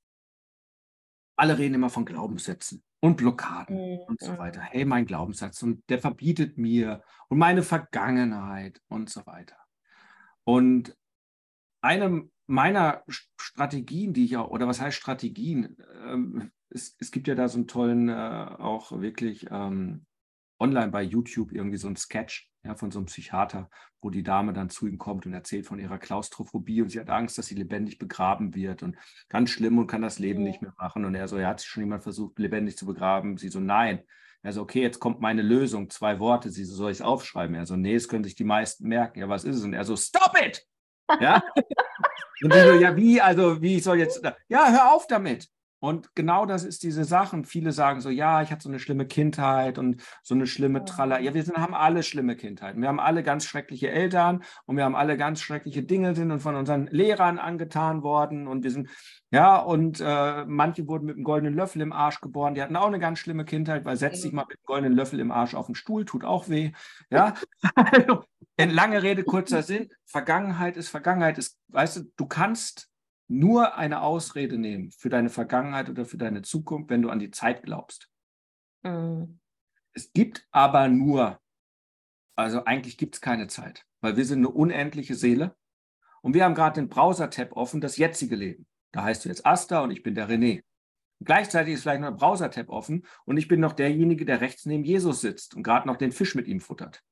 alle 1.36 1.58
reden 1.58 1.75
immer 1.75 1.89
von 1.89 2.06
Glaubenssätzen 2.06 2.82
und 2.99 3.17
Blockaden 3.17 3.75
mhm. 3.75 3.99
und 4.07 4.21
so 4.21 4.38
weiter. 4.38 4.62
Hey, 4.62 4.86
mein 4.86 5.05
Glaubenssatz 5.05 5.62
und 5.63 5.88
der 5.89 5.99
verbietet 5.99 6.57
mir 6.57 7.03
und 7.29 7.38
meine 7.38 7.63
Vergangenheit 7.63 8.81
und 8.88 9.10
so 9.10 9.25
weiter. 9.25 9.57
Und 10.43 10.95
eine 11.81 12.29
meiner 12.47 13.03
Strategien, 13.07 14.13
die 14.13 14.25
ich 14.25 14.38
auch, 14.38 14.49
oder 14.49 14.67
was 14.67 14.81
heißt 14.81 14.97
Strategien? 14.97 15.77
Ähm, 16.05 16.51
es, 16.69 16.95
es, 16.99 17.12
gibt 17.12 17.27
ja 17.27 17.36
da 17.36 17.47
so 17.47 17.57
einen 17.57 17.67
tollen, 17.67 18.10
äh, 18.10 18.13
auch 18.13 18.91
wirklich 18.99 19.47
ähm, 19.51 20.05
online 20.60 20.89
bei 20.89 21.03
YouTube 21.03 21.51
irgendwie 21.51 21.77
so 21.77 21.88
einen 21.88 21.97
Sketch, 21.97 22.49
ja, 22.67 22.75
von 22.75 22.91
so 22.91 22.99
einem 22.99 23.06
Psychiater, 23.06 23.69
wo 24.01 24.10
die 24.10 24.23
Dame 24.23 24.51
dann 24.51 24.69
zu 24.69 24.88
ihm 24.88 24.97
kommt 24.97 25.25
und 25.25 25.34
erzählt 25.34 25.65
von 25.65 25.80
ihrer 25.80 25.97
Klaustrophobie 25.97 26.82
und 26.82 26.89
sie 26.89 26.99
hat 26.99 27.10
Angst, 27.10 27.38
dass 27.38 27.47
sie 27.47 27.56
lebendig 27.56 27.97
begraben 27.97 28.53
wird 28.53 28.84
und 28.84 28.97
ganz 29.30 29.49
schlimm 29.51 29.77
und 29.77 29.88
kann 29.88 30.01
das 30.01 30.19
Leben 30.19 30.41
ja. 30.41 30.49
nicht 30.49 30.62
mehr 30.62 30.73
machen. 30.77 31.06
Und 31.06 31.15
er 31.15 31.27
so, 31.27 31.39
ja, 31.39 31.47
hat 31.47 31.62
sich 31.62 31.69
schon 31.69 31.84
jemand 31.84 32.03
versucht, 32.03 32.38
lebendig 32.38 32.77
zu 32.77 32.86
begraben? 32.86 33.38
Sie 33.38 33.49
so, 33.49 33.60
nein. 33.60 34.03
Er 34.43 34.53
so, 34.53 34.62
okay, 34.62 34.82
jetzt 34.82 34.99
kommt 34.99 35.21
meine 35.21 35.41
Lösung, 35.41 35.89
zwei 35.89 36.19
Worte. 36.19 36.49
Sie 36.49 36.65
so, 36.65 36.75
soll 36.75 36.91
ich 36.91 36.97
es 36.97 37.01
aufschreiben? 37.01 37.56
Er 37.56 37.65
so, 37.65 37.75
nee, 37.75 37.95
es 37.95 38.08
können 38.08 38.23
sich 38.23 38.36
die 38.36 38.43
meisten 38.43 38.88
merken. 38.88 39.19
Ja, 39.19 39.30
was 39.30 39.45
ist 39.45 39.56
es? 39.56 39.63
Und 39.63 39.73
er 39.73 39.86
so, 39.86 39.95
stop 39.95 40.34
it! 40.39 40.65
Ja? 41.21 41.41
und 42.43 42.53
sie 42.53 42.62
so, 42.62 42.73
ja, 42.73 42.95
wie? 42.95 43.21
Also, 43.21 43.62
wie 43.62 43.77
ich 43.77 43.84
soll 43.84 43.97
jetzt, 43.97 44.21
ja, 44.49 44.71
hör 44.71 44.93
auf 44.93 45.08
damit. 45.08 45.49
Und 45.79 46.15
genau 46.15 46.45
das 46.45 46.63
ist 46.63 46.81
diese 46.83 47.03
Sachen. 47.03 47.45
Viele 47.45 47.71
sagen 47.71 48.01
so, 48.01 48.09
ja, 48.09 48.41
ich 48.41 48.51
hatte 48.51 48.63
so 48.63 48.69
eine 48.69 48.79
schlimme 48.79 49.05
Kindheit 49.05 49.77
und 49.77 50.01
so 50.23 50.33
eine 50.33 50.47
schlimme 50.47 50.85
Tralla. 50.85 51.19
Ja, 51.19 51.33
wir 51.33 51.43
sind, 51.43 51.57
haben 51.57 51.75
alle 51.75 52.01
schlimme 52.01 52.35
Kindheiten. 52.35 52.81
Wir 52.81 52.87
haben 52.87 52.99
alle 52.99 53.21
ganz 53.21 53.45
schreckliche 53.45 53.91
Eltern 53.91 54.43
und 54.65 54.77
wir 54.77 54.85
haben 54.85 54.95
alle 54.95 55.17
ganz 55.17 55.41
schreckliche 55.41 55.83
Dinge 55.83 56.15
sind 56.15 56.31
und 56.31 56.39
von 56.39 56.55
unseren 56.55 56.87
Lehrern 56.87 57.37
angetan 57.37 58.01
worden. 58.01 58.47
Und 58.47 58.63
wir 58.63 58.71
sind, 58.71 58.89
ja, 59.29 59.57
und 59.57 60.01
äh, 60.01 60.45
manche 60.45 60.87
wurden 60.87 61.05
mit 61.05 61.15
einem 61.15 61.23
goldenen 61.23 61.53
Löffel 61.53 61.81
im 61.81 61.93
Arsch 61.93 62.21
geboren. 62.21 62.55
Die 62.55 62.61
hatten 62.61 62.75
auch 62.75 62.87
eine 62.87 62.99
ganz 62.99 63.19
schlimme 63.19 63.45
Kindheit, 63.45 63.85
weil 63.85 63.97
setz 63.97 64.21
dich 64.21 64.31
mal 64.31 64.45
mit 64.47 64.57
einem 64.57 64.65
goldenen 64.65 64.97
Löffel 64.97 65.19
im 65.19 65.31
Arsch 65.31 65.53
auf 65.53 65.67
den 65.67 65.75
Stuhl, 65.75 66.05
tut 66.05 66.23
auch 66.23 66.49
weh. 66.49 66.71
Ja, 67.09 67.35
also, 67.75 68.23
lange 68.57 69.01
Rede, 69.01 69.23
kurzer 69.23 69.61
Sinn. 69.63 69.89
Vergangenheit 70.05 70.75
ist 70.75 70.89
Vergangenheit. 70.89 71.37
Ist, 71.37 71.57
weißt 71.69 71.97
du, 71.97 72.01
du 72.17 72.25
kannst 72.25 72.89
nur 73.27 73.75
eine 73.75 74.01
Ausrede 74.01 74.57
nehmen 74.57 74.91
für 74.91 75.09
deine 75.09 75.29
Vergangenheit 75.29 75.89
oder 75.89 76.05
für 76.05 76.17
deine 76.17 76.41
Zukunft, 76.41 76.89
wenn 76.89 77.01
du 77.01 77.09
an 77.09 77.19
die 77.19 77.31
Zeit 77.31 77.63
glaubst. 77.63 78.09
Mhm. 78.83 79.39
Es 79.93 80.13
gibt 80.13 80.47
aber 80.51 80.87
nur, 80.87 81.39
also 82.35 82.63
eigentlich 82.65 82.97
gibt 82.97 83.15
es 83.15 83.21
keine 83.21 83.47
Zeit, 83.47 83.85
weil 84.01 84.15
wir 84.15 84.25
sind 84.25 84.39
eine 84.39 84.49
unendliche 84.49 85.15
Seele 85.15 85.55
und 86.21 86.33
wir 86.33 86.43
haben 86.43 86.55
gerade 86.55 86.79
den 86.79 86.89
Browser-Tab 86.89 87.53
offen, 87.53 87.81
das 87.81 87.97
jetzige 87.97 88.35
Leben. 88.35 88.67
Da 88.91 89.03
heißt 89.03 89.25
du 89.25 89.29
jetzt 89.29 89.45
Asta 89.45 89.81
und 89.81 89.91
ich 89.91 90.03
bin 90.03 90.15
der 90.15 90.29
René. 90.29 90.61
Und 91.19 91.25
gleichzeitig 91.25 91.73
ist 91.73 91.81
vielleicht 91.81 92.01
noch 92.01 92.09
ein 92.09 92.15
Browser-Tab 92.15 92.69
offen 92.69 93.05
und 93.25 93.37
ich 93.37 93.47
bin 93.47 93.59
noch 93.59 93.73
derjenige, 93.73 94.25
der 94.25 94.39
rechts 94.41 94.65
neben 94.65 94.83
Jesus 94.83 95.21
sitzt 95.21 95.55
und 95.55 95.63
gerade 95.63 95.87
noch 95.87 95.97
den 95.97 96.11
Fisch 96.11 96.35
mit 96.35 96.47
ihm 96.47 96.61
futtert. 96.61 97.03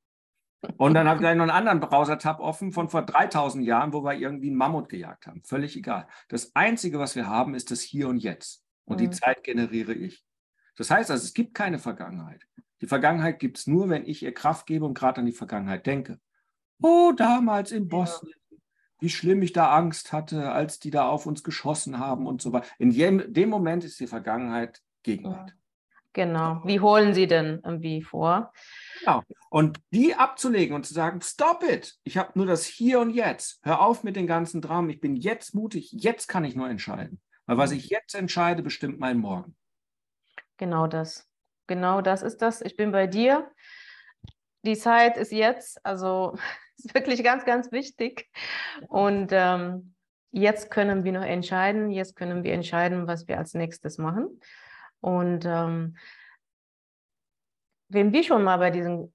Und 0.77 0.93
dann 0.93 1.07
habe 1.07 1.17
ich 1.17 1.21
gleich 1.21 1.35
noch 1.35 1.43
einen 1.43 1.51
anderen 1.51 1.79
Browser-Tab 1.79 2.39
offen 2.39 2.71
von 2.71 2.89
vor 2.89 3.03
3000 3.03 3.65
Jahren, 3.65 3.93
wo 3.93 4.03
wir 4.03 4.13
irgendwie 4.13 4.47
einen 4.47 4.57
Mammut 4.57 4.89
gejagt 4.89 5.27
haben. 5.27 5.43
Völlig 5.43 5.75
egal. 5.75 6.07
Das 6.29 6.55
Einzige, 6.55 6.99
was 6.99 7.15
wir 7.15 7.27
haben, 7.27 7.55
ist 7.55 7.71
das 7.71 7.81
Hier 7.81 8.07
und 8.07 8.17
Jetzt. 8.17 8.63
Und 8.85 8.99
mhm. 8.99 9.05
die 9.05 9.09
Zeit 9.11 9.43
generiere 9.43 9.93
ich. 9.93 10.23
Das 10.77 10.91
heißt 10.91 11.11
also, 11.11 11.23
es 11.23 11.33
gibt 11.33 11.53
keine 11.53 11.79
Vergangenheit. 11.79 12.45
Die 12.81 12.87
Vergangenheit 12.87 13.39
gibt 13.39 13.57
es 13.57 13.67
nur, 13.67 13.89
wenn 13.89 14.05
ich 14.05 14.21
ihr 14.23 14.33
Kraft 14.33 14.65
gebe 14.65 14.85
und 14.85 14.93
gerade 14.93 15.19
an 15.19 15.25
die 15.25 15.31
Vergangenheit 15.31 15.85
denke. 15.85 16.19
Oh, 16.81 17.13
damals 17.15 17.71
in 17.71 17.87
Bosnien, 17.87 18.35
ja. 18.49 18.57
wie 18.99 19.09
schlimm 19.09 19.41
ich 19.41 19.53
da 19.53 19.71
Angst 19.71 20.11
hatte, 20.11 20.51
als 20.51 20.79
die 20.79 20.91
da 20.91 21.07
auf 21.07 21.25
uns 21.25 21.43
geschossen 21.43 21.99
haben 21.99 22.27
und 22.27 22.41
so 22.41 22.51
weiter. 22.51 22.67
In 22.77 22.91
dem 23.33 23.49
Moment 23.49 23.83
ist 23.85 23.99
die 23.99 24.07
Vergangenheit 24.07 24.81
Gegenwart. 25.03 25.55
Genau. 26.15 26.61
Wie 26.63 26.79
holen 26.79 27.13
Sie 27.13 27.27
denn 27.27 27.59
irgendwie 27.65 28.01
vor? 28.01 28.53
Genau. 29.01 29.21
Und 29.49 29.81
die 29.91 30.15
abzulegen 30.15 30.73
und 30.73 30.85
zu 30.85 30.93
sagen, 30.93 31.19
stop 31.21 31.61
it. 31.61 31.93
Ich 32.05 32.17
habe 32.17 32.31
nur 32.35 32.45
das 32.45 32.63
Hier 32.63 33.01
und 33.01 33.09
Jetzt. 33.09 33.59
Hör 33.63 33.81
auf 33.81 34.01
mit 34.03 34.15
den 34.15 34.25
ganzen 34.25 34.61
Dramen. 34.61 34.89
Ich 34.89 35.01
bin 35.01 35.17
jetzt 35.17 35.53
mutig. 35.53 35.91
Jetzt 35.91 36.27
kann 36.27 36.45
ich 36.45 36.55
nur 36.55 36.69
entscheiden. 36.69 37.19
Weil 37.47 37.57
was 37.57 37.71
mhm. 37.71 37.77
ich 37.79 37.89
jetzt 37.89 38.15
entscheide, 38.15 38.63
bestimmt 38.63 38.97
mein 38.97 39.17
Morgen. 39.17 39.57
Genau 40.55 40.87
das. 40.87 41.27
Genau 41.67 41.99
das 41.99 42.21
ist 42.21 42.41
das. 42.41 42.61
Ich 42.61 42.77
bin 42.77 42.93
bei 42.93 43.07
dir. 43.07 43.51
Die 44.63 44.77
Zeit 44.77 45.17
ist 45.17 45.33
jetzt. 45.33 45.85
Also 45.85 46.37
ist 46.77 46.93
wirklich 46.93 47.25
ganz, 47.25 47.43
ganz 47.43 47.73
wichtig. 47.73 48.29
Und 48.87 49.33
ähm, 49.33 49.95
jetzt 50.31 50.71
können 50.71 51.03
wir 51.03 51.11
noch 51.11 51.25
entscheiden. 51.25 51.91
Jetzt 51.91 52.15
können 52.15 52.45
wir 52.45 52.53
entscheiden, 52.53 53.05
was 53.05 53.27
wir 53.27 53.37
als 53.37 53.53
nächstes 53.53 53.97
machen. 53.97 54.39
Und 55.05 55.45
ähm, 55.45 55.95
wenn 57.89 58.11
wir 58.11 58.23
schon 58.23 58.43
mal 58.43 58.57
bei 58.57 58.71
diesen 58.71 59.13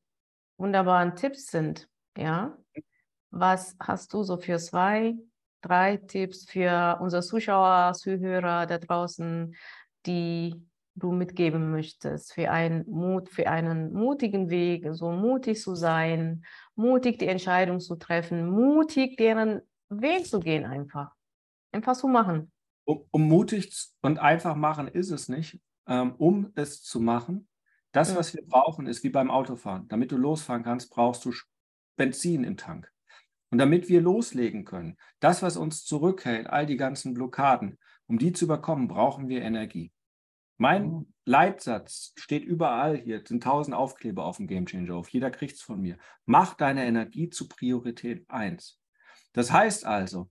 wunderbaren 0.57 1.17
Tipps 1.17 1.49
sind, 1.49 1.89
ja, 2.17 2.57
was 3.31 3.75
hast 3.81 4.13
du 4.15 4.23
so 4.23 4.37
für 4.37 4.59
zwei, 4.59 5.17
drei 5.63 5.97
Tipps 5.97 6.49
für 6.49 6.97
unsere 7.01 7.23
Zuschauer, 7.23 7.95
Zuhörer 7.95 8.67
da 8.67 8.79
draußen, 8.79 9.57
die 10.07 10.65
du 10.95 11.11
mitgeben 11.11 11.73
möchtest 11.73 12.35
für 12.35 12.53
einen 12.53 12.89
Mut, 12.89 13.29
für 13.29 13.49
einen 13.49 13.93
mutigen 13.93 14.49
Weg, 14.49 14.87
so 14.93 15.11
mutig 15.11 15.61
zu 15.61 15.75
sein, 15.75 16.45
mutig 16.77 17.19
die 17.19 17.27
Entscheidung 17.27 17.81
zu 17.81 17.97
treffen, 17.97 18.49
mutig 18.49 19.17
deren 19.17 19.61
Weg 19.89 20.25
zu 20.25 20.39
gehen 20.39 20.67
einfach. 20.67 21.11
Einfach 21.73 21.97
zu 21.97 22.07
machen. 22.07 22.53
Um, 22.85 23.05
um 23.11 23.23
mutig 23.23 23.91
und 24.03 24.21
einfach 24.21 24.55
machen 24.55 24.87
ist 24.87 25.11
es 25.11 25.29
nicht. 25.29 25.59
Ähm, 25.87 26.15
um 26.17 26.53
es 26.55 26.83
zu 26.83 27.01
machen, 27.01 27.49
das, 27.93 28.15
was 28.15 28.35
wir 28.35 28.47
brauchen, 28.47 28.87
ist 28.87 29.03
wie 29.03 29.11
beim 29.11 29.31
Autofahren. 29.31 29.89
Damit 29.89 30.13
du 30.13 30.17
losfahren 30.17 30.63
kannst, 30.63 30.91
brauchst 30.91 31.25
du 31.25 31.33
Benzin 31.97 32.45
im 32.45 32.57
Tank. 32.57 32.91
Und 33.51 33.59
damit 33.59 33.89
wir 33.89 34.01
loslegen 34.01 34.65
können, 34.65 34.97
das, 35.19 35.43
was 35.43 35.57
uns 35.57 35.85
zurückhält, 35.85 36.47
all 36.49 36.67
die 36.67 36.77
ganzen 36.77 37.15
Blockaden, 37.15 37.79
um 38.07 38.19
die 38.19 38.33
zu 38.33 38.45
überkommen, 38.45 38.87
brauchen 38.87 39.29
wir 39.29 39.43
Energie. 39.43 39.93
Mein 40.57 40.91
mhm. 40.91 41.13
Leitsatz 41.25 42.13
steht 42.17 42.45
überall 42.45 42.97
hier, 42.97 43.23
sind 43.27 43.43
tausend 43.43 43.75
Aufkleber 43.75 44.25
auf 44.25 44.37
dem 44.37 44.47
Game 44.47 44.67
Changer 44.67 44.95
auf. 44.95 45.09
Jeder 45.09 45.31
kriegt 45.31 45.55
es 45.55 45.63
von 45.63 45.81
mir. 45.81 45.97
Mach 46.27 46.55
deine 46.55 46.85
Energie 46.87 47.29
zu 47.29 47.49
Priorität 47.49 48.29
1. 48.29 48.79
Das 49.33 49.51
heißt 49.51 49.85
also, 49.85 50.31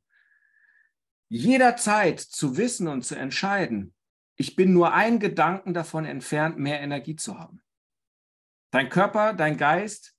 jederzeit 1.27 2.19
zu 2.19 2.57
wissen 2.57 2.87
und 2.87 3.03
zu 3.03 3.15
entscheiden, 3.15 3.93
ich 4.39 4.55
bin 4.55 4.73
nur 4.73 4.93
ein 4.93 5.19
Gedanken 5.19 5.73
davon 5.73 6.05
entfernt, 6.05 6.57
mehr 6.57 6.79
Energie 6.79 7.17
zu 7.17 7.37
haben. 7.37 7.61
Dein 8.71 8.87
Körper, 8.87 9.33
dein 9.33 9.57
Geist, 9.57 10.15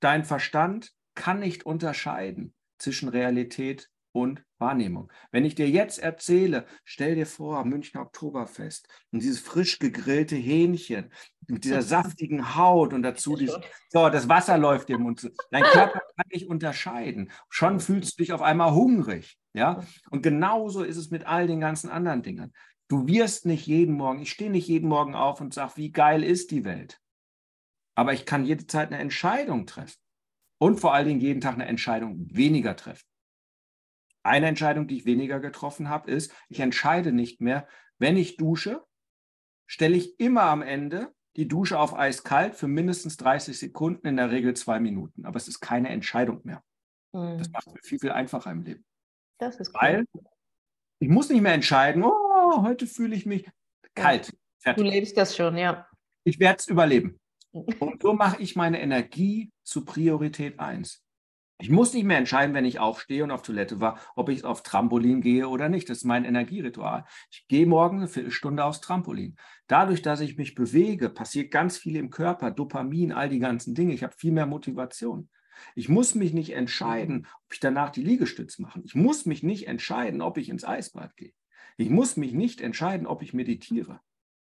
dein 0.00 0.24
Verstand 0.24 0.92
kann 1.14 1.38
nicht 1.38 1.64
unterscheiden 1.64 2.54
zwischen 2.78 3.08
Realität 3.08 3.88
und 4.12 4.42
Wahrnehmung. 4.58 5.12
Wenn 5.30 5.44
ich 5.44 5.54
dir 5.54 5.70
jetzt 5.70 6.00
erzähle, 6.00 6.66
stell 6.84 7.14
dir 7.14 7.26
vor, 7.26 7.64
Münchner 7.64 8.02
Oktoberfest 8.02 8.88
und 9.12 9.22
dieses 9.22 9.38
frisch 9.38 9.78
gegrillte 9.78 10.34
Hähnchen 10.34 11.12
mit 11.46 11.62
dieser 11.62 11.82
saftigen 11.82 12.56
Haut 12.56 12.92
und 12.92 13.04
dazu 13.04 13.36
dieses, 13.36 13.60
so, 13.90 14.08
das 14.08 14.28
Wasser 14.28 14.58
läuft 14.58 14.88
dir 14.88 14.96
im 14.96 15.02
Mund. 15.02 15.30
Dein 15.52 15.62
Körper 15.62 16.00
kann 16.00 16.26
nicht 16.32 16.48
unterscheiden. 16.48 17.30
Schon 17.48 17.78
fühlst 17.78 18.18
du 18.18 18.22
dich 18.24 18.32
auf 18.32 18.42
einmal 18.42 18.72
hungrig. 18.72 19.38
Ja? 19.52 19.84
Und 20.10 20.22
genauso 20.22 20.82
ist 20.82 20.96
es 20.96 21.10
mit 21.10 21.26
all 21.26 21.46
den 21.46 21.60
ganzen 21.60 21.90
anderen 21.90 22.22
Dingen. 22.22 22.52
Du 22.90 23.06
wirst 23.06 23.46
nicht 23.46 23.68
jeden 23.68 23.94
Morgen, 23.94 24.20
ich 24.20 24.32
stehe 24.32 24.50
nicht 24.50 24.66
jeden 24.66 24.88
Morgen 24.88 25.14
auf 25.14 25.40
und 25.40 25.54
sage, 25.54 25.76
wie 25.76 25.92
geil 25.92 26.24
ist 26.24 26.50
die 26.50 26.64
Welt. 26.64 27.00
Aber 27.94 28.12
ich 28.12 28.26
kann 28.26 28.44
jede 28.44 28.66
Zeit 28.66 28.88
eine 28.88 28.98
Entscheidung 28.98 29.64
treffen. 29.66 30.00
Und 30.58 30.80
vor 30.80 30.92
allen 30.92 31.06
Dingen 31.06 31.20
jeden 31.20 31.40
Tag 31.40 31.54
eine 31.54 31.66
Entscheidung 31.66 32.26
weniger 32.34 32.74
treffen. 32.74 33.06
Eine 34.24 34.48
Entscheidung, 34.48 34.88
die 34.88 34.96
ich 34.96 35.04
weniger 35.04 35.38
getroffen 35.38 35.88
habe, 35.88 36.10
ist, 36.10 36.34
ich 36.48 36.58
entscheide 36.58 37.12
nicht 37.12 37.40
mehr, 37.40 37.68
wenn 37.98 38.16
ich 38.16 38.36
dusche, 38.36 38.84
stelle 39.68 39.96
ich 39.96 40.18
immer 40.18 40.42
am 40.42 40.60
Ende 40.60 41.14
die 41.36 41.46
Dusche 41.46 41.78
auf 41.78 41.94
eiskalt 41.94 42.56
für 42.56 42.66
mindestens 42.66 43.16
30 43.18 43.56
Sekunden, 43.56 44.08
in 44.08 44.16
der 44.16 44.32
Regel 44.32 44.54
zwei 44.54 44.80
Minuten. 44.80 45.26
Aber 45.26 45.36
es 45.36 45.46
ist 45.46 45.60
keine 45.60 45.90
Entscheidung 45.90 46.40
mehr. 46.42 46.60
Mhm. 47.12 47.38
Das 47.38 47.50
macht 47.50 47.68
mir 47.68 47.80
viel, 47.84 48.00
viel 48.00 48.10
einfacher 48.10 48.50
im 48.50 48.62
Leben. 48.62 48.84
Das 49.38 49.60
ist 49.60 49.72
cool. 49.74 49.80
Weil 49.80 50.04
ich 50.98 51.08
muss 51.08 51.30
nicht 51.30 51.40
mehr 51.40 51.54
entscheiden, 51.54 52.02
oh, 52.02 52.29
heute 52.58 52.86
fühle 52.86 53.16
ich 53.16 53.26
mich 53.26 53.48
kalt. 53.94 54.36
Ja. 54.64 54.74
Du 54.74 54.82
lebst 54.82 55.16
das 55.16 55.36
schon, 55.36 55.56
ja. 55.56 55.86
Ich 56.24 56.38
werde 56.38 56.58
es 56.58 56.68
überleben. 56.68 57.18
Und 57.52 58.02
so 58.02 58.12
mache 58.12 58.40
ich 58.40 58.56
meine 58.56 58.80
Energie 58.80 59.50
zu 59.64 59.84
Priorität 59.84 60.60
1. 60.60 61.02
Ich 61.60 61.68
muss 61.68 61.92
nicht 61.92 62.04
mehr 62.04 62.16
entscheiden, 62.16 62.54
wenn 62.54 62.64
ich 62.64 62.78
aufstehe 62.78 63.22
und 63.22 63.30
auf 63.30 63.42
Toilette 63.42 63.80
war, 63.80 64.00
ob 64.16 64.30
ich 64.30 64.44
auf 64.44 64.62
Trampolin 64.62 65.20
gehe 65.20 65.46
oder 65.46 65.68
nicht. 65.68 65.90
Das 65.90 65.98
ist 65.98 66.04
mein 66.04 66.24
Energieritual. 66.24 67.04
Ich 67.30 67.46
gehe 67.48 67.66
morgen 67.66 67.98
eine 67.98 68.08
Viertelstunde 68.08 68.64
aufs 68.64 68.80
Trampolin. 68.80 69.36
Dadurch, 69.66 70.00
dass 70.00 70.20
ich 70.20 70.38
mich 70.38 70.54
bewege, 70.54 71.10
passiert 71.10 71.50
ganz 71.50 71.76
viel 71.76 71.96
im 71.96 72.08
Körper, 72.08 72.50
Dopamin, 72.50 73.12
all 73.12 73.28
die 73.28 73.40
ganzen 73.40 73.74
Dinge. 73.74 73.92
Ich 73.92 74.02
habe 74.02 74.14
viel 74.16 74.32
mehr 74.32 74.46
Motivation. 74.46 75.28
Ich 75.74 75.90
muss 75.90 76.14
mich 76.14 76.32
nicht 76.32 76.54
entscheiden, 76.54 77.26
ob 77.44 77.52
ich 77.52 77.60
danach 77.60 77.90
die 77.90 78.04
Liegestütze 78.04 78.62
mache. 78.62 78.80
Ich 78.84 78.94
muss 78.94 79.26
mich 79.26 79.42
nicht 79.42 79.68
entscheiden, 79.68 80.22
ob 80.22 80.38
ich 80.38 80.48
ins 80.48 80.64
Eisbad 80.64 81.14
gehe. 81.16 81.32
Ich 81.80 81.90
muss 81.90 82.16
mich 82.16 82.32
nicht 82.32 82.60
entscheiden, 82.60 83.06
ob 83.06 83.22
ich 83.22 83.32
meditiere. 83.32 84.00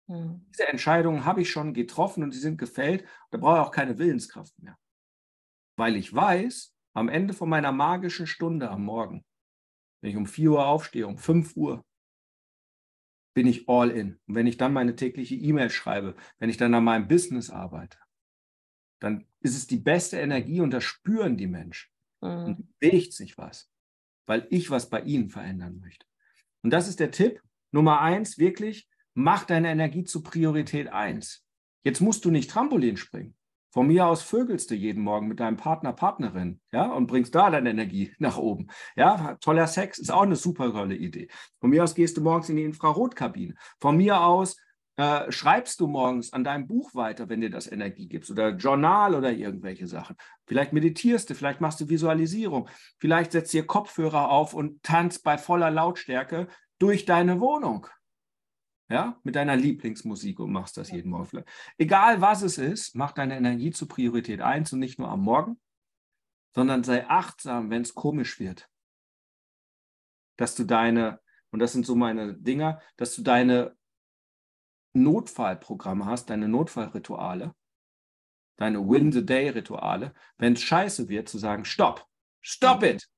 Hm. 0.09 0.45
Diese 0.51 0.67
Entscheidungen 0.67 1.25
habe 1.25 1.43
ich 1.43 1.51
schon 1.51 1.73
getroffen 1.73 2.25
und 2.25 2.33
sie 2.33 2.41
sind 2.41 2.59
gefällt. 2.59 3.05
Da 3.31 3.39
brauche 3.39 3.61
ich 3.61 3.67
auch 3.67 3.71
keine 3.71 3.99
Willenskraft 3.99 4.59
mehr. 4.59 4.77
Weil 5.77 5.95
ich 5.95 6.13
weiß, 6.13 6.75
am 6.95 7.09
Ende 7.09 7.35
von 7.35 7.49
meiner 7.49 7.71
magischen 7.71 8.27
Stunde 8.27 8.71
am 8.71 8.85
Morgen, 8.85 9.25
wenn 10.01 10.11
ich 10.11 10.17
um 10.17 10.27
4 10.27 10.51
Uhr 10.51 10.67
aufstehe, 10.67 11.07
um 11.07 11.17
5 11.17 11.57
Uhr, 11.57 11.85
bin 13.35 13.47
ich 13.47 13.69
all 13.69 13.91
in. 13.91 14.19
Und 14.27 14.35
wenn 14.35 14.49
ich 14.49 14.57
dann 14.57 14.73
meine 14.73 14.97
tägliche 14.97 15.37
E-Mail 15.37 15.71
schreibe, 15.71 16.17
wenn 16.39 16.51
ich 16.51 16.57
dann 16.57 16.75
an 16.75 16.83
meinem 16.83 17.07
Business 17.07 17.51
arbeite, 17.51 17.99
dann 19.01 19.29
ist 19.41 19.57
es 19.57 19.69
die 19.69 19.77
beste 19.77 20.19
Energie 20.19 20.61
und 20.61 20.73
das 20.73 20.83
spüren 20.83 21.37
die 21.37 21.47
Menschen. 21.47 21.89
Mhm. 22.21 22.45
Und 22.45 22.79
bewegt 22.81 23.13
sich 23.13 23.39
was, 23.39 23.71
weil 24.27 24.49
ich 24.51 24.71
was 24.71 24.91
bei 24.91 25.03
ihnen 25.03 25.31
verändern 25.31 25.79
möchte. 25.79 26.05
Und 26.63 26.71
das 26.71 26.89
ist 26.89 27.01
der 27.01 27.11
Tipp 27.11 27.41
Nummer 27.71 28.01
eins, 28.01 28.39
wirklich, 28.39 28.89
mach 29.15 29.45
deine 29.45 29.71
Energie 29.71 30.05
zu 30.05 30.23
Priorität 30.23 30.89
eins. 30.89 31.45
Jetzt 31.85 32.01
musst 32.01 32.25
du 32.25 32.31
nicht 32.31 32.51
Trampolin 32.51 32.97
springen. 32.97 33.35
Von 33.71 33.87
mir 33.87 34.07
aus 34.07 34.23
vögelst 34.23 34.71
du 34.71 34.75
jeden 34.75 35.03
Morgen 35.03 35.29
mit 35.29 35.41
deinem 35.41 35.59
Partner, 35.59 35.93
Partnerin, 35.93 36.61
ja, 36.73 36.91
und 36.91 37.07
bringst 37.07 37.35
da 37.35 37.51
deine 37.51 37.71
Energie 37.71 38.15
nach 38.19 38.39
oben. 38.39 38.69
Ja, 38.97 39.37
toller 39.41 39.67
Sex 39.67 39.99
ist 39.99 40.11
auch 40.11 40.23
eine 40.23 40.37
super 40.37 40.73
tolle 40.73 40.97
Idee. 40.97 41.29
Von 41.61 41.71
mir 41.71 41.85
aus 41.85 41.95
gehst 41.95 42.17
du 42.17 42.23
morgens 42.23 42.49
in 42.49 42.57
die 42.57 42.65
Infrarotkabine. 42.65 43.55
Von 43.79 43.99
mir 43.99 44.23
aus 44.23 44.57
äh, 44.99 45.31
schreibst 45.31 45.79
du 45.79 45.87
morgens 45.87 46.33
an 46.33 46.43
deinem 46.43 46.67
Buch 46.67 46.93
weiter, 46.95 47.29
wenn 47.29 47.41
dir 47.41 47.51
das 47.51 47.71
Energie 47.71 48.09
gibt, 48.09 48.29
oder 48.29 48.51
Journal 48.51 49.15
oder 49.15 49.33
irgendwelche 49.33 49.87
Sachen. 49.87 50.17
Vielleicht 50.45 50.73
meditierst 50.73 51.31
du, 51.31 51.35
vielleicht 51.35 51.61
machst 51.61 51.81
du 51.81 51.89
Visualisierung, 51.89 52.69
vielleicht 52.99 53.31
setzt 53.33 53.53
dir 53.53 53.65
Kopfhörer 53.65 54.29
auf 54.29 54.55
und 54.55 54.83
tanzt 54.83 55.23
bei 55.23 55.39
voller 55.39 55.71
Lautstärke 55.71 56.49
durch 56.81 57.05
deine 57.05 57.39
Wohnung 57.39 57.87
ja, 58.91 59.21
mit 59.23 59.37
deiner 59.37 59.55
Lieblingsmusik 59.55 60.41
und 60.41 60.51
machst 60.51 60.77
das 60.77 60.91
jeden 60.91 61.11
Morgen. 61.11 61.45
Egal 61.77 62.21
was 62.21 62.43
es 62.43 62.59
ist, 62.59 62.97
mach 62.97 63.13
deine 63.13 63.37
Energie 63.37 63.71
zur 63.71 63.87
Priorität 63.87 64.41
1 64.41 64.73
und 64.73 64.81
nicht 64.81 64.99
nur 64.99 65.11
am 65.11 65.21
Morgen, 65.21 65.61
sondern 66.57 66.83
sei 66.83 67.07
achtsam, 67.09 67.71
wenn 67.71 67.83
es 67.83 67.95
komisch 67.95 68.41
wird. 68.41 68.69
Dass 70.37 70.57
du 70.57 70.65
deine, 70.65 71.21
und 71.51 71.61
das 71.61 71.73
sind 71.73 71.87
so 71.87 71.95
meine 71.95 72.35
Dinger, 72.35 72.81
dass 72.97 73.15
du 73.15 73.23
deine 73.23 73.78
Notfallprogramme 74.99 76.07
hast, 76.07 76.31
deine 76.31 76.49
Notfallrituale, 76.49 77.55
deine 78.57 78.87
Win-the-Day-Rituale, 78.89 80.15
wenn 80.37 80.55
es 80.55 80.63
scheiße 80.63 81.09
wird, 81.09 81.29
zu 81.29 81.39
sagen, 81.39 81.65
stopp, 81.65 82.07
stop 82.43 82.83
it, 82.83 83.09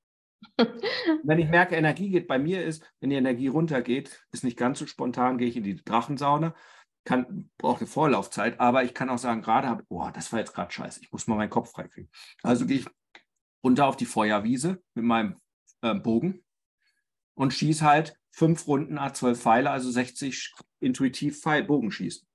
wenn 1.25 1.39
ich 1.39 1.49
merke, 1.49 1.77
Energie 1.77 2.11
geht 2.11 2.27
bei 2.27 2.39
mir 2.39 2.65
ist, 2.65 2.83
wenn 3.01 3.11
die 3.11 3.17
Energie 3.17 3.49
runtergeht, 3.49 4.25
ist 4.33 4.45
nicht 4.45 4.57
ganz 4.57 4.79
so 4.79 4.87
spontan, 4.87 5.39
gehe 5.39 5.49
ich 5.49 5.57
in 5.57 5.65
die 5.65 5.77
Drachensauna, 5.77 6.55
kann, 7.05 7.51
braucht 7.59 7.81
eine 7.81 7.87
Vorlaufzeit, 7.87 8.61
aber 8.61 8.85
ich 8.85 8.95
kann 8.95 9.11
auch 9.11 9.19
sagen, 9.19 9.43
gerade 9.43 9.69
habe, 9.69 9.85
oh, 9.89 10.09
das 10.13 10.33
war 10.33 10.39
jetzt 10.39 10.55
gerade 10.55 10.73
scheiße, 10.73 11.01
ich 11.03 11.13
muss 11.13 11.27
mal 11.27 11.37
meinen 11.37 11.51
Kopf 11.51 11.73
freikriegen. 11.73 12.11
Also 12.43 12.67
gehe 12.67 12.79
ich 12.79 12.87
runter 13.65 13.87
auf 13.87 13.97
die 13.97 14.07
Feuerwiese 14.07 14.83
mit 14.95 15.05
meinem 15.05 15.37
äh, 15.83 15.95
Bogen 15.95 16.45
und 17.41 17.53
schieße 17.55 17.85
halt 17.85 18.15
fünf 18.31 18.67
Runden 18.67 18.99
A12 18.99 19.35
Pfeile, 19.35 19.71
also 19.71 19.91
60 19.91 20.53
intuitiv 20.81 21.41
Pfeil, 21.41 21.65
Bogenschießen. 21.65 22.27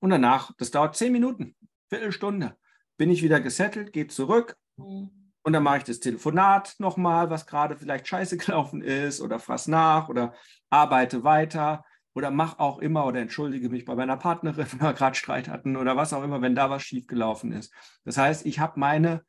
Und 0.00 0.10
danach, 0.10 0.52
das 0.58 0.70
dauert 0.70 0.96
zehn 0.96 1.12
Minuten, 1.12 1.56
Viertelstunde, 1.88 2.56
bin 2.96 3.10
ich 3.10 3.22
wieder 3.22 3.40
gesettelt, 3.40 3.92
gehe 3.92 4.06
zurück. 4.06 4.56
Mhm 4.76 5.22
und 5.42 5.52
dann 5.52 5.62
mache 5.62 5.78
ich 5.78 5.84
das 5.84 6.00
Telefonat 6.00 6.76
nochmal, 6.78 7.30
was 7.30 7.46
gerade 7.46 7.76
vielleicht 7.76 8.06
scheiße 8.06 8.36
gelaufen 8.38 8.82
ist 8.82 9.20
oder 9.20 9.38
fass 9.38 9.68
nach 9.68 10.08
oder 10.08 10.34
arbeite 10.70 11.24
weiter 11.24 11.84
oder 12.14 12.30
mach 12.30 12.58
auch 12.58 12.78
immer 12.78 13.06
oder 13.06 13.20
entschuldige 13.20 13.68
mich 13.68 13.84
bei 13.84 13.94
meiner 13.94 14.16
Partnerin, 14.16 14.66
wenn 14.72 14.80
wir 14.80 14.92
gerade 14.92 15.16
Streit 15.16 15.48
hatten 15.48 15.76
oder 15.76 15.96
was 15.96 16.12
auch 16.12 16.22
immer, 16.22 16.40
wenn 16.42 16.54
da 16.54 16.70
was 16.70 16.82
schiefgelaufen 16.82 17.52
ist. 17.52 17.72
Das 18.04 18.16
heißt, 18.16 18.46
ich 18.46 18.58
habe 18.58 18.78
meine 18.78 19.24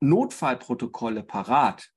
Notfallprotokolle 0.00 1.22
parat. 1.22 1.91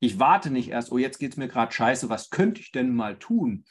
Ich 0.00 0.18
warte 0.18 0.50
nicht 0.50 0.70
erst, 0.70 0.92
oh, 0.92 0.98
jetzt 0.98 1.18
geht 1.18 1.32
es 1.32 1.36
mir 1.36 1.48
gerade 1.48 1.72
scheiße, 1.72 2.08
was 2.08 2.30
könnte 2.30 2.60
ich 2.60 2.72
denn 2.72 2.94
mal 2.94 3.18
tun? 3.18 3.64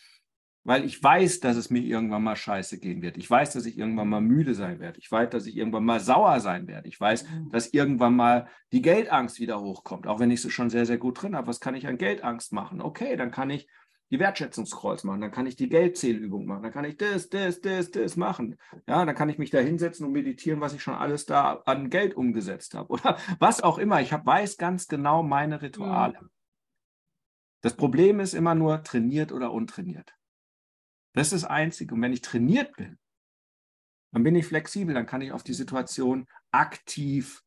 weil 0.67 0.83
ich 0.83 1.01
weiß, 1.01 1.39
dass 1.39 1.55
es 1.55 1.69
mir 1.69 1.81
irgendwann 1.81 2.23
mal 2.23 2.35
scheiße 2.35 2.77
gehen 2.79 3.01
wird. 3.01 3.15
Ich 3.15 3.29
weiß, 3.29 3.53
dass 3.53 3.65
ich 3.65 3.77
irgendwann 3.77 4.09
mal 4.09 4.19
müde 4.19 4.53
sein 4.53 4.81
werde. 4.81 4.99
Ich 4.99 5.09
weiß, 5.09 5.29
dass 5.29 5.45
ich 5.45 5.55
irgendwann 5.55 5.85
mal 5.85 6.01
sauer 6.01 6.41
sein 6.41 6.67
werde. 6.67 6.89
Ich 6.89 6.99
weiß, 6.99 7.23
mhm. 7.23 7.49
dass 7.51 7.67
irgendwann 7.67 8.17
mal 8.17 8.49
die 8.73 8.81
Geldangst 8.81 9.39
wieder 9.39 9.61
hochkommt, 9.61 10.07
auch 10.07 10.19
wenn 10.19 10.29
ich 10.29 10.41
sie 10.41 10.51
schon 10.51 10.69
sehr, 10.69 10.85
sehr 10.85 10.97
gut 10.97 11.21
drin 11.21 11.37
habe. 11.37 11.47
Was 11.47 11.61
kann 11.61 11.73
ich 11.73 11.87
an 11.87 11.97
Geldangst 11.97 12.51
machen? 12.51 12.81
Okay, 12.81 13.15
dann 13.15 13.31
kann 13.31 13.49
ich 13.49 13.69
die 14.09 14.19
Wertschätzungskreuz 14.19 15.03
machen, 15.03 15.21
dann 15.21 15.31
kann 15.31 15.47
ich 15.47 15.55
die 15.55 15.67
Geldzählübung 15.67 16.45
machen, 16.45 16.63
dann 16.63 16.71
kann 16.71 16.85
ich 16.85 16.97
das, 16.97 17.29
das, 17.29 17.59
das, 17.59 17.91
das 17.91 18.15
machen. 18.15 18.57
Ja, 18.87 19.05
dann 19.05 19.15
kann 19.15 19.29
ich 19.29 19.37
mich 19.37 19.49
da 19.49 19.59
hinsetzen 19.59 20.05
und 20.05 20.13
meditieren, 20.13 20.61
was 20.61 20.73
ich 20.73 20.81
schon 20.81 20.93
alles 20.93 21.25
da 21.25 21.61
an 21.65 21.89
Geld 21.89 22.15
umgesetzt 22.15 22.73
habe 22.73 22.89
oder 22.93 23.17
was 23.39 23.61
auch 23.61 23.77
immer. 23.77 24.01
Ich 24.01 24.13
hab, 24.13 24.25
weiß 24.25 24.57
ganz 24.57 24.87
genau 24.87 25.23
meine 25.23 25.61
Rituale. 25.61 26.21
Mhm. 26.21 26.29
Das 27.61 27.75
Problem 27.75 28.19
ist 28.19 28.33
immer 28.33 28.55
nur 28.55 28.83
trainiert 28.83 29.31
oder 29.31 29.51
untrainiert. 29.51 30.13
Das 31.13 31.33
ist 31.33 31.43
das 31.43 31.49
Einzige. 31.49 31.95
Und 31.95 32.01
wenn 32.01 32.13
ich 32.13 32.21
trainiert 32.21 32.75
bin, 32.77 32.97
dann 34.13 34.23
bin 34.23 34.35
ich 34.35 34.45
flexibel, 34.45 34.93
dann 34.93 35.05
kann 35.05 35.21
ich 35.21 35.31
auf 35.31 35.43
die 35.43 35.53
Situation 35.53 36.27
aktiv 36.51 37.43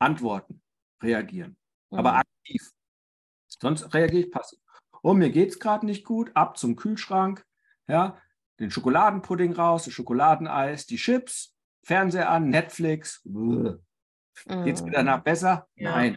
antworten, 0.00 0.62
reagieren. 1.00 1.56
Mhm. 1.90 1.98
Aber 1.98 2.14
aktiv. 2.16 2.70
Sonst 3.46 3.94
reagiere 3.94 4.24
ich 4.24 4.30
passiv. 4.30 4.61
Oh, 5.02 5.14
mir 5.14 5.30
geht 5.30 5.50
es 5.50 5.58
gerade 5.58 5.84
nicht 5.84 6.04
gut, 6.04 6.30
ab 6.34 6.56
zum 6.56 6.76
Kühlschrank, 6.76 7.44
ja, 7.88 8.16
den 8.60 8.70
Schokoladenpudding 8.70 9.52
raus, 9.52 9.84
das 9.84 9.94
Schokoladeneis, 9.94 10.86
die 10.86 10.96
Chips, 10.96 11.54
Fernseher 11.82 12.30
an, 12.30 12.48
Netflix. 12.48 13.20
Mhm. 13.24 13.80
Geht 14.46 14.76
es 14.76 14.82
mir 14.82 14.92
danach 14.92 15.22
besser? 15.22 15.66
Ja. 15.74 15.90
Nein. 15.90 16.16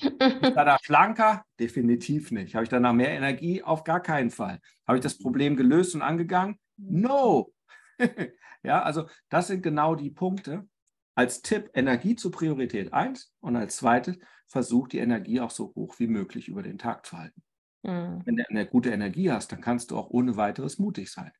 Ist 0.00 0.12
danach 0.20 0.82
schlanker? 0.82 1.44
Definitiv 1.58 2.30
nicht. 2.30 2.54
Habe 2.54 2.64
ich 2.64 2.70
danach 2.70 2.92
mehr 2.92 3.10
Energie? 3.10 3.62
Auf 3.62 3.84
gar 3.84 4.00
keinen 4.00 4.30
Fall. 4.30 4.60
Habe 4.86 4.98
ich 4.98 5.02
das 5.02 5.18
Problem 5.18 5.56
gelöst 5.56 5.94
und 5.94 6.02
angegangen? 6.02 6.58
No. 6.76 7.52
ja, 8.62 8.82
also 8.82 9.08
das 9.28 9.48
sind 9.48 9.62
genau 9.62 9.94
die 9.94 10.10
Punkte. 10.10 10.66
als 11.14 11.42
Tipp 11.42 11.70
Energie 11.74 12.16
zur 12.16 12.30
Priorität 12.30 12.92
1 12.92 13.32
und 13.40 13.56
als 13.56 13.76
zweites 13.76 14.18
versuch 14.46 14.88
die 14.88 14.98
Energie 14.98 15.40
auch 15.40 15.50
so 15.50 15.72
hoch 15.74 15.98
wie 15.98 16.06
möglich 16.06 16.48
über 16.48 16.62
den 16.62 16.78
Tag 16.78 17.04
zu 17.04 17.18
halten. 17.18 17.42
Mhm. 17.82 18.22
Wenn 18.24 18.36
du 18.36 18.48
eine 18.48 18.66
gute 18.66 18.90
Energie 18.90 19.30
hast, 19.30 19.52
dann 19.52 19.60
kannst 19.60 19.90
du 19.90 19.96
auch 19.96 20.10
ohne 20.10 20.36
weiteres 20.36 20.78
mutig 20.78 21.10
sein. 21.10 21.32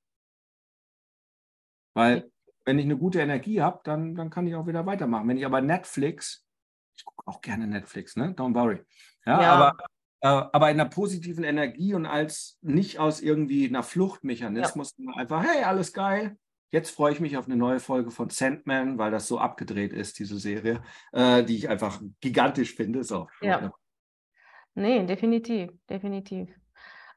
Weil 1.94 2.30
wenn 2.64 2.78
ich 2.78 2.84
eine 2.84 2.96
gute 2.96 3.20
Energie 3.20 3.60
habe, 3.60 3.80
dann, 3.84 4.14
dann 4.14 4.30
kann 4.30 4.46
ich 4.46 4.54
auch 4.54 4.66
wieder 4.66 4.86
weitermachen. 4.86 5.28
Wenn 5.28 5.36
ich 5.36 5.46
aber 5.46 5.60
Netflix, 5.60 6.46
ich 6.96 7.04
gucke 7.04 7.26
auch 7.26 7.40
gerne 7.40 7.66
Netflix, 7.66 8.16
ne? 8.16 8.34
Don't 8.36 8.54
worry. 8.54 8.80
Ja, 9.26 9.42
ja. 9.42 9.52
Aber, 9.52 9.76
äh, 10.20 10.48
aber 10.52 10.70
in 10.70 10.80
einer 10.80 10.88
positiven 10.88 11.44
Energie 11.44 11.94
und 11.94 12.06
als 12.06 12.58
nicht 12.62 12.98
aus 12.98 13.20
irgendwie 13.20 13.68
einer 13.68 13.82
Fluchtmechanismus, 13.82 14.94
ja. 14.98 15.12
einfach, 15.14 15.42
hey, 15.42 15.64
alles 15.64 15.92
geil. 15.92 16.36
Jetzt 16.72 16.90
freue 16.90 17.12
ich 17.12 17.20
mich 17.20 17.36
auf 17.36 17.46
eine 17.46 17.56
neue 17.56 17.80
Folge 17.80 18.12
von 18.12 18.30
Sandman, 18.30 18.96
weil 18.96 19.10
das 19.10 19.26
so 19.26 19.40
abgedreht 19.40 19.92
ist, 19.92 20.20
diese 20.20 20.38
Serie, 20.38 20.82
äh, 21.12 21.42
die 21.42 21.56
ich 21.56 21.68
einfach 21.68 22.00
gigantisch 22.20 22.76
finde. 22.76 23.02
So. 23.02 23.28
Ja. 23.40 23.72
Nee, 24.74 25.04
definitiv, 25.04 25.70
definitiv. 25.88 26.48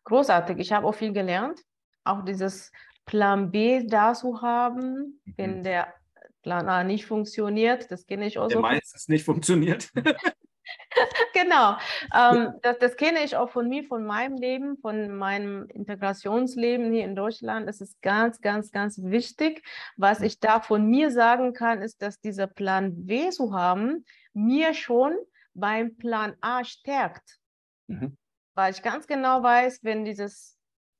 Großartig. 0.04 0.60
Ich 0.60 0.72
habe 0.72 0.88
auch 0.88 0.96
viel 0.96 1.14
gelernt. 1.14 1.60
Auch 2.04 2.24
dieses 2.26 2.72
Plan 3.06 3.52
B 3.52 3.86
da 3.86 4.14
zu 4.14 4.42
haben, 4.42 5.20
mhm. 5.26 5.34
wenn 5.38 5.64
der 5.64 5.94
Plan 6.42 6.68
A 6.68 6.84
nicht 6.84 7.06
funktioniert. 7.06 7.90
Das 7.90 8.06
kenne 8.06 8.28
ich 8.28 8.38
auch 8.38 8.48
der 8.48 8.58
so. 8.58 8.62
meistens 8.62 9.08
nicht 9.08 9.24
funktioniert. 9.24 9.90
genau. 11.34 11.78
Ähm, 12.14 12.54
das, 12.62 12.78
das, 12.80 12.96
kenne 12.98 13.24
ich 13.24 13.36
auch 13.36 13.50
von 13.50 13.68
mir, 13.70 13.84
von 13.84 14.06
meinem 14.06 14.38
Leben, 14.38 14.78
von 14.78 15.16
meinem 15.16 15.68
Integrationsleben 15.70 16.92
hier 16.92 17.06
in 17.06 17.16
Deutschland. 17.16 17.70
Es 17.70 17.82
ist 17.82 18.02
ganz, 18.02 18.42
ganz, 18.42 18.72
ganz 18.72 19.02
wichtig. 19.02 19.64
Was 19.96 20.22
ich 20.22 20.40
da 20.40 20.60
von 20.60 20.86
mir 20.86 21.12
sagen 21.12 21.54
kann, 21.54 21.82
ist, 21.82 22.02
dass 22.02 22.20
dieser 22.20 22.48
Plan 22.48 23.06
B 23.06 23.30
zu 23.30 23.54
haben, 23.54 24.06
mir 24.34 24.74
schon 24.74 25.16
beim 25.54 25.96
Plan 25.98 26.36
A 26.42 26.64
stärkt. 26.64 27.40
Mhm. 27.88 28.18
Weil 28.56 28.74
ich 28.74 28.82
ganz 28.82 29.08
genau 29.08 29.42
weiß, 29.42 29.84
wenn 29.84 30.06
dieses, 30.06 30.58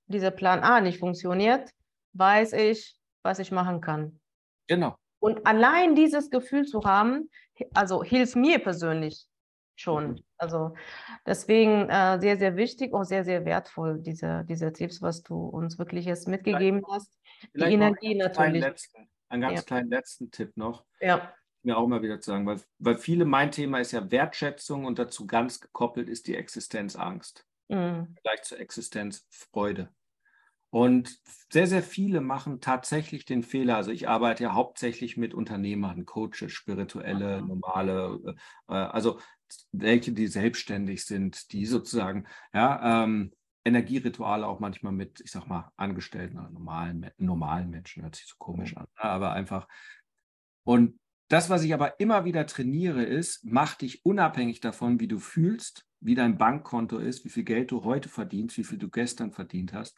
dieser 0.08 0.32
Plan 0.32 0.62
A 0.62 0.82
nicht 0.82 1.00
funktioniert, 1.00 1.70
weiß 2.14 2.54
ich, 2.54 2.98
was 3.24 3.40
ich 3.40 3.52
machen 3.52 3.82
kann. 3.82 4.20
Genau. 4.68 4.96
Und 5.20 5.46
allein 5.46 5.96
dieses 5.96 6.30
Gefühl 6.30 6.66
zu 6.66 6.84
haben, 6.84 7.30
also 7.74 8.04
hilft 8.04 8.36
mir 8.36 8.60
persönlich 8.60 9.28
schon. 9.76 10.12
Mhm. 10.12 10.24
Also 10.38 10.76
deswegen 11.26 11.90
äh, 11.90 12.20
sehr, 12.20 12.38
sehr 12.38 12.56
wichtig 12.56 12.94
und 12.94 13.06
sehr, 13.06 13.24
sehr 13.24 13.46
wertvoll, 13.46 14.00
diese, 14.02 14.44
diese 14.48 14.74
Tipps, 14.74 15.02
was 15.02 15.24
du 15.24 15.36
uns 15.36 15.80
wirklich 15.80 16.06
jetzt 16.06 16.28
mitgegeben 16.28 16.82
vielleicht, 16.84 16.94
hast. 16.94 17.20
Vielleicht 17.52 17.72
Die 17.72 17.76
Energie 17.76 18.16
natürlich. 18.16 18.62
Letzten, 18.62 19.10
einen 19.30 19.42
ganz 19.42 19.60
ja. 19.60 19.62
kleinen 19.62 19.90
letzten 19.90 20.32
Tipp 20.32 20.58
noch. 20.58 20.86
Ja. 21.00 21.34
Mir 21.64 21.78
auch 21.78 21.88
mal 21.88 22.02
wieder 22.02 22.20
zu 22.20 22.32
sagen, 22.32 22.46
weil, 22.46 22.62
weil 22.80 22.98
viele, 22.98 23.26
mein 23.26 23.52
Thema 23.52 23.80
ist 23.80 23.92
ja 23.92 24.12
Wertschätzung 24.12 24.86
und 24.86 25.00
dazu 25.00 25.26
ganz 25.26 25.62
gekoppelt 25.62 26.10
ist 26.10 26.28
die 26.28 26.36
Existenzangst. 26.36 27.46
Mhm. 27.70 28.16
Gleich 28.22 28.44
zur 28.44 28.60
Existenzfreude. 28.60 29.90
Und 30.74 31.20
sehr, 31.52 31.68
sehr 31.68 31.84
viele 31.84 32.20
machen 32.20 32.60
tatsächlich 32.60 33.26
den 33.26 33.44
Fehler. 33.44 33.78
Also 33.78 33.92
ich 33.92 34.10
arbeite 34.10 34.46
ja 34.46 34.54
hauptsächlich 34.54 35.18
mit 35.18 35.36
Unternehmern, 35.36 36.06
Coaches, 36.06 36.52
spirituelle, 36.52 37.44
normale, 37.44 38.36
äh, 38.68 38.74
also 38.74 39.20
welche, 39.72 40.14
die 40.14 40.26
selbstständig 40.26 41.06
sind, 41.06 41.52
die 41.52 41.68
sozusagen 41.68 42.26
ja, 42.54 43.04
ähm, 43.04 43.34
Energierituale 43.64 44.48
auch 44.48 44.60
manchmal 44.60 44.94
mit, 44.94 45.22
ich 45.22 45.32
sag 45.32 45.48
mal, 45.48 45.72
Angestellten 45.78 46.40
oder 46.40 46.50
normalen, 46.50 47.12
normalen 47.18 47.70
Menschen, 47.70 48.02
hört 48.02 48.16
sich 48.16 48.26
so 48.26 48.36
komisch 48.40 48.76
an, 48.76 48.88
ne? 48.98 49.04
aber 49.04 49.32
einfach. 49.34 49.68
Und 50.64 51.00
das, 51.30 51.50
was 51.50 51.64
ich 51.64 51.74
aber 51.74 52.00
immer 52.00 52.26
wieder 52.26 52.46
trainiere, 52.46 53.04
ist, 53.04 53.44
mach 53.44 53.76
dich 53.76 54.06
unabhängig 54.06 54.60
davon, 54.60 55.00
wie 55.00 55.08
du 55.08 55.20
fühlst, 55.20 55.86
wie 56.00 56.16
dein 56.16 56.38
Bankkonto 56.38 56.98
ist, 56.98 57.26
wie 57.26 57.30
viel 57.30 57.44
Geld 57.44 57.72
du 57.72 57.84
heute 57.84 58.10
verdienst, 58.10 58.58
wie 58.58 58.64
viel 58.64 58.78
du 58.78 58.90
gestern 58.90 59.32
verdient 59.32 59.74
hast 59.74 59.98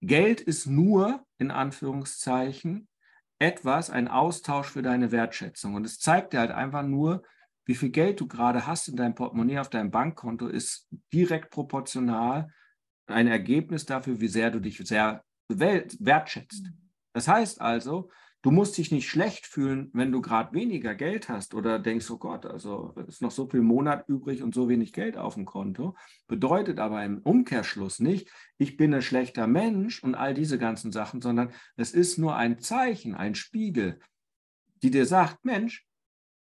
Geld 0.00 0.40
ist 0.40 0.66
nur, 0.66 1.24
in 1.38 1.50
Anführungszeichen, 1.50 2.88
etwas, 3.40 3.90
ein 3.90 4.08
Austausch 4.08 4.68
für 4.68 4.82
deine 4.82 5.12
Wertschätzung. 5.12 5.74
Und 5.74 5.84
es 5.84 5.98
zeigt 5.98 6.32
dir 6.32 6.40
halt 6.40 6.50
einfach 6.50 6.82
nur, 6.82 7.22
wie 7.64 7.74
viel 7.74 7.90
Geld 7.90 8.20
du 8.20 8.26
gerade 8.26 8.66
hast 8.66 8.88
in 8.88 8.96
deinem 8.96 9.14
Portemonnaie 9.14 9.58
auf 9.58 9.70
deinem 9.70 9.90
Bankkonto, 9.90 10.48
ist 10.48 10.88
direkt 11.12 11.50
proportional 11.50 12.52
ein 13.06 13.26
Ergebnis 13.26 13.86
dafür, 13.86 14.20
wie 14.20 14.28
sehr 14.28 14.50
du 14.50 14.60
dich 14.60 14.78
sehr 14.78 15.24
wertschätzt. 15.48 16.64
Mhm. 16.64 16.90
Das 17.12 17.26
heißt 17.26 17.60
also, 17.60 18.10
Du 18.42 18.52
musst 18.52 18.78
dich 18.78 18.92
nicht 18.92 19.08
schlecht 19.08 19.46
fühlen, 19.46 19.90
wenn 19.92 20.12
du 20.12 20.20
gerade 20.20 20.54
weniger 20.54 20.94
Geld 20.94 21.28
hast 21.28 21.54
oder 21.54 21.80
denkst, 21.80 22.08
oh 22.10 22.18
Gott, 22.18 22.46
also 22.46 22.94
ist 23.08 23.20
noch 23.20 23.32
so 23.32 23.48
viel 23.48 23.62
Monat 23.62 24.08
übrig 24.08 24.44
und 24.44 24.54
so 24.54 24.68
wenig 24.68 24.92
Geld 24.92 25.16
auf 25.16 25.34
dem 25.34 25.44
Konto. 25.44 25.96
Bedeutet 26.28 26.78
aber 26.78 27.04
im 27.04 27.18
Umkehrschluss 27.18 27.98
nicht, 27.98 28.30
ich 28.56 28.76
bin 28.76 28.94
ein 28.94 29.02
schlechter 29.02 29.48
Mensch 29.48 30.04
und 30.04 30.14
all 30.14 30.34
diese 30.34 30.56
ganzen 30.56 30.92
Sachen, 30.92 31.20
sondern 31.20 31.52
es 31.76 31.90
ist 31.90 32.16
nur 32.16 32.36
ein 32.36 32.60
Zeichen, 32.60 33.16
ein 33.16 33.34
Spiegel, 33.34 33.98
die 34.84 34.92
dir 34.92 35.06
sagt, 35.06 35.44
Mensch, 35.44 35.84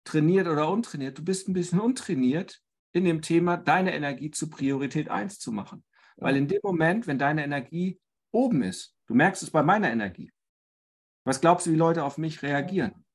trainiert 0.06 0.48
oder 0.48 0.70
untrainiert, 0.70 1.18
du 1.18 1.26
bist 1.26 1.50
ein 1.50 1.54
bisschen 1.54 1.82
untrainiert 1.82 2.62
in 2.94 3.04
dem 3.04 3.22
Thema, 3.22 3.58
deine 3.58 3.94
Energie 3.94 4.32
zu 4.32 4.50
Priorität 4.50 5.10
1 5.10 5.40
zu 5.40 5.52
machen. 5.52 5.84
Weil 6.16 6.38
in 6.38 6.48
dem 6.48 6.60
Moment, 6.64 7.06
wenn 7.08 7.20
deine 7.20 7.44
Energie 7.44 8.00
oben 8.32 8.64
ist, 8.64 8.96
du 9.08 9.16
merkst 9.16 9.44
es 9.44 9.52
bei 9.52 9.64
meiner 9.64 9.92
Energie, 9.92 10.32
was 11.24 11.42
glaubst 11.42 11.68
du, 11.68 11.72
wie 11.72 11.76
Leute 11.76 12.04
auf 12.04 12.18
mich 12.18 12.42
reagieren? 12.42 13.06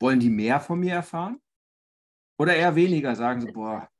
Wollen 0.00 0.20
die 0.20 0.30
mehr 0.30 0.60
von 0.60 0.80
mir 0.80 0.94
erfahren? 0.94 1.40
Oder 2.38 2.56
eher 2.56 2.74
weniger? 2.74 3.14
Sagen 3.16 3.40
sie, 3.40 3.52
boah, 3.52 3.90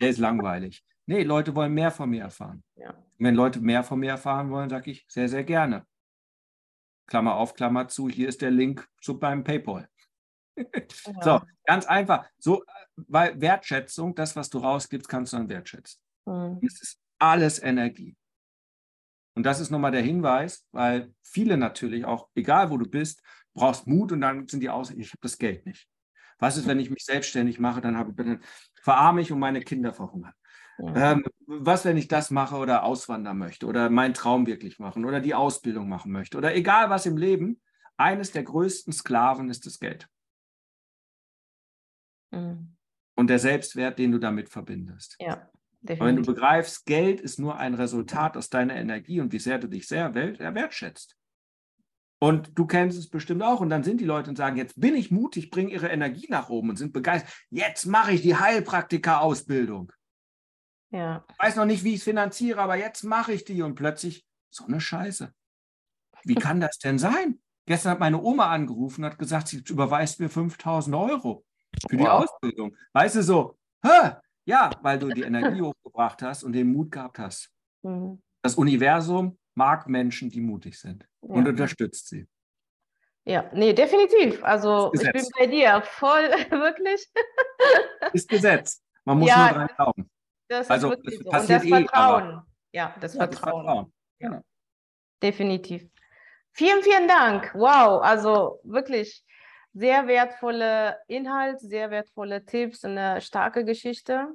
der 0.00 0.10
ist 0.10 0.18
langweilig. 0.18 0.84
Nee, 1.06 1.22
Leute 1.22 1.54
wollen 1.54 1.74
mehr 1.74 1.90
von 1.90 2.10
mir 2.10 2.22
erfahren. 2.22 2.62
Ja. 2.76 2.94
Wenn 3.18 3.34
Leute 3.34 3.60
mehr 3.60 3.82
von 3.82 3.98
mir 3.98 4.10
erfahren 4.10 4.50
wollen, 4.50 4.70
sage 4.70 4.90
ich 4.90 5.04
sehr, 5.08 5.28
sehr 5.28 5.44
gerne. 5.44 5.86
Klammer 7.06 7.34
auf, 7.34 7.54
Klammer 7.54 7.88
zu, 7.88 8.08
hier 8.08 8.28
ist 8.28 8.42
der 8.42 8.50
Link 8.50 8.88
zu 9.00 9.14
meinem 9.14 9.44
PayPal. 9.44 9.88
So, 11.22 11.40
ganz 11.64 11.86
einfach. 11.86 12.28
So, 12.36 12.64
weil 12.96 13.40
Wertschätzung, 13.40 14.16
das, 14.16 14.34
was 14.34 14.50
du 14.50 14.58
rausgibst, 14.58 15.08
kannst 15.08 15.32
du 15.32 15.36
dann 15.36 15.48
wertschätzen. 15.48 16.00
Mhm. 16.26 16.58
Es 16.66 16.82
ist 16.82 17.00
alles 17.20 17.62
Energie. 17.62 18.16
Und 19.38 19.44
das 19.44 19.60
ist 19.60 19.70
nochmal 19.70 19.92
der 19.92 20.02
Hinweis, 20.02 20.66
weil 20.72 21.14
viele 21.22 21.56
natürlich 21.56 22.04
auch, 22.04 22.28
egal 22.34 22.72
wo 22.72 22.76
du 22.76 22.90
bist, 22.90 23.22
brauchst 23.54 23.86
Mut 23.86 24.10
und 24.10 24.20
dann 24.20 24.48
sind 24.48 24.64
die 24.64 24.68
aus, 24.68 24.90
ich 24.90 25.10
habe 25.10 25.20
das 25.20 25.38
Geld 25.38 25.64
nicht. 25.64 25.88
Was 26.40 26.56
ist, 26.56 26.66
wenn 26.66 26.80
ich 26.80 26.90
mich 26.90 27.04
selbstständig 27.04 27.60
mache, 27.60 27.80
dann, 27.80 27.96
habe 27.96 28.10
ich, 28.10 28.16
dann 28.16 28.42
verarme 28.82 29.20
ich 29.20 29.30
und 29.30 29.38
meine 29.38 29.60
Kinder 29.60 29.92
verhungern. 29.92 30.32
Ja. 30.78 31.12
Ähm, 31.12 31.24
was, 31.46 31.84
wenn 31.84 31.96
ich 31.96 32.08
das 32.08 32.32
mache 32.32 32.56
oder 32.56 32.82
auswandern 32.82 33.38
möchte 33.38 33.66
oder 33.66 33.90
meinen 33.90 34.12
Traum 34.12 34.48
wirklich 34.48 34.80
machen 34.80 35.04
oder 35.04 35.20
die 35.20 35.34
Ausbildung 35.34 35.88
machen 35.88 36.10
möchte 36.10 36.36
oder 36.36 36.56
egal 36.56 36.90
was 36.90 37.06
im 37.06 37.16
Leben, 37.16 37.60
eines 37.96 38.32
der 38.32 38.42
größten 38.42 38.92
Sklaven 38.92 39.50
ist 39.50 39.66
das 39.66 39.78
Geld. 39.78 40.08
Mhm. 42.32 42.74
Und 43.14 43.30
der 43.30 43.38
Selbstwert, 43.38 44.00
den 44.00 44.10
du 44.10 44.18
damit 44.18 44.48
verbindest. 44.48 45.14
Ja. 45.20 45.48
Definitiv. 45.80 46.06
wenn 46.06 46.16
du 46.16 46.22
begreifst, 46.22 46.86
Geld 46.86 47.20
ist 47.20 47.38
nur 47.38 47.56
ein 47.56 47.74
Resultat 47.74 48.36
aus 48.36 48.50
deiner 48.50 48.74
Energie 48.74 49.20
und 49.20 49.32
wie 49.32 49.38
sehr 49.38 49.58
du 49.58 49.68
dich 49.68 49.86
sehr 49.86 50.14
wertschätzt. 50.14 51.16
Und 52.20 52.58
du 52.58 52.66
kennst 52.66 52.98
es 52.98 53.08
bestimmt 53.08 53.42
auch. 53.42 53.60
Und 53.60 53.70
dann 53.70 53.84
sind 53.84 54.00
die 54.00 54.04
Leute 54.04 54.30
und 54.30 54.36
sagen, 54.36 54.56
jetzt 54.56 54.80
bin 54.80 54.96
ich 54.96 55.10
mutig, 55.10 55.50
bringe 55.50 55.70
ihre 55.70 55.88
Energie 55.88 56.26
nach 56.28 56.48
oben 56.48 56.70
und 56.70 56.76
sind 56.76 56.92
begeistert. 56.92 57.32
Jetzt 57.50 57.86
mache 57.86 58.12
ich 58.12 58.22
die 58.22 58.36
Heilpraktiker-Ausbildung. 58.36 59.92
Ja. 60.90 61.24
Ich 61.30 61.38
weiß 61.38 61.56
noch 61.56 61.64
nicht, 61.64 61.84
wie 61.84 61.90
ich 61.90 61.98
es 61.98 62.04
finanziere, 62.04 62.60
aber 62.60 62.76
jetzt 62.76 63.04
mache 63.04 63.32
ich 63.32 63.44
die. 63.44 63.62
Und 63.62 63.76
plötzlich, 63.76 64.26
so 64.50 64.64
eine 64.64 64.80
Scheiße. 64.80 65.32
Wie 66.24 66.34
kann 66.34 66.60
das 66.60 66.78
denn 66.78 66.98
sein? 66.98 67.40
Gestern 67.66 67.92
hat 67.92 68.00
meine 68.00 68.20
Oma 68.20 68.50
angerufen 68.50 69.04
und 69.04 69.10
hat 69.10 69.18
gesagt, 69.18 69.48
sie 69.48 69.62
überweist 69.68 70.18
mir 70.20 70.30
5000 70.30 70.96
Euro 70.96 71.44
für 71.88 71.96
die 71.96 72.02
wow. 72.02 72.24
Ausbildung. 72.24 72.74
Weißt 72.94 73.16
du 73.16 73.22
so, 73.22 73.58
hä? 73.84 74.12
Ja, 74.48 74.70
weil 74.80 74.98
du 74.98 75.08
die 75.08 75.24
Energie 75.24 75.60
hochgebracht 75.60 76.22
hast 76.22 76.42
und 76.42 76.52
den 76.54 76.72
Mut 76.72 76.90
gehabt 76.90 77.18
hast. 77.18 77.50
Mhm. 77.82 78.22
Das 78.40 78.54
Universum 78.54 79.38
mag 79.54 79.86
Menschen, 79.88 80.30
die 80.30 80.40
mutig 80.40 80.80
sind 80.80 81.02
ja. 81.02 81.28
und 81.28 81.46
unterstützt 81.46 82.08
sie. 82.08 82.26
Ja, 83.26 83.50
nee, 83.52 83.74
definitiv. 83.74 84.42
Also 84.42 84.90
ich 84.94 85.02
bin 85.12 85.26
bei 85.38 85.46
dir 85.48 85.82
voll, 85.82 86.22
wirklich. 86.50 87.06
Ist 88.14 88.26
Gesetz. 88.26 88.82
Man 89.04 89.18
muss 89.18 89.28
ja, 89.28 89.48
nur 89.48 89.52
dran 89.52 89.68
glauben. 89.76 90.10
Das 90.48 90.70
also, 90.70 90.94
das 90.94 91.14
so. 91.14 91.30
und 91.30 91.50
das 91.50 91.64
eh, 91.64 91.68
Vertrauen. 91.68 92.42
ja, 92.72 92.96
das 93.00 93.14
ja, 93.14 93.18
Vertrauen. 93.18 93.66
Das 93.66 93.74
Vertrauen. 93.74 93.92
Genau. 94.18 94.40
Definitiv. 95.22 95.90
Vielen, 96.52 96.82
vielen 96.82 97.06
Dank. 97.06 97.52
Wow, 97.54 98.02
also 98.02 98.60
wirklich 98.64 99.26
sehr 99.74 100.06
wertvolle 100.06 100.98
Inhalt, 101.06 101.60
sehr 101.60 101.90
wertvolle 101.90 102.44
Tipps, 102.44 102.84
eine 102.84 103.20
starke 103.20 103.64
Geschichte. 103.64 104.28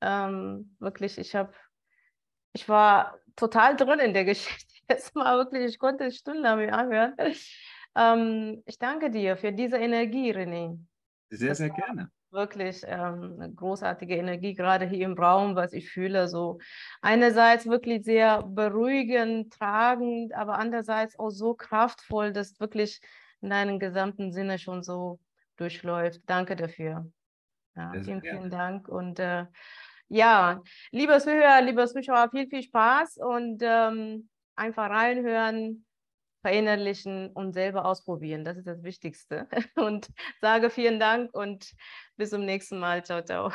Ähm, 0.00 0.76
wirklich, 0.78 1.18
ich 1.18 1.34
habe, 1.34 1.52
ich 2.52 2.68
war 2.68 3.18
total 3.36 3.76
drin 3.76 4.00
in 4.00 4.14
der 4.14 4.24
Geschichte. 4.24 4.74
Jetzt 4.88 5.14
mal 5.14 5.36
wirklich, 5.38 5.64
ich 5.64 5.78
konnte 5.78 6.10
stundenlang 6.10 6.70
anhören. 6.70 7.14
Ähm, 7.96 8.62
ich 8.66 8.78
danke 8.78 9.10
dir 9.10 9.36
für 9.36 9.52
diese 9.52 9.78
Energie, 9.78 10.32
René. 10.32 10.78
Sehr, 11.30 11.50
das 11.50 11.58
sehr 11.58 11.70
gerne. 11.70 12.10
Wirklich 12.30 12.82
ähm, 12.84 13.38
eine 13.38 13.52
großartige 13.54 14.16
Energie, 14.16 14.54
gerade 14.54 14.86
hier 14.86 15.06
im 15.06 15.14
Raum, 15.14 15.54
was 15.54 15.72
ich 15.72 15.88
fühle. 15.90 16.26
So 16.28 16.58
einerseits 17.00 17.66
wirklich 17.66 18.04
sehr 18.04 18.42
beruhigend, 18.42 19.52
tragend, 19.52 20.34
aber 20.34 20.58
andererseits 20.58 21.18
auch 21.18 21.30
so 21.30 21.54
kraftvoll, 21.54 22.32
dass 22.32 22.58
wirklich 22.58 23.00
in 23.40 23.50
deinem 23.50 23.78
gesamten 23.78 24.32
Sinne 24.32 24.58
schon 24.58 24.82
so 24.82 25.20
durchläuft. 25.56 26.22
Danke 26.26 26.56
dafür. 26.56 27.10
Ja, 27.76 27.92
vielen, 27.92 28.20
vielen 28.20 28.50
Dank. 28.50 28.88
Und 28.88 29.18
äh, 29.18 29.46
ja, 30.08 30.62
liebe 30.90 31.18
Zuhörer, 31.18 31.62
liebe 31.62 31.86
Zuschauer, 31.86 32.30
viel, 32.30 32.48
viel 32.48 32.62
Spaß 32.62 33.18
und 33.18 33.60
ähm, 33.62 34.28
einfach 34.54 34.90
reinhören, 34.90 35.84
verinnerlichen 36.42 37.30
und 37.32 37.52
selber 37.54 37.86
ausprobieren. 37.86 38.44
Das 38.44 38.56
ist 38.58 38.66
das 38.66 38.82
Wichtigste. 38.82 39.48
Und 39.76 40.10
sage 40.42 40.68
vielen 40.68 41.00
Dank 41.00 41.34
und 41.34 41.72
bis 42.16 42.30
zum 42.30 42.44
nächsten 42.44 42.78
Mal. 42.78 43.02
Ciao, 43.02 43.22
ciao. 43.22 43.50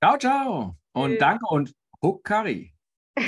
Ciao, 0.00 0.16
ciao. 0.16 0.76
Und 0.92 1.20
danke 1.20 1.44
und 1.48 1.74
Huck 2.02 2.22
Curry. 2.22 2.73